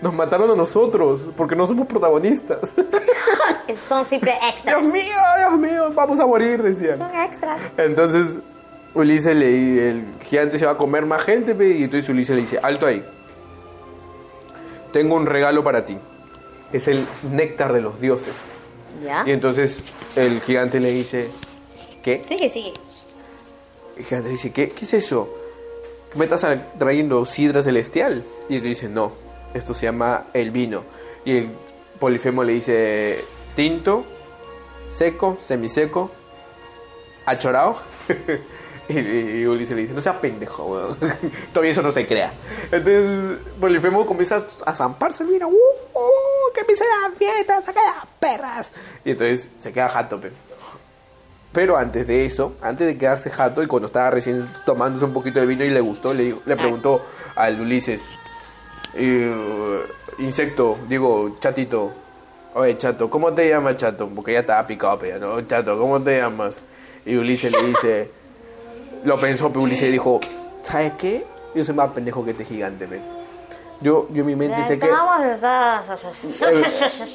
nos 0.00 0.14
mataron 0.14 0.50
a 0.50 0.54
nosotros 0.54 1.28
porque 1.36 1.54
no 1.54 1.66
somos 1.66 1.86
protagonistas. 1.86 2.58
Son 3.88 4.04
siempre 4.04 4.32
extras. 4.48 4.80
Dios 4.80 4.92
mío, 4.92 5.16
Dios 5.38 5.58
mío, 5.58 5.92
vamos 5.94 6.18
a 6.18 6.26
morir, 6.26 6.62
decían. 6.62 6.96
Son 6.96 7.14
extras. 7.14 7.60
Entonces 7.76 8.38
Ulises 8.94 9.36
le 9.36 9.90
el 9.90 10.04
gigante 10.28 10.58
se 10.58 10.66
va 10.66 10.72
a 10.72 10.76
comer 10.76 11.06
más 11.06 11.22
gente 11.22 11.52
y 11.52 11.84
entonces 11.84 12.08
Ulises 12.08 12.34
le 12.34 12.42
dice, 12.42 12.58
alto 12.62 12.86
ahí. 12.86 13.04
Tengo 14.92 15.14
un 15.14 15.26
regalo 15.26 15.62
para 15.62 15.84
ti. 15.84 15.98
Es 16.72 16.88
el 16.88 17.06
néctar 17.30 17.72
de 17.72 17.80
los 17.80 18.00
dioses. 18.00 18.34
¿Ya? 19.04 19.22
Y 19.26 19.30
entonces 19.30 19.78
el 20.16 20.40
gigante 20.40 20.80
le 20.80 20.90
dice, 20.90 21.28
¿qué? 22.02 22.24
Sigue, 22.26 22.48
sigue. 22.48 22.72
El 23.96 24.04
gigante 24.04 24.30
dice, 24.30 24.52
¿qué, 24.52 24.70
¿qué 24.70 24.84
es 24.84 24.94
eso? 24.94 25.28
¿Me 26.16 26.24
estás 26.24 26.44
trayendo 26.78 27.24
sidra 27.24 27.62
celestial? 27.62 28.24
Y 28.48 28.56
él 28.56 28.62
dice, 28.62 28.88
no, 28.88 29.12
esto 29.54 29.74
se 29.74 29.86
llama 29.86 30.24
el 30.32 30.50
vino. 30.50 30.84
Y 31.24 31.36
el 31.38 31.48
polifemo 31.98 32.44
le 32.44 32.52
dice, 32.54 33.24
tinto, 33.54 34.04
seco, 34.90 35.38
semiseco, 35.40 36.10
achorado. 37.26 37.76
y, 38.88 38.98
y 38.98 39.46
Ulises 39.46 39.76
le 39.76 39.82
dice, 39.82 39.94
no 39.94 40.00
seas 40.02 40.16
pendejo, 40.16 40.64
weón. 40.64 40.96
Todavía 41.52 41.72
eso 41.72 41.82
no 41.82 41.92
se 41.92 42.06
crea. 42.06 42.32
Entonces 42.72 43.38
Polifemo 43.60 44.06
comienza 44.06 44.44
a 44.66 44.74
zamparse 44.74 45.22
el 45.24 45.30
vino. 45.30 45.48
¡Uh, 45.48 45.52
uh, 45.52 46.52
que 46.54 46.60
empieza 46.60 46.84
la 46.84 47.14
fiesta! 47.16 47.62
¡Saca 47.62 47.80
las 47.82 48.06
perras! 48.18 48.72
Y 49.04 49.12
entonces 49.12 49.50
se 49.58 49.72
queda 49.72 49.88
jato, 49.88 50.20
pe. 50.20 50.32
Pero 51.52 51.76
antes 51.76 52.06
de 52.06 52.26
eso, 52.26 52.54
antes 52.62 52.86
de 52.86 52.96
quedarse 52.96 53.28
jato 53.28 53.60
y 53.62 53.66
cuando 53.66 53.86
estaba 53.88 54.10
recién 54.10 54.48
tomándose 54.64 55.04
un 55.04 55.12
poquito 55.12 55.40
de 55.40 55.46
vino 55.46 55.64
y 55.64 55.70
le 55.70 55.80
gustó, 55.80 56.14
le, 56.14 56.22
dijo- 56.24 56.42
le 56.46 56.56
preguntó 56.56 57.04
al 57.34 57.60
Ulises, 57.60 58.08
eh, 58.94 59.82
insecto, 60.18 60.78
digo, 60.88 61.36
chatito, 61.38 61.92
oye 62.54 62.76
chato, 62.78 63.08
¿cómo 63.10 63.32
te 63.32 63.48
llamas 63.48 63.76
chato? 63.76 64.08
Porque 64.08 64.32
ya 64.32 64.40
estaba 64.40 64.66
picado, 64.66 64.98
pero 64.98 65.18
no, 65.18 65.40
chato, 65.42 65.78
¿cómo 65.78 66.00
te 66.02 66.18
llamas? 66.18 66.62
Y 67.06 67.16
Ulises 67.16 67.50
le 67.52 67.62
dice, 67.64 68.10
lo 69.04 69.18
pensó, 69.20 69.48
pero 69.48 69.62
Ulises 69.62 69.90
dijo, 69.92 70.20
¿sabes 70.62 70.92
qué? 70.98 71.24
Yo 71.54 71.64
soy 71.64 71.74
más 71.74 71.90
pendejo 71.90 72.24
que 72.24 72.32
este 72.32 72.44
gigante, 72.44 72.86
men. 72.86 73.02
Yo, 73.80 74.08
yo 74.12 74.20
en 74.20 74.26
mi 74.26 74.36
mente 74.36 74.56
sé 74.66 74.78
que... 74.78 74.86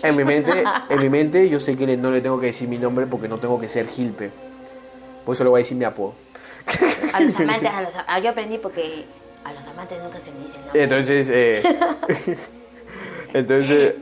En, 0.01 0.09
en 0.09 0.15
mi 0.15 0.23
mente, 0.23 0.63
en 0.89 0.99
mi 0.99 1.09
mente 1.09 1.47
yo 1.47 1.59
sé 1.59 1.75
que 1.77 1.85
le- 1.85 1.95
no 1.95 2.09
le 2.09 2.21
tengo 2.21 2.39
que 2.39 2.47
decir 2.47 2.67
mi 2.67 2.79
nombre 2.79 3.05
porque 3.05 3.27
no 3.27 3.37
tengo 3.37 3.59
que 3.61 3.69
ser 3.69 3.87
Gilpe. 3.87 4.31
Por 5.23 5.35
eso 5.35 5.43
le 5.43 5.51
voy 5.51 5.59
a 5.59 5.63
decir 5.63 5.77
mi 5.77 5.85
apodo. 5.85 6.15
A 7.13 7.19
los 7.19 7.35
amantes, 7.35 7.69
a 7.71 7.81
los, 7.81 7.93
ah, 8.07 8.19
yo 8.19 8.31
aprendí 8.31 8.57
porque 8.57 9.05
a 9.45 9.53
los 9.53 9.65
amantes 9.67 10.01
nunca 10.01 10.19
se 10.19 10.31
les 10.31 10.43
dice 10.43 10.57
el 10.57 10.61
nombre. 10.65 10.83
Entonces, 10.83 11.29
eh, 11.31 11.63
entonces 13.33 13.93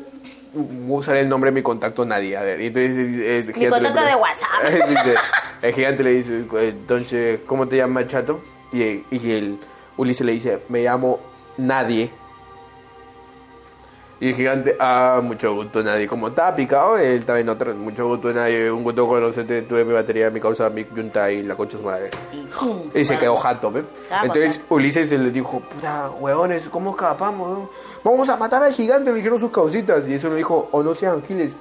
voy 0.54 0.96
a 0.96 1.00
usar 1.00 1.18
el 1.18 1.28
nombre 1.28 1.52
de 1.52 1.56
mi 1.56 1.62
contacto 1.62 2.06
nadie. 2.06 2.38
A 2.38 2.42
ver, 2.42 2.62
y 2.62 2.68
entonces 2.68 2.98
el 2.98 3.48
Mi 3.48 3.54
gigante 3.54 3.82
le 3.82 3.88
contacto 3.90 4.10
de 4.10 4.16
WhatsApp. 4.16 4.88
Dice, 4.90 5.16
el 5.62 5.74
gigante 5.74 6.04
le 6.04 6.12
dice, 6.12 6.46
entonces, 6.60 7.40
¿cómo 7.46 7.68
te 7.68 7.78
llamas, 7.78 8.08
chato? 8.08 8.42
Y, 8.72 9.04
y 9.12 9.32
el 9.32 9.60
Ulises 9.98 10.26
le 10.26 10.34
dice, 10.34 10.60
me 10.70 10.82
llamo 10.82 11.20
Nadie. 11.58 12.10
Y 14.24 14.30
el 14.30 14.36
gigante, 14.36 14.78
ah, 14.80 15.20
mucho 15.22 15.54
gusto, 15.54 15.84
nadie. 15.84 16.08
Como 16.08 16.30
estaba 16.30 16.56
picado, 16.56 16.98
él 16.98 17.18
estaba 17.18 17.42
en 17.42 17.50
otra. 17.50 17.74
Mucho 17.74 18.08
gusto, 18.08 18.32
nadie. 18.32 18.72
Un 18.72 18.82
gusto 18.82 19.06
conocerte. 19.06 19.64
Tuve 19.64 19.84
mi 19.84 19.92
batería, 19.92 20.30
mi 20.30 20.40
causa, 20.40 20.70
mi 20.70 20.86
yunta 20.96 21.30
y 21.30 21.44
la 21.44 21.58
concha 21.58 21.76
de 21.76 21.84
su 21.84 21.90
madre. 21.90 22.10
Y, 22.96 23.04
se 23.04 23.18
quedó 23.18 23.36
jato, 23.36 23.70
¿ve? 23.70 23.84
Entonces. 24.24 24.62
Ulises 24.70 25.12
le 25.12 25.30
dijo, 25.30 25.60
puta, 25.60 26.10
huevones, 26.12 26.70
¿cómo 26.70 26.92
escapamos? 26.92 27.50
no? 27.50 27.70
Vamos 28.02 28.30
a 28.30 28.38
matar 28.38 28.64
al 28.64 28.72
gigante, 28.72 29.12
le 29.12 29.18
dijeron 29.18 29.42
sus 29.42 29.52
causitas. 29.52 30.08
Y 30.08 30.14
eso 30.14 30.30
le 30.30 30.38
dijo, 30.38 30.70
o 30.72 30.82
no 30.84 30.94
sean 30.94 31.22
giles. 31.24 31.58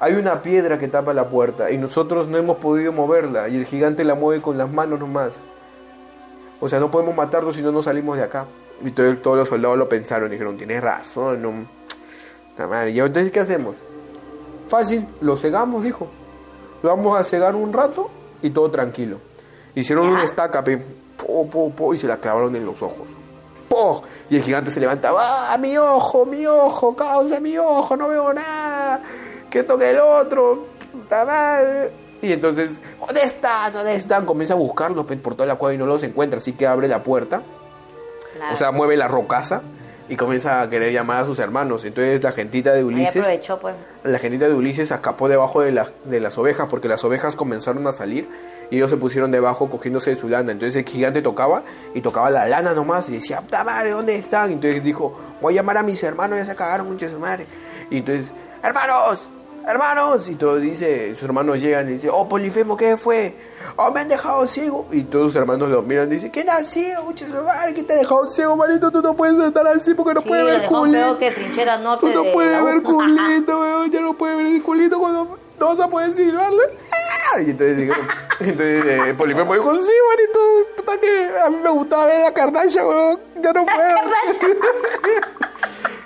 Hay 0.00 0.14
una 0.14 0.42
piedra 0.42 0.76
que 0.76 0.88
tapa 0.88 1.14
la 1.14 1.28
puerta 1.28 1.70
y 1.70 1.78
nosotros 1.78 2.26
no 2.26 2.36
hemos 2.36 2.56
podido 2.56 2.90
moverla 2.90 3.48
y 3.48 3.54
el 3.54 3.64
gigante 3.64 4.02
la 4.02 4.16
mueve 4.16 4.42
con 4.42 4.58
las 4.58 4.68
manos 4.68 4.98
nomás. 4.98 5.34
O 6.58 6.68
sea, 6.68 6.80
no 6.80 6.90
podemos 6.90 7.14
matarlo 7.14 7.52
si 7.52 7.62
no 7.62 7.70
nos 7.70 7.84
salimos 7.84 8.16
de 8.16 8.24
acá. 8.24 8.46
Y 8.84 8.90
todo- 8.92 9.16
todos 9.18 9.36
los 9.38 9.48
soldados 9.48 9.76
lo 9.78 9.88
pensaron 9.88 10.28
y 10.28 10.32
dijeron, 10.32 10.56
tienes 10.56 10.82
razón, 10.82 11.42
no. 11.42 11.52
Madre. 12.68 12.90
¿Y 12.90 13.00
entonces 13.00 13.32
qué 13.32 13.40
hacemos? 13.40 13.76
Fácil, 14.68 15.06
lo 15.22 15.34
cegamos, 15.36 15.82
dijo. 15.82 16.06
Lo 16.82 16.90
vamos 16.90 17.18
a 17.18 17.24
cegar 17.24 17.54
un 17.54 17.72
rato 17.72 18.10
y 18.42 18.50
todo 18.50 18.70
tranquilo. 18.70 19.16
Hicieron 19.74 20.06
una 20.08 20.24
estaca, 20.24 20.62
po, 20.62 21.46
po, 21.48 21.70
po, 21.70 21.94
y 21.94 21.98
se 21.98 22.06
la 22.06 22.18
clavaron 22.18 22.54
en 22.56 22.66
los 22.66 22.82
ojos. 22.82 23.06
¡Po! 23.68 24.02
Y 24.28 24.36
el 24.36 24.42
gigante 24.42 24.70
se 24.70 24.80
levanta, 24.80 25.10
¡ah, 25.16 25.56
mi 25.58 25.78
ojo, 25.78 26.26
mi 26.26 26.44
ojo, 26.46 26.94
causa 26.96 27.40
mi 27.40 27.56
ojo, 27.56 27.96
no 27.96 28.08
veo 28.08 28.32
nada! 28.34 29.00
Que 29.48 29.62
toque 29.62 29.90
el 29.90 29.98
otro, 29.98 30.66
puta. 30.92 31.52
Y 32.20 32.32
entonces, 32.32 32.80
¿dónde 33.06 33.22
están? 33.22 33.72
¿Dónde 33.72 33.94
están? 33.94 34.26
Comienza 34.26 34.52
a 34.54 34.56
buscarlos 34.58 35.06
por 35.06 35.34
toda 35.34 35.46
la 35.46 35.56
cueva 35.56 35.74
y 35.74 35.78
no 35.78 35.86
los 35.86 36.02
encuentra, 36.02 36.38
así 36.38 36.52
que 36.52 36.66
abre 36.66 36.88
la 36.88 37.02
puerta. 37.02 37.42
Claro. 38.40 38.54
O 38.54 38.58
sea, 38.58 38.72
mueve 38.72 38.96
la 38.96 39.06
rocaza 39.06 39.60
y 40.08 40.16
comienza 40.16 40.62
a 40.62 40.70
querer 40.70 40.92
llamar 40.92 41.22
a 41.22 41.24
sus 41.26 41.38
hermanos. 41.38 41.84
Entonces 41.84 42.22
la 42.22 42.32
gentita 42.32 42.72
de 42.72 42.78
Ahí 42.78 42.84
Ulises, 42.84 43.16
aprovechó, 43.16 43.58
pues. 43.60 43.74
la 44.02 44.18
gentita 44.18 44.48
de 44.48 44.54
Ulises 44.54 44.90
escapó 44.90 45.28
debajo 45.28 45.60
de, 45.60 45.70
las 45.70 45.92
de 46.04 46.20
las 46.20 46.36
ovejas 46.38 46.66
porque 46.68 46.88
las 46.88 47.04
ovejas 47.04 47.36
comenzaron 47.36 47.86
a 47.86 47.92
salir 47.92 48.28
y 48.70 48.76
ellos 48.76 48.90
se 48.90 48.96
pusieron 48.96 49.30
debajo 49.30 49.68
cogiéndose 49.68 50.10
de 50.10 50.16
su 50.16 50.28
lana. 50.28 50.52
Entonces 50.52 50.74
el 50.76 50.88
gigante 50.88 51.22
tocaba 51.22 51.62
y 51.94 52.00
tocaba 52.00 52.30
la 52.30 52.48
lana 52.48 52.72
nomás 52.72 53.08
y 53.08 53.12
decía, 53.12 53.40
¡puta 53.40 53.62
madre, 53.62 53.90
¿dónde 53.90 54.16
están? 54.16 54.50
Entonces 54.50 54.82
dijo, 54.82 55.16
voy 55.40 55.54
a 55.54 55.56
llamar 55.56 55.76
a 55.76 55.82
mis 55.82 56.02
hermanos, 56.02 56.38
ya 56.38 56.44
se 56.44 56.56
cagaron 56.56 56.88
mucho 56.88 57.06
de 57.06 57.12
su 57.12 57.18
madre. 57.18 57.46
Y 57.90 57.98
entonces, 57.98 58.32
hermanos, 58.62 59.28
hermanos. 59.70 60.28
Y 60.28 60.34
todos 60.34 60.60
dice, 60.60 61.14
sus 61.14 61.22
hermanos 61.24 61.60
llegan 61.60 61.88
y 61.88 61.92
dicen, 61.92 62.10
oh, 62.12 62.28
Polifemo, 62.28 62.76
¿qué 62.76 62.96
fue? 62.96 63.34
Oh, 63.76 63.90
me 63.92 64.00
han 64.00 64.08
dejado 64.08 64.46
ciego. 64.46 64.86
Y 64.90 65.04
todos 65.04 65.28
sus 65.32 65.36
hermanos 65.36 65.68
lo 65.70 65.82
miran 65.82 66.08
y 66.10 66.14
dicen, 66.14 66.30
¿quién 66.30 66.50
ha 66.50 66.62
madre? 67.42 67.72
¿Quién 67.74 67.86
te 67.86 67.94
ha 67.94 67.96
dejado 67.96 68.28
ciego, 68.28 68.56
manito? 68.56 68.90
Tú 68.90 69.00
no 69.00 69.14
puedes 69.14 69.38
estar 69.38 69.66
así 69.68 69.94
porque 69.94 70.14
no 70.14 70.20
Sí, 70.22 70.28
puedes 70.28 70.44
ver 70.44 70.66
culito. 70.66 71.18
que 71.18 71.30
norte 71.78 72.06
Tú 72.06 72.12
no 72.12 72.22
de 72.24 72.32
puedes 72.32 72.64
ver 72.64 72.82
culito, 72.82 73.60
weón. 73.60 73.90
Ya 73.90 74.00
no 74.00 74.14
puedes 74.14 74.36
ver 74.36 74.46
el 74.46 74.62
culito 74.62 74.98
cuando 74.98 75.38
no 75.58 75.66
vas 75.66 75.80
a 75.80 75.88
poder 75.88 76.12
silbarle. 76.14 76.62
¡Ah! 76.92 77.40
Y 77.42 77.50
entonces 77.50 77.76
dijeron, 77.76 78.06
entonces 78.40 78.84
eh, 78.86 79.14
Polifemo 79.16 79.54
dijo, 79.54 79.78
sí, 79.78 79.92
manito, 80.10 80.40
puta 80.76 81.00
que 81.00 81.30
a 81.46 81.50
mí 81.50 81.56
me 81.62 81.70
gustaba 81.70 82.06
ver 82.06 82.20
la 82.22 82.32
Kardashian, 82.34 82.86
weón. 82.86 83.20
Ya 83.42 83.52
no 83.52 83.64
puedo. 83.64 83.96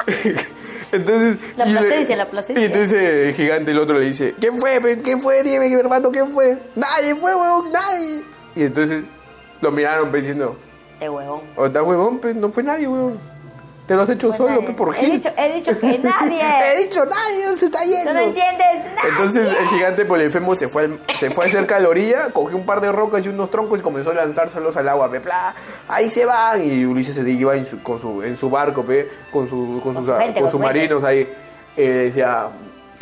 entonces... 0.96 1.38
La 1.56 1.64
le- 1.64 1.78
placencia, 1.78 2.16
la 2.16 2.26
placencia. 2.30 2.62
Y 2.62 2.66
entonces 2.66 2.92
el 3.28 3.34
gigante 3.34 3.70
el 3.72 3.78
otro 3.78 3.98
le 3.98 4.06
dice, 4.06 4.34
¿quién 4.40 4.58
fue? 4.58 4.80
¿Quién 5.02 5.20
fue? 5.20 5.42
Dime, 5.42 5.68
mi 5.68 5.74
hermano, 5.74 6.10
¿quién 6.10 6.32
fue? 6.32 6.58
Nadie 6.76 7.14
fue, 7.14 7.34
weón, 7.34 7.70
nadie. 7.72 8.22
Y 8.56 8.62
entonces 8.64 9.04
lo 9.60 9.70
miraron 9.72 10.10
diciendo, 10.12 10.56
De 11.00 11.08
huevón. 11.08 11.40
o 11.56 11.66
está 11.66 11.82
huevón, 11.82 12.18
pues 12.18 12.36
no 12.36 12.50
fue 12.52 12.62
nadie, 12.62 12.86
weón. 12.88 13.18
Te 13.86 13.94
lo 13.94 14.00
has 14.02 14.08
hecho 14.08 14.28
Pues 14.28 14.38
solo, 14.38 14.62
nadie. 14.62 14.74
por 14.74 14.94
he 14.94 14.98
gil. 14.98 15.10
dicho, 15.12 15.28
he 15.36 15.52
dicho 15.52 15.78
que 15.78 15.86
He 15.96 15.98
nadie. 15.98 16.42
dicho, 16.84 17.04
nadie 17.04 17.58
se 17.58 17.66
está 17.66 17.84
yendo. 17.84 18.12
Tú 18.12 18.14
no 18.14 18.20
entiendes 18.20 18.84
nada. 18.94 19.08
Entonces 19.10 19.56
el 19.60 19.66
gigante 19.68 20.04
Polifemo 20.06 20.54
se 20.54 20.68
fue, 20.68 20.84
al- 20.84 21.00
se 21.18 21.30
fue 21.30 21.50
cerca 21.50 21.76
a 21.76 21.80
la 21.80 21.90
orilla, 21.90 22.30
cogió 22.32 22.56
un 22.56 22.64
par 22.64 22.80
de 22.80 22.90
rocas 22.90 23.26
y 23.26 23.28
unos 23.28 23.50
troncos 23.50 23.80
y 23.80 23.82
comenzó 23.82 24.12
a 24.12 24.14
lanzárselos 24.14 24.74
al 24.78 24.88
agua. 24.88 25.10
pe, 25.10 25.20
pla, 25.20 25.54
ahí 25.88 26.08
se 26.08 26.24
van. 26.24 26.64
Y 26.64 26.86
Ulises 26.86 27.14
se 27.14 27.28
iba 27.30 27.54
en 27.56 27.66
su, 27.66 27.82
con 27.82 28.00
su, 28.00 28.22
en 28.22 28.38
su 28.38 28.48
barco, 28.48 28.82
pe, 28.84 29.06
con, 29.30 29.48
su, 29.50 29.80
con, 29.82 29.94
sus, 29.94 30.08
con 30.08 30.32
con 30.32 30.50
sus 30.50 30.60
marinos 30.60 31.04
ahí. 31.04 31.28
Le 31.76 31.88
decía... 32.06 32.48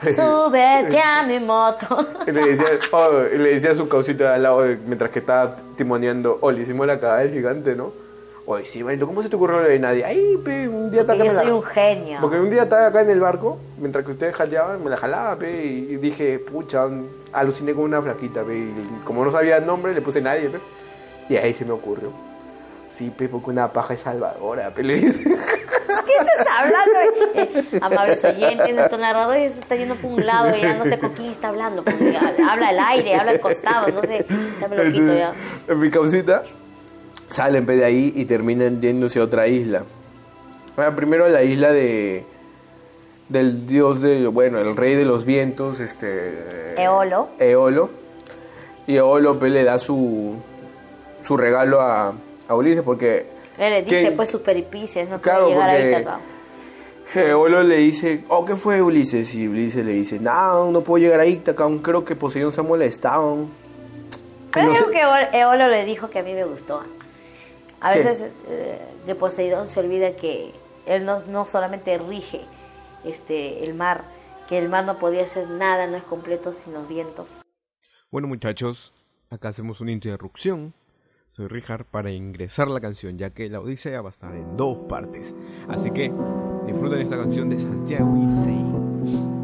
Súbete 0.11 0.99
a 1.01 1.23
mi 1.23 1.39
moto. 1.39 2.09
Le 2.27 2.33
decía, 2.33 2.67
oh, 2.91 3.11
le 3.33 3.55
decía 3.55 3.71
a 3.71 3.75
su 3.77 3.89
causita 3.89 4.35
al 4.35 4.43
lado 4.43 4.63
de- 4.63 4.77
mientras 4.85 5.11
que 5.13 5.21
estaba 5.21 5.55
timoneando, 5.77 6.39
oh, 6.41 6.51
le 6.51 6.63
hicimos 6.63 6.89
la 6.89 6.99
cagada 6.99 7.21
del 7.21 7.33
gigante, 7.33 7.77
¿no? 7.77 7.93
Sí, 8.65 8.83
manito, 8.85 9.07
¿cómo 9.07 9.23
se 9.23 9.29
te 9.29 9.37
ocurrió 9.37 9.59
de 9.61 9.79
nadie? 9.79 10.05
Ay, 10.05 10.39
pe, 10.45 10.69
un 10.69 10.91
día 10.91 11.05
Porque 11.05 11.19
yo 11.19 11.25
la- 11.25 11.31
soy 11.31 11.51
un 11.51 11.63
genio. 11.63 12.19
Porque 12.21 12.41
un 12.41 12.51
día 12.51 12.65
estaba 12.65 12.87
acá 12.87 13.01
en 13.03 13.11
el 13.11 13.21
barco, 13.21 13.59
mientras 13.79 14.05
que 14.05 14.13
ustedes 14.13 14.35
jaleaban, 14.35 14.83
me 14.83 14.91
la 14.91 14.97
jalaba, 14.97 15.37
pe, 15.37 15.51
y 15.65 15.97
dije, 15.97 16.39
pucha, 16.39 16.87
aluciné 17.33 17.75
con 17.75 17.85
una 17.85 18.01
flaquita, 18.03 18.43
pe, 18.43 18.55
y 18.57 19.01
como 19.05 19.25
no 19.25 19.31
sabía 19.33 19.57
el 19.59 19.67
nombre, 19.67 19.95
le 19.95 20.01
puse 20.03 20.21
nadie, 20.21 20.49
pe, 20.51 20.59
y 21.29 21.37
ahí 21.37 21.55
se 21.55 21.65
me 21.65 21.73
ocurrió. 21.73 22.11
Sí, 22.89 23.11
pe, 23.17 23.29
porque 23.29 23.51
una 23.51 23.69
paja 23.73 23.95
es 23.95 24.01
salvadora, 24.01 24.71
pe, 24.71 24.83
le 24.83 24.95
dice. 24.97 25.25
¿Qué 26.05 26.25
te 26.25 26.39
está 26.43 26.59
hablando? 26.59 26.93
Eh, 27.35 27.79
amables 27.81 28.25
oyentes, 28.25 28.75
nuestro 28.75 28.99
narrador 28.99 29.37
ya 29.37 29.49
se 29.51 29.61
está 29.61 29.77
yendo 29.77 29.95
por 29.97 30.11
un 30.13 30.27
lado 30.27 30.55
ya 30.57 30.75
no 30.75 30.85
sé 30.85 30.99
con 30.99 31.11
quién 31.11 31.31
está 31.33 31.49
hablando. 31.49 31.85
habla 32.51 32.69
al 32.69 32.79
aire, 32.79 33.15
habla 33.15 33.33
al 33.33 33.41
costado, 33.41 33.89
no 33.89 34.03
sé. 34.03 34.25
Ya 34.61 34.69
me 34.69 34.77
lo 34.77 34.93
quito 34.93 35.15
ya. 35.15 35.33
En 35.69 35.79
mi 35.81 35.91
causita, 35.91 36.43
salen 37.33 37.67
pe, 37.67 37.77
de 37.77 37.85
ahí 37.85 38.13
y 38.15 38.25
terminan 38.27 38.81
yéndose 38.81 39.19
a 39.21 39.25
otra 39.25 39.47
isla. 39.49 39.85
Bueno, 40.77 40.95
primero 40.97 41.25
a 41.27 41.29
la 41.29 41.43
isla 41.43 41.73
de 41.73 42.25
del 43.29 43.67
dios 43.67 44.01
de, 44.03 44.27
bueno, 44.27 44.59
el 44.59 44.77
rey 44.77 44.95
de 44.95 45.05
los 45.07 45.25
vientos, 45.25 45.81
este... 45.81 46.75
Eolo. 46.77 47.29
Eolo. 47.39 47.89
Y 48.87 48.97
Eolo 48.97 49.39
pe, 49.39 49.49
le 49.49 49.65
da 49.65 49.79
su, 49.79 50.35
su 51.25 51.37
regalo 51.39 51.81
a, 51.81 52.13
a 52.49 52.55
Ulises 52.55 52.83
porque... 52.83 53.27
Él 53.59 53.71
le 53.73 53.83
dice, 53.83 54.13
pues, 54.13 54.29
sus 54.29 54.43
peripicias, 54.43 55.09
no 55.09 55.19
Claro, 55.21 55.45
puede 55.45 55.55
llegar 55.55 55.71
a 55.71 55.73
porque- 55.73 55.91
Ítaca. 55.91 56.19
Eolo 57.31 57.63
le 57.63 57.77
dice, 57.77 58.25
oh, 58.29 58.45
¿qué 58.45 58.55
fue 58.57 58.83
Ulises? 58.83 59.35
Y 59.35 59.49
Ulises 59.49 59.85
le 59.85 59.93
dice, 59.93 60.19
no, 60.19 60.71
no 60.71 60.83
puedo 60.83 61.03
llegar 61.03 61.21
a 61.21 61.27
Ítaca, 61.27 61.65
aún 61.65 61.79
creo 61.79 62.05
que 62.05 62.15
Poseidón 62.17 62.53
se 62.53 62.61
ha 62.61 62.65
molestado. 62.65 63.47
Creo 64.51 64.67
No 64.67 64.75
sé- 64.75 64.85
que 64.93 65.03
Eol- 65.03 65.29
Eolo 65.35 65.69
le 65.69 65.85
dijo 65.87 66.11
que 66.11 66.19
a 66.19 66.23
mí 66.23 66.35
me 66.35 66.45
gustó. 66.45 66.83
A 67.83 67.95
veces 67.95 68.31
eh, 68.49 68.79
de 69.07 69.15
Poseidón 69.17 69.67
se 69.67 69.81
olvida 69.81 70.15
que 70.15 70.53
él 70.87 71.05
no, 71.05 71.19
no 71.27 71.45
solamente 71.47 71.99
rige 71.99 72.43
este 73.05 73.65
el 73.65 73.75
mar, 73.75 74.05
que 74.49 74.57
el 74.59 74.69
mar 74.69 74.85
no 74.85 74.99
podía 74.99 75.23
hacer 75.23 75.49
nada, 75.49 75.89
no 75.89 75.97
es 75.97 76.05
completo 76.05 76.53
sin 76.53 76.75
los 76.75 76.89
vientos. 76.89 77.43
Bueno 78.13 78.29
muchachos, 78.29 78.93
acá 79.31 79.49
hacemos 79.49 79.81
una 79.81 79.91
interrupción. 79.91 80.75
Soy 81.29 81.49
Richard 81.49 81.87
para 81.87 82.13
ingresar 82.13 82.69
la 82.69 82.81
canción, 82.81 83.19
ya 83.19 83.31
que 83.31 83.49
la 83.49 83.59
Odisea 83.59 84.01
va 84.01 84.11
a 84.11 84.13
estar 84.13 84.35
en 84.37 84.57
dos 84.57 84.79
partes. 84.89 85.35
Así 85.67 85.91
que 85.91 86.13
disfruten 86.67 87.01
esta 87.01 87.17
canción 87.17 87.49
de 87.49 87.59
Santiago 87.59 88.15
y 88.17 88.31
Sein. 88.45 89.42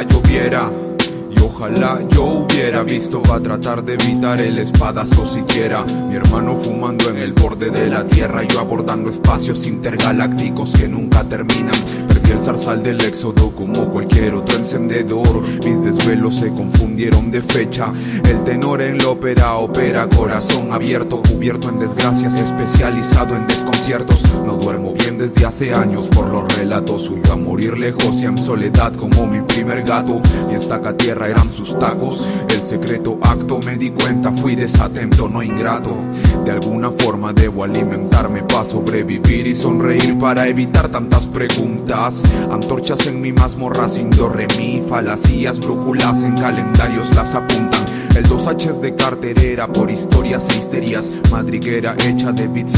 Lloviera 0.00 0.91
ojalá 1.62 2.00
yo 2.10 2.24
hubiera 2.24 2.82
visto 2.82 3.22
para 3.22 3.40
tratar 3.40 3.84
de 3.84 3.94
evitar 3.94 4.40
el 4.40 4.58
espadazo 4.58 5.24
siquiera. 5.24 5.84
Mi 6.08 6.16
hermano 6.16 6.56
fumando 6.56 7.08
en 7.08 7.18
el 7.18 7.32
borde 7.32 7.70
de 7.70 7.88
la 7.88 8.04
tierra, 8.04 8.42
yo 8.42 8.58
abordando 8.58 9.10
espacios 9.10 9.66
intergalácticos 9.68 10.72
que 10.72 10.88
nunca 10.88 11.22
terminan. 11.22 11.74
Perdí 12.08 12.32
el 12.32 12.40
zarzal 12.40 12.82
del 12.82 13.00
éxodo 13.02 13.52
como 13.52 13.88
cualquier 13.90 14.34
otro 14.34 14.58
encendedor. 14.58 15.40
Mis 15.64 15.84
desvelos 15.84 16.36
se 16.36 16.48
confundieron 16.48 17.30
de 17.30 17.42
fecha. 17.42 17.92
El 18.28 18.42
tenor 18.42 18.82
en 18.82 18.98
la 18.98 19.10
ópera 19.10 19.54
opera 19.54 20.08
corazón 20.08 20.72
abierto, 20.72 21.22
cubierto 21.22 21.68
en 21.68 21.78
desgracias, 21.78 22.40
especializado 22.40 23.36
en 23.36 23.46
desconciertos. 23.46 24.22
No 24.44 24.56
duermo 24.56 24.94
bien 24.94 25.16
desde 25.18 25.46
hace 25.46 25.72
años 25.72 26.08
por 26.08 26.28
los 26.28 26.56
relatos. 26.56 27.02
Suyo 27.02 27.32
a 27.32 27.36
morir 27.36 27.78
lejos 27.78 28.20
y 28.20 28.24
en 28.24 28.36
soledad 28.36 28.94
como 28.94 29.28
mi 29.28 29.40
primer 29.42 29.84
gato. 29.84 30.20
Mi 30.48 30.54
estaca 30.54 30.96
tierra 30.96 31.28
eran 31.28 31.51
sus 31.52 31.78
tacos. 31.78 32.26
El 32.48 32.62
secreto 32.62 33.18
acto 33.22 33.60
me 33.64 33.76
di 33.76 33.90
cuenta, 33.90 34.32
fui 34.32 34.56
desatento, 34.56 35.28
no 35.28 35.42
ingrato. 35.42 35.94
De 36.44 36.50
alguna 36.50 36.90
forma 36.90 37.32
debo 37.32 37.62
alimentarme 37.62 38.42
para 38.42 38.64
sobrevivir 38.64 39.46
y 39.46 39.54
sonreír 39.54 40.18
para 40.18 40.48
evitar 40.48 40.88
tantas 40.88 41.28
preguntas. 41.28 42.22
Antorchas 42.50 43.06
en 43.06 43.20
mi 43.20 43.32
mazmorra 43.32 43.88
sin 43.88 44.10
do 44.10 44.28
re 44.28 44.48
mi, 44.58 44.82
falacías, 44.88 45.60
brújulas 45.60 46.22
en 46.22 46.34
calendarios 46.34 47.14
las 47.14 47.34
apuntan. 47.34 47.84
El 48.16 48.24
2H 48.28 48.80
de 48.80 48.94
carterera 48.94 49.66
por 49.68 49.90
historias 49.90 50.48
e 50.50 50.58
histerias, 50.58 51.16
madriguera 51.30 51.94
hecha 52.06 52.32
de 52.32 52.48
bits, 52.48 52.72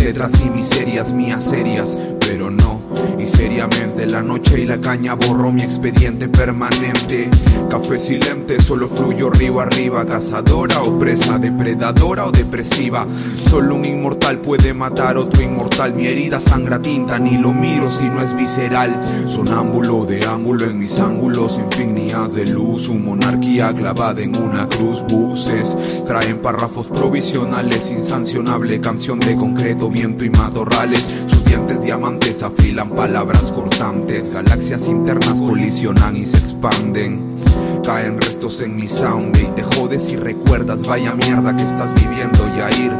y 0.45 0.51
miserias 0.51 1.13
mías 1.13 1.45
serias, 1.45 1.99
pero 2.21 2.51
no. 2.51 2.84
Seriamente 3.27 4.07
la 4.07 4.23
noche 4.23 4.61
y 4.61 4.65
la 4.65 4.81
caña 4.81 5.15
borró 5.15 5.51
mi 5.51 5.63
expediente 5.63 6.29
permanente. 6.29 7.31
Café 7.71 7.99
silente, 7.99 8.61
solo 8.61 8.89
fluyo 8.89 9.31
río 9.31 9.61
arriba, 9.61 10.05
cazadora 10.05 10.83
o 10.83 10.99
presa, 10.99 11.39
depredadora 11.39 12.27
o 12.27 12.31
depresiva. 12.31 13.07
Solo 13.49 13.75
un 13.77 13.85
inmortal 13.85 14.39
puede 14.39 14.75
matar 14.75 15.17
otro 15.17 15.43
inmortal. 15.43 15.95
Mi 15.95 16.07
herida 16.07 16.41
sangra 16.41 16.81
tinta, 16.81 17.19
ni 17.19 17.39
lo 17.39 17.53
miro 17.53 17.91
si 17.91 18.05
no 18.05 18.23
es 18.23 18.35
visceral. 18.37 18.95
Sonámbulo, 19.27 20.05
deámbulo 20.07 20.65
en 20.65 20.79
mis 20.79 21.01
ángulos, 21.01 21.59
insignias 21.59 22.35
de 22.35 22.47
luz. 22.47 22.89
Un 22.89 23.05
monarquía 23.05 23.73
clavada 23.75 24.23
en 24.23 24.37
una 24.37 24.69
cruz. 24.69 25.03
Buses 25.09 25.77
traen 26.07 26.39
párrafos 26.39 26.89
provisionales, 26.89 27.91
insancionable 27.91 28.81
canción 28.81 29.19
de 29.19 29.37
concreto, 29.37 29.89
viento 29.91 30.25
y 30.25 30.31
matorrales. 30.31 31.25
Diamantes 31.85 32.43
afilan 32.43 32.91
palabras 32.91 33.51
cortantes. 33.51 34.33
Galaxias 34.33 34.89
internas 34.89 35.41
colisionan 35.41 36.17
y 36.17 36.25
se 36.25 36.39
expanden. 36.39 37.35
Caen 37.85 38.21
restos 38.21 38.61
en 38.63 38.75
mi 38.77 38.89
sound 38.89 39.37
y 39.37 39.45
te 39.55 39.63
jodes 39.63 40.11
y 40.13 40.17
recuerdas 40.17 40.87
vaya 40.89 41.15
mierda 41.15 41.55
que 41.55 41.65
estás 41.65 41.93
viviendo 41.95 42.39
Yair 42.57 42.93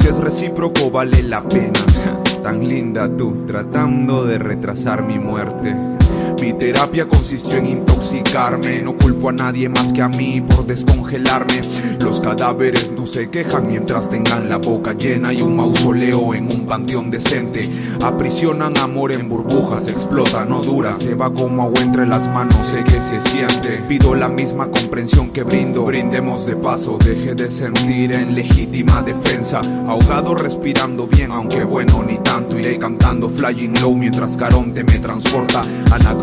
Si 0.00 0.06
es 0.06 0.16
recíproco 0.16 0.90
vale 0.92 1.24
la 1.24 1.42
pena 1.42 1.80
Tan 2.44 2.66
linda 2.68 3.14
tú 3.16 3.44
tratando 3.46 4.24
de 4.24 4.38
retrasar 4.38 5.02
mi 5.02 5.18
muerte 5.18 5.97
mi 6.40 6.52
terapia 6.52 7.08
consistió 7.08 7.58
en 7.58 7.66
intoxicarme, 7.66 8.80
no 8.82 8.96
culpo 8.96 9.28
a 9.28 9.32
nadie 9.32 9.68
más 9.68 9.92
que 9.92 10.02
a 10.02 10.08
mí 10.08 10.40
por 10.40 10.66
descongelarme. 10.66 11.60
Los 12.00 12.20
cadáveres 12.20 12.92
no 12.92 13.06
se 13.06 13.28
quejan 13.28 13.66
mientras 13.66 14.08
tengan 14.08 14.48
la 14.48 14.58
boca 14.58 14.92
llena 14.92 15.32
y 15.32 15.42
un 15.42 15.56
mausoleo 15.56 16.34
en 16.34 16.44
un 16.44 16.66
panteón 16.66 17.10
decente. 17.10 17.68
Aprisionan 18.02 18.76
amor 18.78 19.12
en 19.12 19.28
burbujas, 19.28 19.88
explota, 19.88 20.44
no 20.44 20.60
dura, 20.60 20.94
se 20.94 21.14
va 21.14 21.32
como 21.32 21.64
agua 21.64 21.80
entre 21.82 22.06
las 22.06 22.28
manos, 22.28 22.64
sé 22.64 22.84
que 22.84 23.00
se 23.00 23.20
siente. 23.20 23.82
Pido 23.88 24.14
la 24.14 24.28
misma 24.28 24.70
comprensión 24.70 25.30
que 25.30 25.42
brindo, 25.42 25.84
brindemos 25.84 26.46
de 26.46 26.56
paso, 26.56 26.98
deje 26.98 27.34
de 27.34 27.50
sentir 27.50 28.12
en 28.12 28.34
legítima 28.34 29.02
defensa. 29.02 29.60
Ahogado 29.86 30.34
respirando 30.34 31.06
bien, 31.06 31.32
aunque 31.32 31.64
bueno, 31.64 32.04
ni 32.06 32.18
tanto, 32.18 32.58
iré 32.58 32.78
cantando 32.78 33.28
flying 33.28 33.74
low 33.80 33.94
mientras 33.94 34.36
Caronte 34.36 34.84
me 34.84 34.98
transporta. 34.98 35.62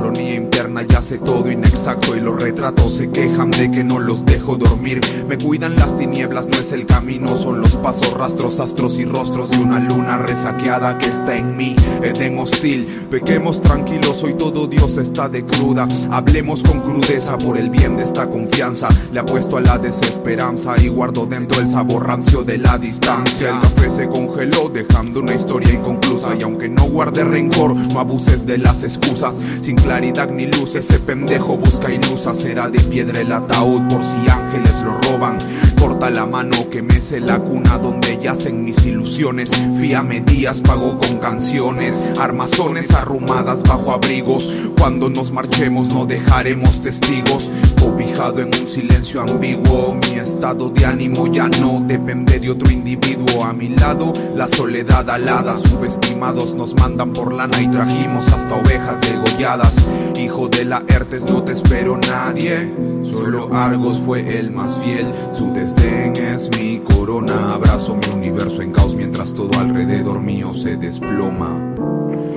Anacronía 0.06 0.36
interna, 0.36 0.84
ya 0.84 1.02
sé 1.02 1.18
todo 1.18 1.50
inexacto 1.50 2.16
y 2.16 2.20
los 2.20 2.40
retratos 2.40 2.94
se 2.94 3.10
quejan 3.10 3.50
de 3.50 3.72
que 3.72 3.84
no 3.84 3.98
los 3.98 4.24
dejo 4.24 4.56
dormir. 4.56 5.02
Me 5.28 5.36
cuidan 5.36 5.76
las 5.78 5.98
tinieblas, 5.98 6.46
no 6.46 6.58
es 6.58 6.74
el 6.74 6.86
camino, 6.86 7.36
son 7.36 7.60
los 7.60 7.76
pasos, 7.78 8.14
rastros, 8.14 8.60
astros 8.60 9.00
y 9.00 9.06
rostros 9.06 9.50
de 9.50 9.58
una 9.58 9.80
luna 9.80 10.20
resaqueada 10.20 11.00
que 11.00 11.08
está 11.08 11.36
en 11.36 11.58
mí. 11.58 11.76
Edén 12.04 12.38
hostil, 12.38 12.86
pequemos 13.10 13.62
tranquilos, 13.62 14.22
hoy 14.22 14.36
todo 14.36 14.68
Dios 14.68 14.98
está 14.98 15.28
de 15.28 15.44
cruda. 15.44 15.88
Hablemos 16.12 16.62
con 16.62 16.82
crudeza 16.82 17.40
por 17.40 17.58
el 17.58 17.72
bien 17.72 17.98
de 17.98 18.04
esta 18.04 18.30
confianza. 18.30 18.90
Le 19.12 19.22
apuesto 19.22 19.58
a 19.58 19.62
la 19.62 19.80
desesperanza 19.80 20.78
y 20.80 20.88
guardo 20.88 21.26
dentro 21.26 21.60
el 21.60 21.68
sabor 21.68 22.06
rancio 22.06 22.44
de 22.44 22.60
la 22.60 22.78
distancia. 22.78 23.50
El 23.50 23.60
café 23.60 23.90
se 23.90 24.08
congeló, 24.08 24.70
dejando 24.70 25.22
una 25.22 25.34
historia 25.34 25.74
inconclusa. 25.74 26.36
Y 26.40 26.44
aunque 26.44 26.70
no 26.70 26.84
guarde 26.84 27.24
rencor, 27.24 27.76
no 27.76 28.00
abuses 28.00 28.46
de 28.46 28.60
las 28.60 28.84
excusas. 28.84 29.36
Sin 29.64 29.76
ni 30.02 30.46
luz, 30.48 30.76
ese 30.76 31.00
pendejo 31.00 31.56
busca 31.56 31.90
ilusa. 31.90 32.36
Será 32.36 32.68
de 32.68 32.80
piedra 32.80 33.22
el 33.22 33.32
ataúd 33.32 33.82
por 33.88 34.04
si 34.04 34.30
ángeles 34.30 34.82
lo 34.82 34.98
roban. 35.10 35.38
Corta 35.86 36.10
la 36.10 36.26
mano 36.26 36.68
que 36.72 36.82
mece 36.82 37.20
la 37.20 37.38
cuna 37.38 37.78
donde 37.78 38.18
yacen 38.18 38.66
mis 38.66 38.84
ilusiones. 38.88 39.52
Fíame 39.80 40.22
días, 40.22 40.62
pago 40.62 40.98
con 40.98 41.20
canciones. 41.20 42.10
Armazones 42.20 42.90
arrumadas 42.90 43.62
bajo 43.62 43.92
abrigos. 43.92 44.52
Cuando 44.80 45.12
nos 45.12 45.32
marchemos 45.32 45.94
no 45.94 46.08
dejaremos 46.08 46.82
testigos. 46.82 47.52
Cobijado 47.80 48.40
en 48.40 48.48
un 48.48 48.68
silencio 48.68 49.22
ambiguo. 49.22 49.94
Mi 49.94 50.18
estado 50.18 50.72
de 50.72 50.88
ánimo 50.88 51.28
ya 51.28 51.50
no 51.50 51.84
depende 51.86 52.40
de 52.40 52.50
otro 52.50 52.72
individuo. 52.72 53.44
A 53.44 53.54
mi 53.54 53.70
lado, 53.70 54.12
la 54.34 54.48
soledad 54.48 55.08
alada. 55.08 55.56
Subestimados 55.56 56.56
nos 56.56 56.74
mandan 56.74 57.14
por 57.14 57.32
lana 57.32 57.62
y 57.62 57.68
trajimos 57.68 58.28
hasta 58.30 58.56
ovejas 58.56 59.02
degolladas. 59.02 59.76
Hijo 60.20 60.50
de 60.50 60.66
la 60.66 60.82
Ertes, 60.88 61.32
no 61.32 61.44
te 61.44 61.54
espero 61.54 61.96
nadie. 61.96 62.74
Solo 63.04 63.54
Argos 63.54 64.00
fue 64.00 64.40
el 64.40 64.50
más 64.50 64.80
fiel. 64.80 65.14
Su 65.32 65.54
desdén 65.76 66.14
es 66.34 66.50
mi 66.58 66.80
corona. 66.80 67.54
Abrazo 67.54 67.96
mi 67.96 68.16
universo 68.16 68.62
en 68.62 68.72
caos 68.72 68.96
mientras 68.96 69.34
todo 69.34 69.50
alrededor 69.60 70.22
mío 70.22 70.54
se 70.54 70.78
desploma. 70.78 71.60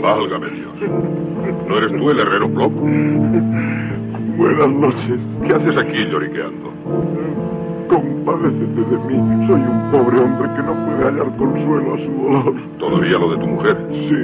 Válgame 0.02 0.50
Dios. 0.50 0.74
¿No 1.68 1.78
eres 1.78 1.92
tú 1.92 2.10
el 2.10 2.20
herrero 2.20 2.48
Plop? 2.50 2.72
Buenas 4.36 4.68
noches. 4.68 5.20
¿Qué 5.46 5.54
haces 5.54 5.76
aquí 5.76 6.04
lloriqueando? 6.10 6.72
Compadécete 7.88 8.80
de 8.80 8.98
mí. 9.06 9.46
Soy 9.48 9.60
un 9.60 9.90
pobre 9.90 10.20
hombre 10.20 10.48
que 10.54 10.62
no 10.62 10.74
puede 10.86 11.04
hallar 11.04 11.36
consuelo 11.36 11.94
a 11.94 11.98
su 11.98 12.12
dolor. 12.12 12.54
¿Todavía 12.78 13.18
lo 13.18 13.30
de 13.30 13.38
tu 13.38 13.46
mujer? 13.46 13.88
Sí, 13.90 14.14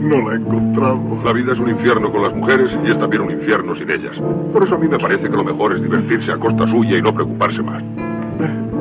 no 0.00 0.28
la 0.28 0.34
he 0.34 0.38
encontrado. 0.38 1.00
La 1.24 1.32
vida 1.32 1.52
es 1.52 1.58
un 1.58 1.68
infierno 1.68 2.10
con 2.10 2.22
las 2.22 2.34
mujeres 2.34 2.72
y 2.84 2.90
es 2.90 2.98
también 2.98 3.22
un 3.22 3.30
infierno 3.30 3.76
sin 3.76 3.90
ellas. 3.90 4.16
Por 4.52 4.64
eso 4.64 4.74
a 4.74 4.78
mí 4.78 4.88
me 4.88 4.98
parece 4.98 5.22
que 5.22 5.36
lo 5.36 5.44
mejor 5.44 5.76
es 5.76 5.82
divertirse 5.82 6.32
a 6.32 6.38
costa 6.38 6.66
suya 6.66 6.98
y 6.98 7.02
no 7.02 7.12
preocuparse 7.12 7.62
más. 7.62 7.82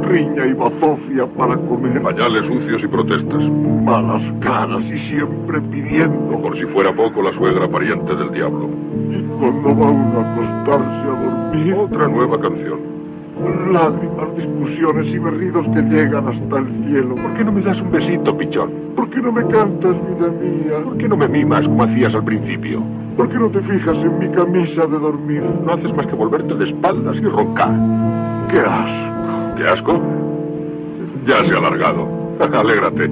Riña 0.10 0.47
y 0.47 0.53
bazofia 0.53 1.28
para 1.38 1.55
comer. 1.55 2.01
Pañales 2.01 2.47
sucios 2.47 2.84
y 2.84 2.88
protestas. 2.88 3.47
Malas 3.49 4.24
caras 4.41 4.84
y 4.84 4.97
siempre 5.10 5.62
pidiendo. 5.62 6.41
Por 6.41 6.57
si 6.57 6.66
fuera 6.66 6.91
poco 6.95 7.22
la 7.22 7.32
suegra 7.34 7.68
pariente 7.68 8.16
del 8.16 8.32
diablo. 8.32 8.70
Y 9.12 9.22
cuando 9.39 9.70
va 9.70 9.91
uno 9.91 10.20
a 10.20 10.34
acostarse 10.34 11.07
a 11.07 11.51
dormir. 11.51 11.74
Otra 11.76 12.07
nueva 12.07 12.39
canción. 12.39 12.80
Lágrimas, 13.72 14.36
discusiones 14.36 15.07
y 15.07 15.20
berridos 15.20 15.66
que 15.68 15.82
llegan 15.84 16.28
hasta 16.28 16.57
el 16.57 16.68
cielo. 16.86 17.16
¿Por 17.16 17.34
qué 17.36 17.43
no 17.45 17.51
me 17.51 17.62
das 17.62 17.80
un 17.80 17.91
besito, 17.91 18.36
pichón? 18.36 18.72
¿Por 18.95 19.10
qué 19.12 19.22
no 19.22 19.32
me 19.32 19.45
cantas, 19.47 19.95
vida 19.95 20.28
mía? 20.28 20.84
¿Por 20.84 20.97
qué 20.97 21.07
no 21.07 21.16
me 21.16 21.28
mimas 21.28 21.62
como 21.62 21.84
hacías 21.84 22.14
al 22.16 22.24
principio? 22.24 22.82
¿Por 23.16 23.30
qué 23.30 23.38
no 23.38 23.49
te 23.49 23.62
fijas 23.62 23.95
en 23.95 24.20
mi 24.20 24.28
camisa 24.30 24.88
de 24.88 24.99
dormir? 24.99 25.43
No 25.66 25.74
haces 25.74 25.93
más 25.95 26.07
que 26.07 26.16
volverte 26.16 26.53
de 26.55 26.66
espaldas 26.66 27.16
y 27.18 27.26
roncar. 27.26 27.72
¡Qué 28.51 28.60
asco! 28.60 29.39
¿Qué 29.60 29.66
asco? 29.66 30.01
Ya 31.28 31.43
se 31.43 31.53
ha 31.53 31.57
alargado. 31.57 32.07
Alégrate. 32.39 33.10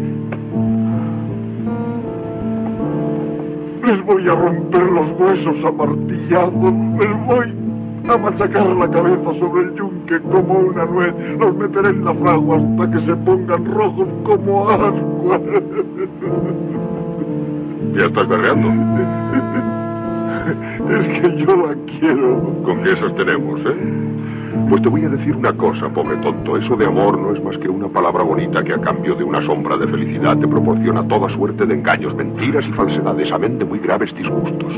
Les 3.86 4.06
voy 4.06 4.30
a 4.30 4.32
romper 4.32 4.84
los 4.84 5.12
huesos 5.20 5.58
a. 5.66 5.72
Les 7.02 7.26
voy 7.28 7.54
a 8.10 8.18
machacar 8.18 8.66
la 8.66 8.90
cabeza 8.90 9.40
sobre 9.40 9.64
el 9.64 9.76
yunque 9.76 10.22
como 10.22 10.60
una 10.60 10.86
nuez. 10.86 11.14
Los 11.38 11.54
meteré 11.54 11.90
en 11.90 12.06
la 12.06 12.14
fragua 12.14 12.56
hasta 12.56 12.92
que 12.92 13.06
se 13.06 13.16
pongan 13.18 13.66
rojos 13.66 14.08
como 14.24 14.70
ascuas. 14.70 15.42
¿Ya 17.98 18.06
estás 18.06 18.28
berreando? 18.30 18.70
Es 20.90 21.08
que 21.20 21.38
yo 21.38 21.56
la 21.56 21.76
quiero. 22.00 22.64
¿Con 22.64 22.84
qué 22.84 22.94
esas 22.94 23.14
tenemos, 23.16 23.60
eh? 23.62 24.08
Pues 24.70 24.82
te 24.82 24.90
voy 24.90 25.04
a 25.04 25.10
decir 25.10 25.36
una 25.36 25.52
cosa, 25.54 25.90
pobre 25.90 26.16
tonto. 26.18 26.58
Eso 26.58 26.76
de 26.76 26.86
amor 26.86 27.18
no 27.18 27.34
es 27.34 27.44
más 27.44 27.58
que 27.58 27.70
una 27.70 27.88
palabra 27.88 28.24
bonita 28.24 28.64
que 28.64 28.74
a 28.74 28.80
cambio 28.80 29.16
de 29.16 29.24
una 29.24 29.42
sombra 29.42 29.78
de 29.78 29.88
felicidad 29.88 30.38
te 30.38 30.48
proporciona 30.48 31.08
toda 31.08 31.30
suerte 31.30 31.66
de 31.66 31.74
engaños, 31.76 32.16
mentiras 32.16 32.66
y 32.68 32.72
falsedades, 32.72 33.32
amén 33.32 33.60
de 33.60 33.66
muy 33.66 33.80
graves 33.80 34.14
disgustos. 34.16 34.74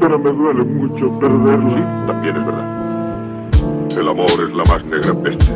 Pero 0.00 0.18
me 0.18 0.30
duele 0.30 0.64
mucho 0.64 1.18
perderlo. 1.18 1.70
Sí, 1.70 1.82
también 2.06 2.36
es 2.36 2.46
verdad. 2.46 2.80
El 3.98 4.08
amor 4.08 4.30
es 4.30 4.54
la 4.54 4.64
más 4.64 4.84
negra 4.84 5.14
peste. 5.22 5.52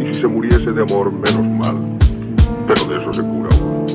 Y 0.00 0.14
si 0.14 0.20
se 0.20 0.28
muriese 0.28 0.72
de 0.72 0.82
amor, 0.82 1.12
menos 1.12 1.66
mal. 1.66 1.76
Pero 2.66 2.84
de 2.84 2.96
eso 2.96 3.12
se 3.12 3.22
cura 3.22 3.48
uno. 3.60 3.86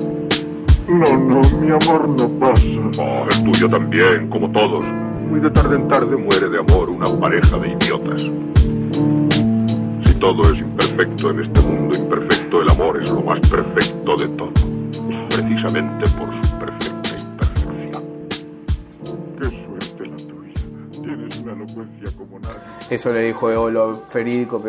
No, 0.89 1.17
no, 1.17 1.41
mi 1.59 1.67
amor 1.67 2.09
no 2.09 2.27
pasa. 2.39 2.67
Oh, 2.99 3.25
el 3.29 3.43
tuyo 3.43 3.67
también, 3.67 4.29
como 4.29 4.49
todos. 4.51 5.02
Muy 5.29 5.39
de 5.39 5.49
tarde 5.51 5.75
en 5.75 5.87
tarde 5.87 6.15
muere 6.17 6.49
de 6.49 6.59
amor 6.59 6.89
una 6.89 7.05
pareja 7.19 7.57
de 7.57 7.69
idiotas. 7.69 8.21
Si 10.05 10.13
todo 10.19 10.41
es 10.53 10.59
imperfecto 10.59 11.29
en 11.31 11.39
este 11.41 11.61
mundo 11.61 11.97
imperfecto, 11.97 12.61
el 12.61 12.69
amor 12.69 13.01
es 13.01 13.11
lo 13.11 13.21
más 13.21 13.39
perfecto 13.41 14.15
de 14.17 14.27
todo. 14.29 14.51
Precisamente 15.29 16.05
por 16.17 16.29
su 16.45 16.57
perfecta 16.59 17.09
imperfección. 17.19 18.03
Qué 19.39 19.45
suerte 19.65 20.05
la 20.07 20.17
tuya. 20.17 20.53
Tienes 21.01 21.39
una 21.39 21.53
elocuencia 21.53 22.09
como 22.17 22.39
nadie. 22.39 22.55
Eso 22.89 23.11
le 23.11 23.21
dijo 23.23 23.49
Eolo 23.51 24.01
Ferídico. 24.07 24.61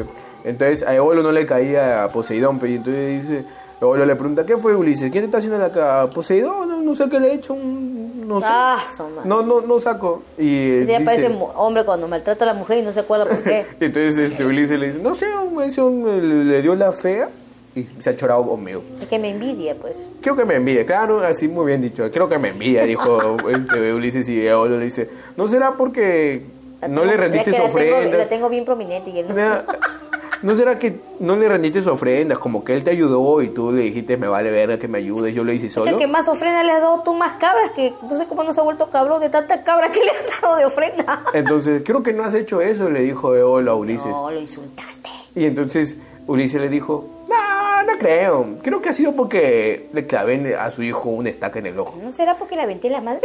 Entonces 0.44 0.82
a 0.86 0.94
Eolo 0.94 1.22
no 1.22 1.32
le 1.32 1.44
caía 1.46 2.05
a 2.05 2.09
Poseidón, 2.09 2.59
pe. 2.59 2.70
Y 2.70 2.74
entonces 2.76 3.22
dice, 3.28 3.44
Eolo 3.80 4.07
le 4.07 4.16
pregunta, 4.16 4.46
¿qué 4.46 4.57
fue 4.57 4.74
Ulises? 4.74 5.11
¿Quién 5.11 5.24
está 5.24 5.38
haciendo 5.38 5.62
acá? 5.62 6.09
Poseidón, 6.12 6.68
no, 6.68 6.80
no 6.80 6.94
sé 6.94 7.09
qué 7.11 7.20
le 7.20 7.28
he 7.28 7.34
hecho, 7.34 7.52
un- 7.55 7.93
no 8.26 8.40
sé. 8.40 8.46
Ah, 8.48 8.78
son. 8.96 9.12
No, 9.24 9.42
no, 9.42 9.60
no 9.60 9.78
saco. 9.78 10.22
Y 10.38 10.80
Ya 10.86 10.98
dice- 10.98 11.04
parece 11.04 11.38
hombre 11.56 11.84
cuando 11.84 12.08
maltrata 12.08 12.44
a 12.44 12.48
la 12.48 12.54
mujer 12.54 12.78
y 12.78 12.82
no 12.82 12.92
se 12.92 13.00
acuerda 13.00 13.26
por 13.26 13.42
qué. 13.42 13.66
Entonces 13.80 14.16
este, 14.16 14.44
Ulises 14.44 14.78
le 14.78 14.86
dice, 14.88 14.98
no 14.98 15.14
sé, 15.14 15.26
ese 15.64 15.80
hombre 15.80 16.20
le, 16.22 16.62
dio 16.62 16.74
la 16.74 16.92
fea 16.92 17.28
y 17.74 17.84
se 17.98 18.10
ha 18.10 18.16
chorado 18.16 18.46
conmigo. 18.46 18.82
Es 19.00 19.08
que 19.08 19.18
me 19.18 19.30
envidia, 19.30 19.74
pues. 19.74 20.10
Creo 20.20 20.36
que 20.36 20.44
me 20.44 20.54
envidia, 20.56 20.84
claro, 20.86 21.20
así 21.24 21.48
muy 21.48 21.66
bien 21.66 21.80
dicho. 21.82 22.08
Creo 22.12 22.28
que 22.28 22.38
me 22.38 22.48
envidia, 22.50 22.84
dijo 22.84 23.36
este, 23.50 23.92
Ulises 23.92 24.28
y 24.28 24.46
Eolo 24.46 24.78
le 24.78 24.84
dice, 24.84 25.10
¿no 25.36 25.48
será 25.48 25.72
porque 25.72 26.42
La 26.80 26.88
no 26.88 27.00
tengo- 27.02 27.12
le 27.12 27.16
rendiste 27.16 27.50
su 27.50 27.56
tengo- 27.56 27.68
ofrenda? 27.68 28.18
La 28.18 28.28
tengo 28.28 28.48
bien 28.48 28.64
prominente 28.64 29.10
y 29.10 29.18
él 29.20 29.28
no. 29.28 29.34
¿No 30.45 30.55
será 30.55 30.78
que 30.78 31.01
no 31.20 31.36
le 31.36 31.49
rendiste 31.49 31.80
su 31.80 31.88
ofrenda? 31.88 32.36
Como 32.36 32.62
que 32.64 32.74
él 32.74 32.84
te 32.84 32.90
ayudó 32.90 33.40
y 33.40 33.49
tú 33.49 33.72
le 33.72 33.80
dijiste, 33.84 34.18
me 34.18 34.28
vale 34.28 34.51
verga 34.51 34.78
que 34.78 34.88
me 34.88 34.99
ayudes, 34.99 35.34
yo 35.34 35.42
lo 35.42 35.53
hice 35.53 35.70
solo. 35.70 35.97
que 35.97 36.07
más 36.07 36.28
ofrenda 36.28 36.62
le 36.62 36.70
has 36.70 36.82
dado 36.82 37.03
tú 37.03 37.14
más 37.14 37.32
cabras 37.32 37.70
que 37.70 37.95
no 38.03 38.18
sé 38.18 38.26
cómo 38.26 38.45
no 38.45 38.53
se 38.53 38.61
ha 38.61 38.62
vuelto 38.62 38.90
cabrón 38.90 39.22
de 39.22 39.30
tanta 39.30 39.64
cabra 39.64 39.90
que 39.90 40.01
le 40.01 40.11
has 40.11 40.42
dado 40.42 40.57
de 40.57 40.66
ofrenda. 40.66 41.24
Entonces, 41.32 41.80
creo 41.82 42.03
que 42.03 42.12
no 42.12 42.24
has 42.24 42.34
hecho 42.34 42.61
eso, 42.61 42.90
le 42.90 43.01
dijo 43.01 43.34
Eolo 43.34 43.70
a 43.70 43.74
Ulises. 43.74 44.05
No, 44.05 44.30
lo 44.30 44.38
insultaste. 44.38 45.09
Y 45.34 45.47
entonces 45.47 45.97
Ulises 46.26 46.61
le 46.61 46.68
dijo, 46.68 47.09
no, 47.26 47.82
no 47.90 47.99
creo. 47.99 48.47
Creo 48.62 48.82
que 48.82 48.90
ha 48.90 48.92
sido 48.92 49.16
porque 49.16 49.88
le 49.95 50.07
clavé 50.07 50.57
a 50.57 50.70
su 50.70 50.82
hijo 50.82 51.09
una 51.09 51.30
estaca 51.30 51.59
en 51.59 51.66
el 51.66 51.78
ojo. 51.78 51.99
¿No 52.03 52.11
será 52.11 52.36
porque 52.36 52.55
la 52.55 52.64
aventé 52.64 52.90
la 52.90 53.01
madre? 53.01 53.22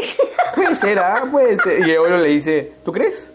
Puede 0.55 0.73
ser, 0.73 0.99
¿ah? 0.99 1.25
Puede 1.29 1.57
ser. 1.57 1.85
Y 1.85 1.91
Eolo 1.91 2.17
le 2.17 2.29
dice, 2.29 2.71
¿tú 2.85 2.93
crees? 2.93 3.33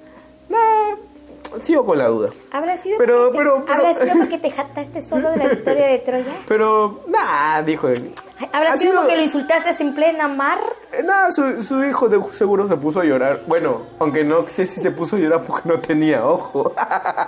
Sigo 1.60 1.84
con 1.84 1.98
la 1.98 2.06
duda. 2.08 2.30
¿Habrá 2.52 2.76
sido, 2.76 2.98
Pero- 2.98 3.24
porque, 3.26 3.38
pero- 3.38 3.64
pero- 3.64 3.74
¿Habrá 3.78 3.94
sido 3.94 4.14
porque 4.18 4.38
te 4.38 4.50
jactaste 4.50 5.02
solo 5.02 5.30
de 5.30 5.36
la 5.36 5.48
victoria 5.48 5.86
de 5.88 5.98
Troya? 5.98 6.24
Pero, 6.48 7.00
nada, 7.08 7.62
dijo 7.62 7.88
él. 7.88 8.12
¿Habrá 8.52 8.72
Ha 8.72 8.78
sido, 8.78 8.92
sido- 8.92 9.02
porque 9.02 9.16
lo 9.16 9.22
insultaste 9.22 9.82
en 9.82 9.94
plena 9.94 10.28
mar? 10.28 10.58
Eh, 10.92 11.02
Nada, 11.04 11.30
su, 11.30 11.62
su 11.62 11.84
hijo 11.84 12.08
de 12.08 12.20
seguro 12.32 12.68
se 12.68 12.76
puso 12.76 13.00
a 13.00 13.04
llorar. 13.04 13.42
Bueno, 13.46 13.82
aunque 13.98 14.24
no 14.24 14.48
sé 14.48 14.66
si 14.66 14.80
se 14.80 14.90
puso 14.90 15.16
a 15.16 15.18
llorar 15.20 15.42
porque 15.46 15.68
no 15.68 15.78
tenía 15.78 16.26
ojo. 16.26 16.74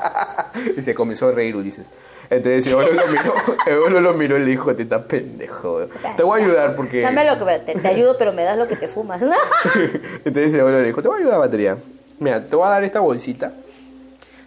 y 0.77 0.83
se 0.83 0.95
comenzó 0.95 1.29
a 1.29 1.33
reír 1.33 1.57
Ulises. 1.57 1.91
Entonces 2.29 2.67
Eolo 2.73 2.93
lo 2.93 3.07
miró, 3.07 3.35
Eolo 3.67 4.01
lo 4.01 4.15
miró 4.15 4.37
y 4.37 4.41
le 4.41 4.47
dijo, 4.47 4.75
te 4.75 4.83
estás 4.83 5.03
pendejo. 5.03 5.87
Te 6.17 6.23
voy 6.25 6.41
a 6.41 6.45
ayudar 6.45 6.75
porque... 6.75 7.01
Dame 7.03 7.25
lo 7.25 7.39
que 7.39 7.59
te, 7.61 7.75
te 7.79 7.89
ayudo, 7.89 8.17
pero 8.19 8.33
me 8.33 8.43
das 8.43 8.59
lo 8.59 8.67
que 8.67 8.75
te 8.77 8.89
fumas. 8.89 9.21
Entonces 10.25 10.53
Eolo 10.55 10.79
le 10.79 10.85
dijo, 10.87 11.03
te 11.03 11.09
voy 11.09 11.19
a 11.19 11.21
ayudar 11.23 11.39
batería. 11.39 11.77
Mira, 12.19 12.43
te 12.45 12.57
voy 12.57 12.67
a 12.67 12.71
dar 12.71 12.83
esta 12.85 13.01
bolsita. 13.01 13.53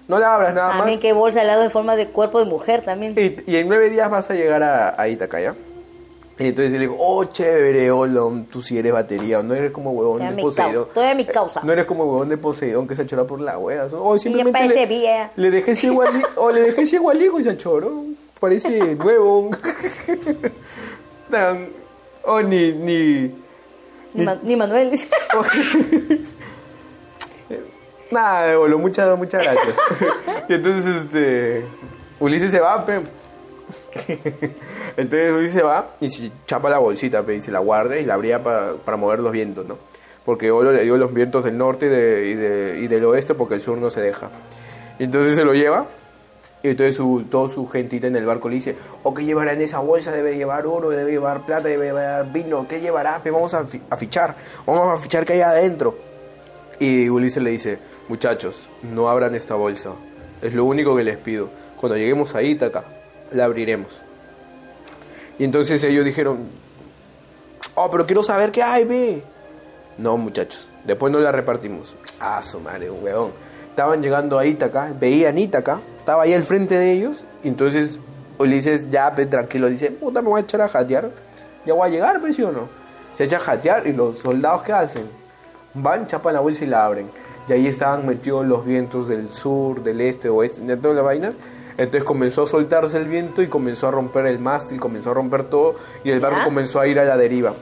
No 0.10 0.20
la 0.20 0.34
abras 0.36 0.53
nada 0.53 0.70
más. 0.70 0.78
También 0.80 0.99
qué 0.99 1.14
bolsa 1.14 1.39
al 1.41 1.47
lado 1.47 1.64
en 1.64 1.72
forma 1.72 1.95
de 1.95 2.07
cuerpo 2.07 2.39
de 2.39 2.45
mujer 2.45 2.82
también. 2.82 3.14
Y, 3.18 3.38
y 3.49 3.55
en 3.57 3.68
nueve 3.70 3.89
días 3.89 4.10
vas 4.10 4.30
a 4.30 4.34
llegar 4.34 4.62
a, 4.64 4.99
a. 5.01 5.07
Y 5.07 6.47
entonces 6.47 6.72
le 6.72 6.80
digo, 6.80 6.95
oh, 6.97 7.26
chévere, 7.26 7.91
Olo, 7.91 8.32
tú 8.51 8.62
sí 8.62 8.78
eres 8.78 8.91
batería, 8.93 9.43
no 9.43 9.53
eres 9.53 9.72
como 9.72 9.91
huevón 9.91 10.36
de 10.36 10.41
Poseidón. 10.41 10.88
todavía 10.93 11.14
mi 11.16 11.26
causa. 11.26 11.60
Eh, 11.60 11.64
No 11.66 11.74
eres 11.74 11.86
como 11.86 12.05
huevón 12.05 12.30
de 12.30 12.38
Poseidón 12.38 12.88
que 12.88 12.95
se 12.95 13.01
achora 13.03 13.26
por 13.26 13.39
la 13.41 13.57
wea. 13.57 13.88
O 13.93 14.18
simplemente 14.18 14.57
parece 14.57 14.80
le, 14.80 14.86
bien. 14.86 15.28
le 15.36 15.51
dejé 15.51 15.76
ciego 15.76 16.01
al, 16.01 16.24
o 16.38 16.49
le 16.51 16.62
dejé 16.62 16.88
ciego 16.88 17.10
al 17.10 17.22
hijo 17.22 17.39
y 17.39 17.43
se 17.43 17.49
achoró. 17.51 18.03
Parece 18.39 18.95
nuevo. 18.95 19.49
O 22.24 22.41
ni, 22.41 22.74
ni, 22.74 23.32
Ni, 24.14 24.26
Ma- 24.26 24.38
ni 24.43 24.55
Manuel 24.55 24.91
Nada, 28.12 28.57
Olo, 28.60 28.78
muchas, 28.80 29.18
muchas 29.18 29.43
gracias. 29.43 29.76
y 30.49 30.53
entonces, 30.53 30.95
este. 31.05 31.66
Ulises 32.20 32.51
se 32.51 32.60
va, 32.60 32.86
pe. 32.86 32.99
entonces 34.97 35.32
Ulises 35.32 35.53
se 35.53 35.64
va 35.64 35.88
y 35.99 36.10
se 36.10 36.32
chapa 36.45 36.70
la 36.70 36.80
bolsita, 36.80 37.24
pe, 37.24 37.36
y 37.36 37.41
se 37.41 37.51
la 37.51 37.60
guarda 37.60 37.97
y 37.97 38.05
la 38.05 38.16
abría 38.16 38.43
para, 38.43 38.74
para 38.74 38.97
mover 38.97 39.20
los 39.20 39.32
vientos, 39.32 39.66
¿no? 39.66 39.78
Porque 40.26 40.51
Olo 40.51 40.72
le 40.72 40.84
dio 40.84 40.97
los 40.97 41.14
vientos 41.14 41.43
del 41.45 41.57
norte 41.57 41.86
y, 41.86 41.89
de- 41.89 42.28
y 42.30 42.34
de- 42.36 42.80
y 42.82 42.88
del 42.88 43.05
oeste 43.05 43.34
porque 43.36 43.55
el 43.55 43.62
sur 43.62 43.78
no 43.78 43.89
se 43.89 44.01
deja. 44.01 44.30
Y 44.99 45.03
entonces 45.05 45.36
se 45.36 45.45
lo 45.45 45.53
lleva. 45.53 45.86
Y 46.62 46.70
entonces 46.72 46.97
su, 46.97 47.24
toda 47.32 47.47
su 47.47 47.70
gentita 47.70 48.07
en 48.07 48.18
el 48.18 48.26
barco 48.26 48.49
le 48.49 48.55
dice, 48.55 48.76
¿o 49.03 49.14
qué 49.14 49.24
llevará 49.24 49.53
en 49.53 49.62
esa 49.62 49.80
bolsa? 49.80 50.12
Debe 50.12 50.36
llevar 50.36 50.66
oro, 50.68 50.89
debe 50.89 51.10
llevar 51.12 51.45
plata, 51.45 51.70
debe 51.70 51.86
llevar 51.86 52.30
vino, 52.34 52.68
¿qué 52.68 52.82
llevará? 52.82 53.20
Pe, 53.24 53.32
vamos 53.32 53.53
a 53.53 53.64
fichar, 53.97 54.36
vamos 54.66 54.99
a 54.99 55.01
fichar 55.01 55.26
que 55.26 55.34
hay 55.34 55.41
adentro. 55.41 55.95
Y 56.80 57.09
Ulises 57.09 57.43
le 57.43 57.51
dice, 57.51 57.80
muchachos, 58.07 58.69
no 58.82 59.09
abran 59.09 59.36
esta 59.36 59.55
bolsa. 59.55 59.91
Es 60.41 60.53
lo 60.53 60.63
único 60.63 60.95
que 60.95 61.03
les 61.03 61.17
pido. 61.17 61.49
Cuando 61.75 61.97
lleguemos 61.97 62.36
a 62.36 62.41
Ítaca, 62.41 62.86
la 63.32 63.45
abriremos. 63.45 64.01
Y 65.38 65.43
entonces 65.43 65.84
ellos 65.84 66.05
dijeron, 66.05 66.39
oh, 67.75 67.89
pero 67.91 68.05
quiero 68.05 68.23
saber 68.23 68.51
qué 68.51 68.63
hay, 68.63 68.86
ve. 68.86 69.23
No, 69.97 70.17
muchachos, 70.17 70.67
después 70.86 71.11
no 71.11 71.19
la 71.19 71.32
repartimos. 71.32 71.95
Ah, 72.19 72.41
su 72.41 72.59
madre, 72.59 72.89
un 72.89 73.03
huevón. 73.03 73.32
Estaban 73.69 74.01
llegando 74.01 74.39
a 74.39 74.45
Ítaca, 74.45 74.93
veían 74.97 75.38
Ítaca, 75.38 75.80
estaba 75.97 76.23
ahí 76.23 76.34
al 76.34 76.43
frente 76.43 76.77
de 76.77 76.91
ellos. 76.91 77.25
Y 77.43 77.49
entonces 77.49 77.99
Ulises, 78.38 78.89
ya, 78.89 79.13
pe, 79.13 79.25
tranquilo, 79.25 79.69
dice, 79.69 79.91
puta, 79.91 80.21
me 80.21 80.30
voy 80.30 80.39
a 80.39 80.43
echar 80.43 80.61
a 80.61 80.69
jatear. 80.69 81.11
Ya 81.65 81.73
voy 81.73 81.89
a 81.89 81.91
llegar, 81.91 82.21
pues, 82.21 82.38
¿sí 82.38 82.43
o 82.43 82.51
no? 82.51 82.69
Se 83.15 83.25
echa 83.25 83.36
a 83.36 83.41
jatear 83.41 83.86
y 83.86 83.91
los 83.91 84.19
soldados, 84.19 84.63
¿qué 84.63 84.71
hacen? 84.71 85.18
Van, 85.74 86.07
chapan 86.07 86.34
la 86.34 86.39
bolsa 86.39 86.63
y 86.63 86.67
la 86.67 86.86
abren. 86.86 87.09
Y 87.47 87.53
ahí 87.53 87.67
estaban 87.67 88.05
metidos 88.05 88.45
los 88.45 88.65
vientos 88.65 89.07
del 89.07 89.30
sur, 89.30 89.82
del 89.84 90.01
este, 90.01 90.30
oeste, 90.30 90.61
de 90.61 90.78
todas 90.78 90.95
las 90.95 91.05
vainas. 91.05 91.36
Entonces 91.78 92.03
comenzó 92.03 92.43
a 92.43 92.47
soltarse 92.47 92.97
el 92.97 93.07
viento 93.07 93.41
y 93.41 93.47
comenzó 93.47 93.88
a 93.88 93.91
romper 93.91 94.26
el 94.26 94.38
mástil, 94.38 94.80
comenzó 94.80 95.11
a 95.11 95.13
romper 95.13 95.45
todo 95.45 95.76
y 96.03 96.09
el 96.11 96.20
barco 96.20 96.39
¿Ya? 96.39 96.43
comenzó 96.43 96.82
a 96.82 96.88
ir 96.88 96.99
a 96.99 97.05
la 97.05 97.15
deriva. 97.15 97.53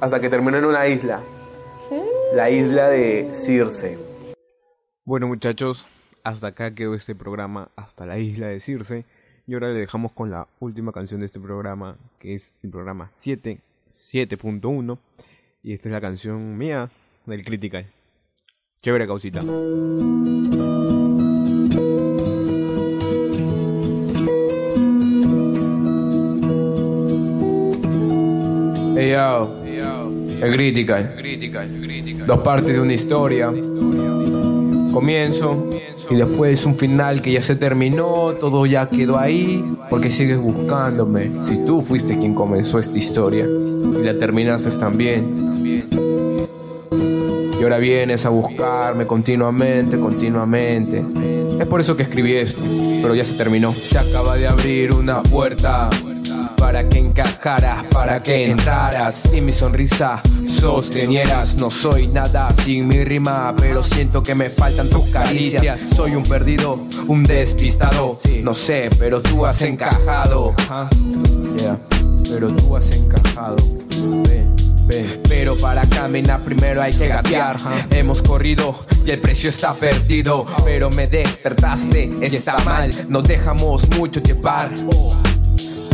Hasta 0.00 0.20
que 0.20 0.28
terminó 0.28 0.58
en 0.58 0.64
una 0.64 0.86
isla. 0.88 1.20
La 2.34 2.50
isla 2.50 2.88
de 2.88 3.32
Circe. 3.32 3.98
Bueno 5.04 5.28
muchachos, 5.28 5.86
hasta 6.24 6.48
acá 6.48 6.74
quedó 6.74 6.94
este 6.94 7.14
programa, 7.14 7.70
hasta 7.76 8.04
la 8.04 8.18
isla 8.18 8.48
de 8.48 8.60
Circe. 8.60 9.04
Y 9.46 9.54
ahora 9.54 9.68
le 9.68 9.78
dejamos 9.78 10.12
con 10.12 10.30
la 10.30 10.46
última 10.60 10.92
canción 10.92 11.20
de 11.20 11.26
este 11.26 11.40
programa, 11.40 11.96
que 12.18 12.34
es 12.34 12.54
el 12.62 12.70
programa 12.70 13.10
7, 13.14 13.60
7.1. 14.10 14.98
Y 15.62 15.72
esta 15.72 15.88
es 15.88 15.92
la 15.92 16.00
canción 16.00 16.56
mía 16.56 16.90
del 17.26 17.44
Critical. 17.44 17.86
Chévere 18.80 19.06
causita. 19.06 19.42
Hey 28.96 29.12
yo, 29.12 29.56
el 30.42 30.52
Critical. 30.54 31.14
Dos 32.26 32.38
partes 32.40 32.74
de 32.74 32.80
una 32.80 32.92
historia. 32.92 33.52
Comienzo 34.92 35.68
y 36.10 36.14
después 36.14 36.64
un 36.64 36.74
final 36.74 37.20
que 37.22 37.32
ya 37.32 37.42
se 37.42 37.56
terminó, 37.56 38.32
todo 38.40 38.66
ya 38.66 38.88
quedó 38.88 39.18
ahí, 39.18 39.64
porque 39.90 40.10
sigues 40.10 40.38
buscándome. 40.38 41.30
Si 41.42 41.64
tú 41.64 41.80
fuiste 41.80 42.18
quien 42.18 42.34
comenzó 42.34 42.78
esta 42.78 42.98
historia 42.98 43.46
y 43.46 44.02
la 44.02 44.18
terminaste 44.18 44.70
también. 44.76 45.24
Y 47.58 47.62
ahora 47.62 47.78
vienes 47.78 48.24
a 48.24 48.28
buscarme 48.28 49.06
continuamente, 49.06 49.98
continuamente. 49.98 51.04
Es 51.58 51.66
por 51.66 51.80
eso 51.80 51.96
que 51.96 52.04
escribí 52.04 52.34
esto, 52.34 52.62
pero 53.02 53.14
ya 53.14 53.24
se 53.24 53.34
terminó. 53.34 53.72
Se 53.72 53.98
acaba 53.98 54.36
de 54.36 54.46
abrir 54.46 54.92
una 54.92 55.22
puerta 55.22 55.90
para 56.58 56.88
que 56.88 56.98
encajaras, 56.98 57.84
para 57.92 58.22
que 58.22 58.50
entraras 58.50 59.32
y 59.32 59.40
mi 59.40 59.52
sonrisa 59.52 60.20
sostenieras. 60.46 61.56
No 61.56 61.70
soy 61.70 62.08
nada 62.08 62.50
sin 62.62 62.88
mi 62.88 63.04
rima, 63.04 63.54
pero 63.56 63.82
siento 63.82 64.22
que 64.22 64.34
me 64.34 64.50
faltan 64.50 64.88
tus 64.90 65.08
caricias. 65.08 65.80
Soy 65.80 66.14
un 66.14 66.24
perdido, 66.24 66.78
un 67.06 67.22
despistado. 67.22 68.18
No 68.42 68.54
sé, 68.54 68.90
pero 68.98 69.20
tú 69.20 69.46
has 69.46 69.62
encajado. 69.62 70.54
Pero 72.28 72.48
tú 72.54 72.76
has 72.76 72.90
encajado. 72.90 73.56
Pero 75.28 75.54
para 75.56 75.82
caminar 75.86 76.40
primero 76.40 76.82
hay 76.82 76.92
que 76.92 77.08
gatear. 77.08 77.56
Hemos 77.90 78.22
corrido 78.22 78.74
y 79.04 79.10
el 79.10 79.20
precio 79.20 79.50
está 79.50 79.74
perdido. 79.74 80.46
Pero 80.64 80.90
me 80.90 81.06
despertaste, 81.06 82.10
está 82.22 82.58
mal. 82.64 82.92
Nos 83.08 83.24
dejamos 83.24 83.88
mucho 83.96 84.20
llevar. 84.20 84.70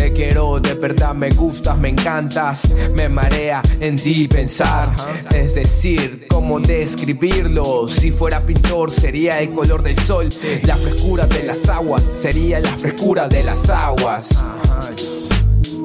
Te 0.05 0.12
quiero, 0.12 0.61
de 0.61 0.74
verdad 0.74 1.14
me 1.14 1.30
gustas, 1.30 1.78
me 1.78 1.88
encantas, 1.88 2.68
me 2.94 3.09
marea 3.09 3.62
en 3.80 3.96
ti 3.96 4.28
pensar. 4.28 4.94
Es 5.34 5.55
decir, 5.55 6.26
cómo 6.28 6.61
describirlo. 6.61 7.88
Si 7.88 8.11
fuera 8.11 8.42
pintor 8.42 8.90
sería 8.90 9.40
el 9.40 9.55
color 9.55 9.82
del 9.82 9.98
sol, 9.98 10.28
la 10.64 10.76
frescura 10.76 11.26
de 11.26 11.44
las 11.44 11.70
aguas 11.70 12.02
sería 12.02 12.61
la 12.61 12.76
frescura 12.76 13.28
de 13.28 13.44
las 13.44 13.70
aguas. 13.70 14.28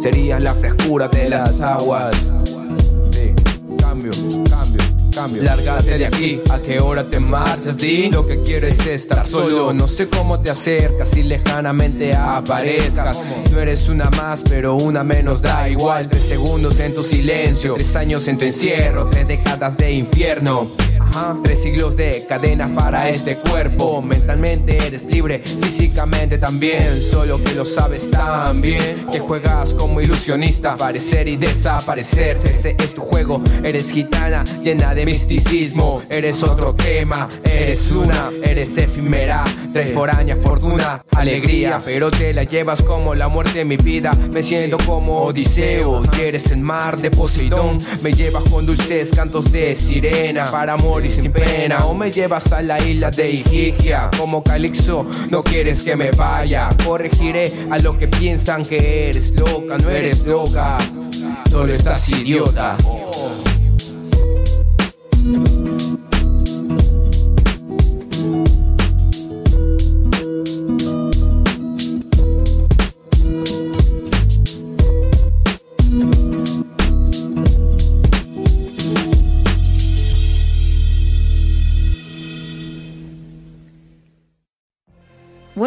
Sería 0.01 0.37
la 0.37 0.53
frescura 0.53 1.07
de 1.07 1.29
las 1.29 1.61
aguas. 1.61 2.11
Sí, 3.11 3.31
cambio, 3.79 4.11
cambio. 4.49 4.88
Lárgate 5.15 5.97
de 5.97 6.05
aquí, 6.05 6.39
¿a 6.49 6.59
qué 6.59 6.79
hora 6.79 7.03
te 7.03 7.19
marchas? 7.19 7.77
Di 7.77 8.09
lo 8.09 8.25
que 8.25 8.41
quiero 8.41 8.67
es 8.67 8.85
estar 8.85 9.25
solo. 9.25 9.73
No 9.73 9.87
sé 9.87 10.07
cómo 10.07 10.39
te 10.39 10.49
acercas 10.49 11.17
y 11.17 11.23
lejanamente 11.23 12.15
aparezcas. 12.15 13.17
No 13.51 13.59
eres 13.59 13.89
una 13.89 14.09
más, 14.11 14.41
pero 14.47 14.75
una 14.75 15.03
menos 15.03 15.41
da 15.41 15.67
igual. 15.67 16.09
Tres 16.09 16.23
segundos 16.23 16.79
en 16.79 16.93
tu 16.93 17.03
silencio, 17.03 17.73
tres 17.73 17.95
años 17.95 18.27
en 18.27 18.37
tu 18.37 18.45
encierro, 18.45 19.09
tres 19.09 19.27
décadas 19.27 19.75
de 19.77 19.91
infierno. 19.91 20.67
Tres 21.43 21.61
siglos 21.61 21.95
de 21.95 22.25
cadenas 22.27 22.71
para 22.71 23.09
este 23.09 23.35
cuerpo. 23.35 24.01
Mentalmente 24.01 24.77
eres 24.77 25.05
libre, 25.05 25.39
físicamente 25.39 26.37
también. 26.37 27.01
Solo 27.01 27.43
que 27.43 27.53
lo 27.53 27.65
sabes 27.65 28.09
tan 28.09 28.61
bien. 28.61 29.07
Que 29.11 29.19
juegas 29.19 29.73
como 29.73 30.01
ilusionista, 30.01 30.73
aparecer 30.73 31.27
y 31.27 31.37
desaparecer. 31.37 32.37
Ese 32.43 32.75
es 32.77 32.93
tu 32.93 33.01
juego. 33.01 33.41
Eres 33.63 33.91
gitana, 33.91 34.43
llena 34.63 34.95
de 34.95 35.05
misticismo. 35.05 36.01
Eres 36.09 36.43
otro 36.43 36.73
tema, 36.73 37.27
eres 37.43 37.89
luna, 37.91 38.31
eres 38.43 38.77
efímera. 38.77 39.43
Tres 39.73 39.93
foraña, 39.93 40.35
fortuna, 40.35 41.03
alegría. 41.15 41.79
Pero 41.83 42.11
te 42.11 42.33
la 42.33 42.43
llevas 42.43 42.81
como 42.81 43.15
la 43.15 43.27
muerte 43.27 43.61
en 43.61 43.67
mi 43.67 43.77
vida. 43.77 44.11
Me 44.31 44.43
siento 44.43 44.77
como 44.85 45.23
Odiseo. 45.23 46.01
Eres 46.19 46.51
el 46.51 46.59
mar 46.59 46.97
de 46.97 47.11
Poseidón. 47.11 47.79
Me 48.01 48.13
llevas 48.13 48.43
con 48.43 48.65
dulces 48.65 49.11
cantos 49.11 49.51
de 49.51 49.75
sirena. 49.75 50.49
Para 50.51 50.77
morir 50.99 51.11
sin 51.11 51.31
pena. 51.31 51.85
O 51.85 51.93
me 51.93 52.11
llevas 52.11 52.51
a 52.51 52.61
la 52.61 52.77
isla 52.85 53.09
de 53.09 53.31
Igigia. 53.31 54.09
Como 54.17 54.43
Calixto, 54.43 55.05
no 55.29 55.43
quieres 55.43 55.81
que 55.81 55.95
me 55.95 56.11
vaya. 56.11 56.69
Corregiré 56.83 57.51
a 57.71 57.79
lo 57.79 57.97
que 57.97 58.07
piensan 58.07 58.65
que 58.65 59.09
eres 59.09 59.31
loca. 59.31 59.77
No 59.77 59.89
eres 59.89 60.25
loca, 60.25 60.77
solo 61.49 61.71
estás 61.71 62.09
idiota. 62.11 62.75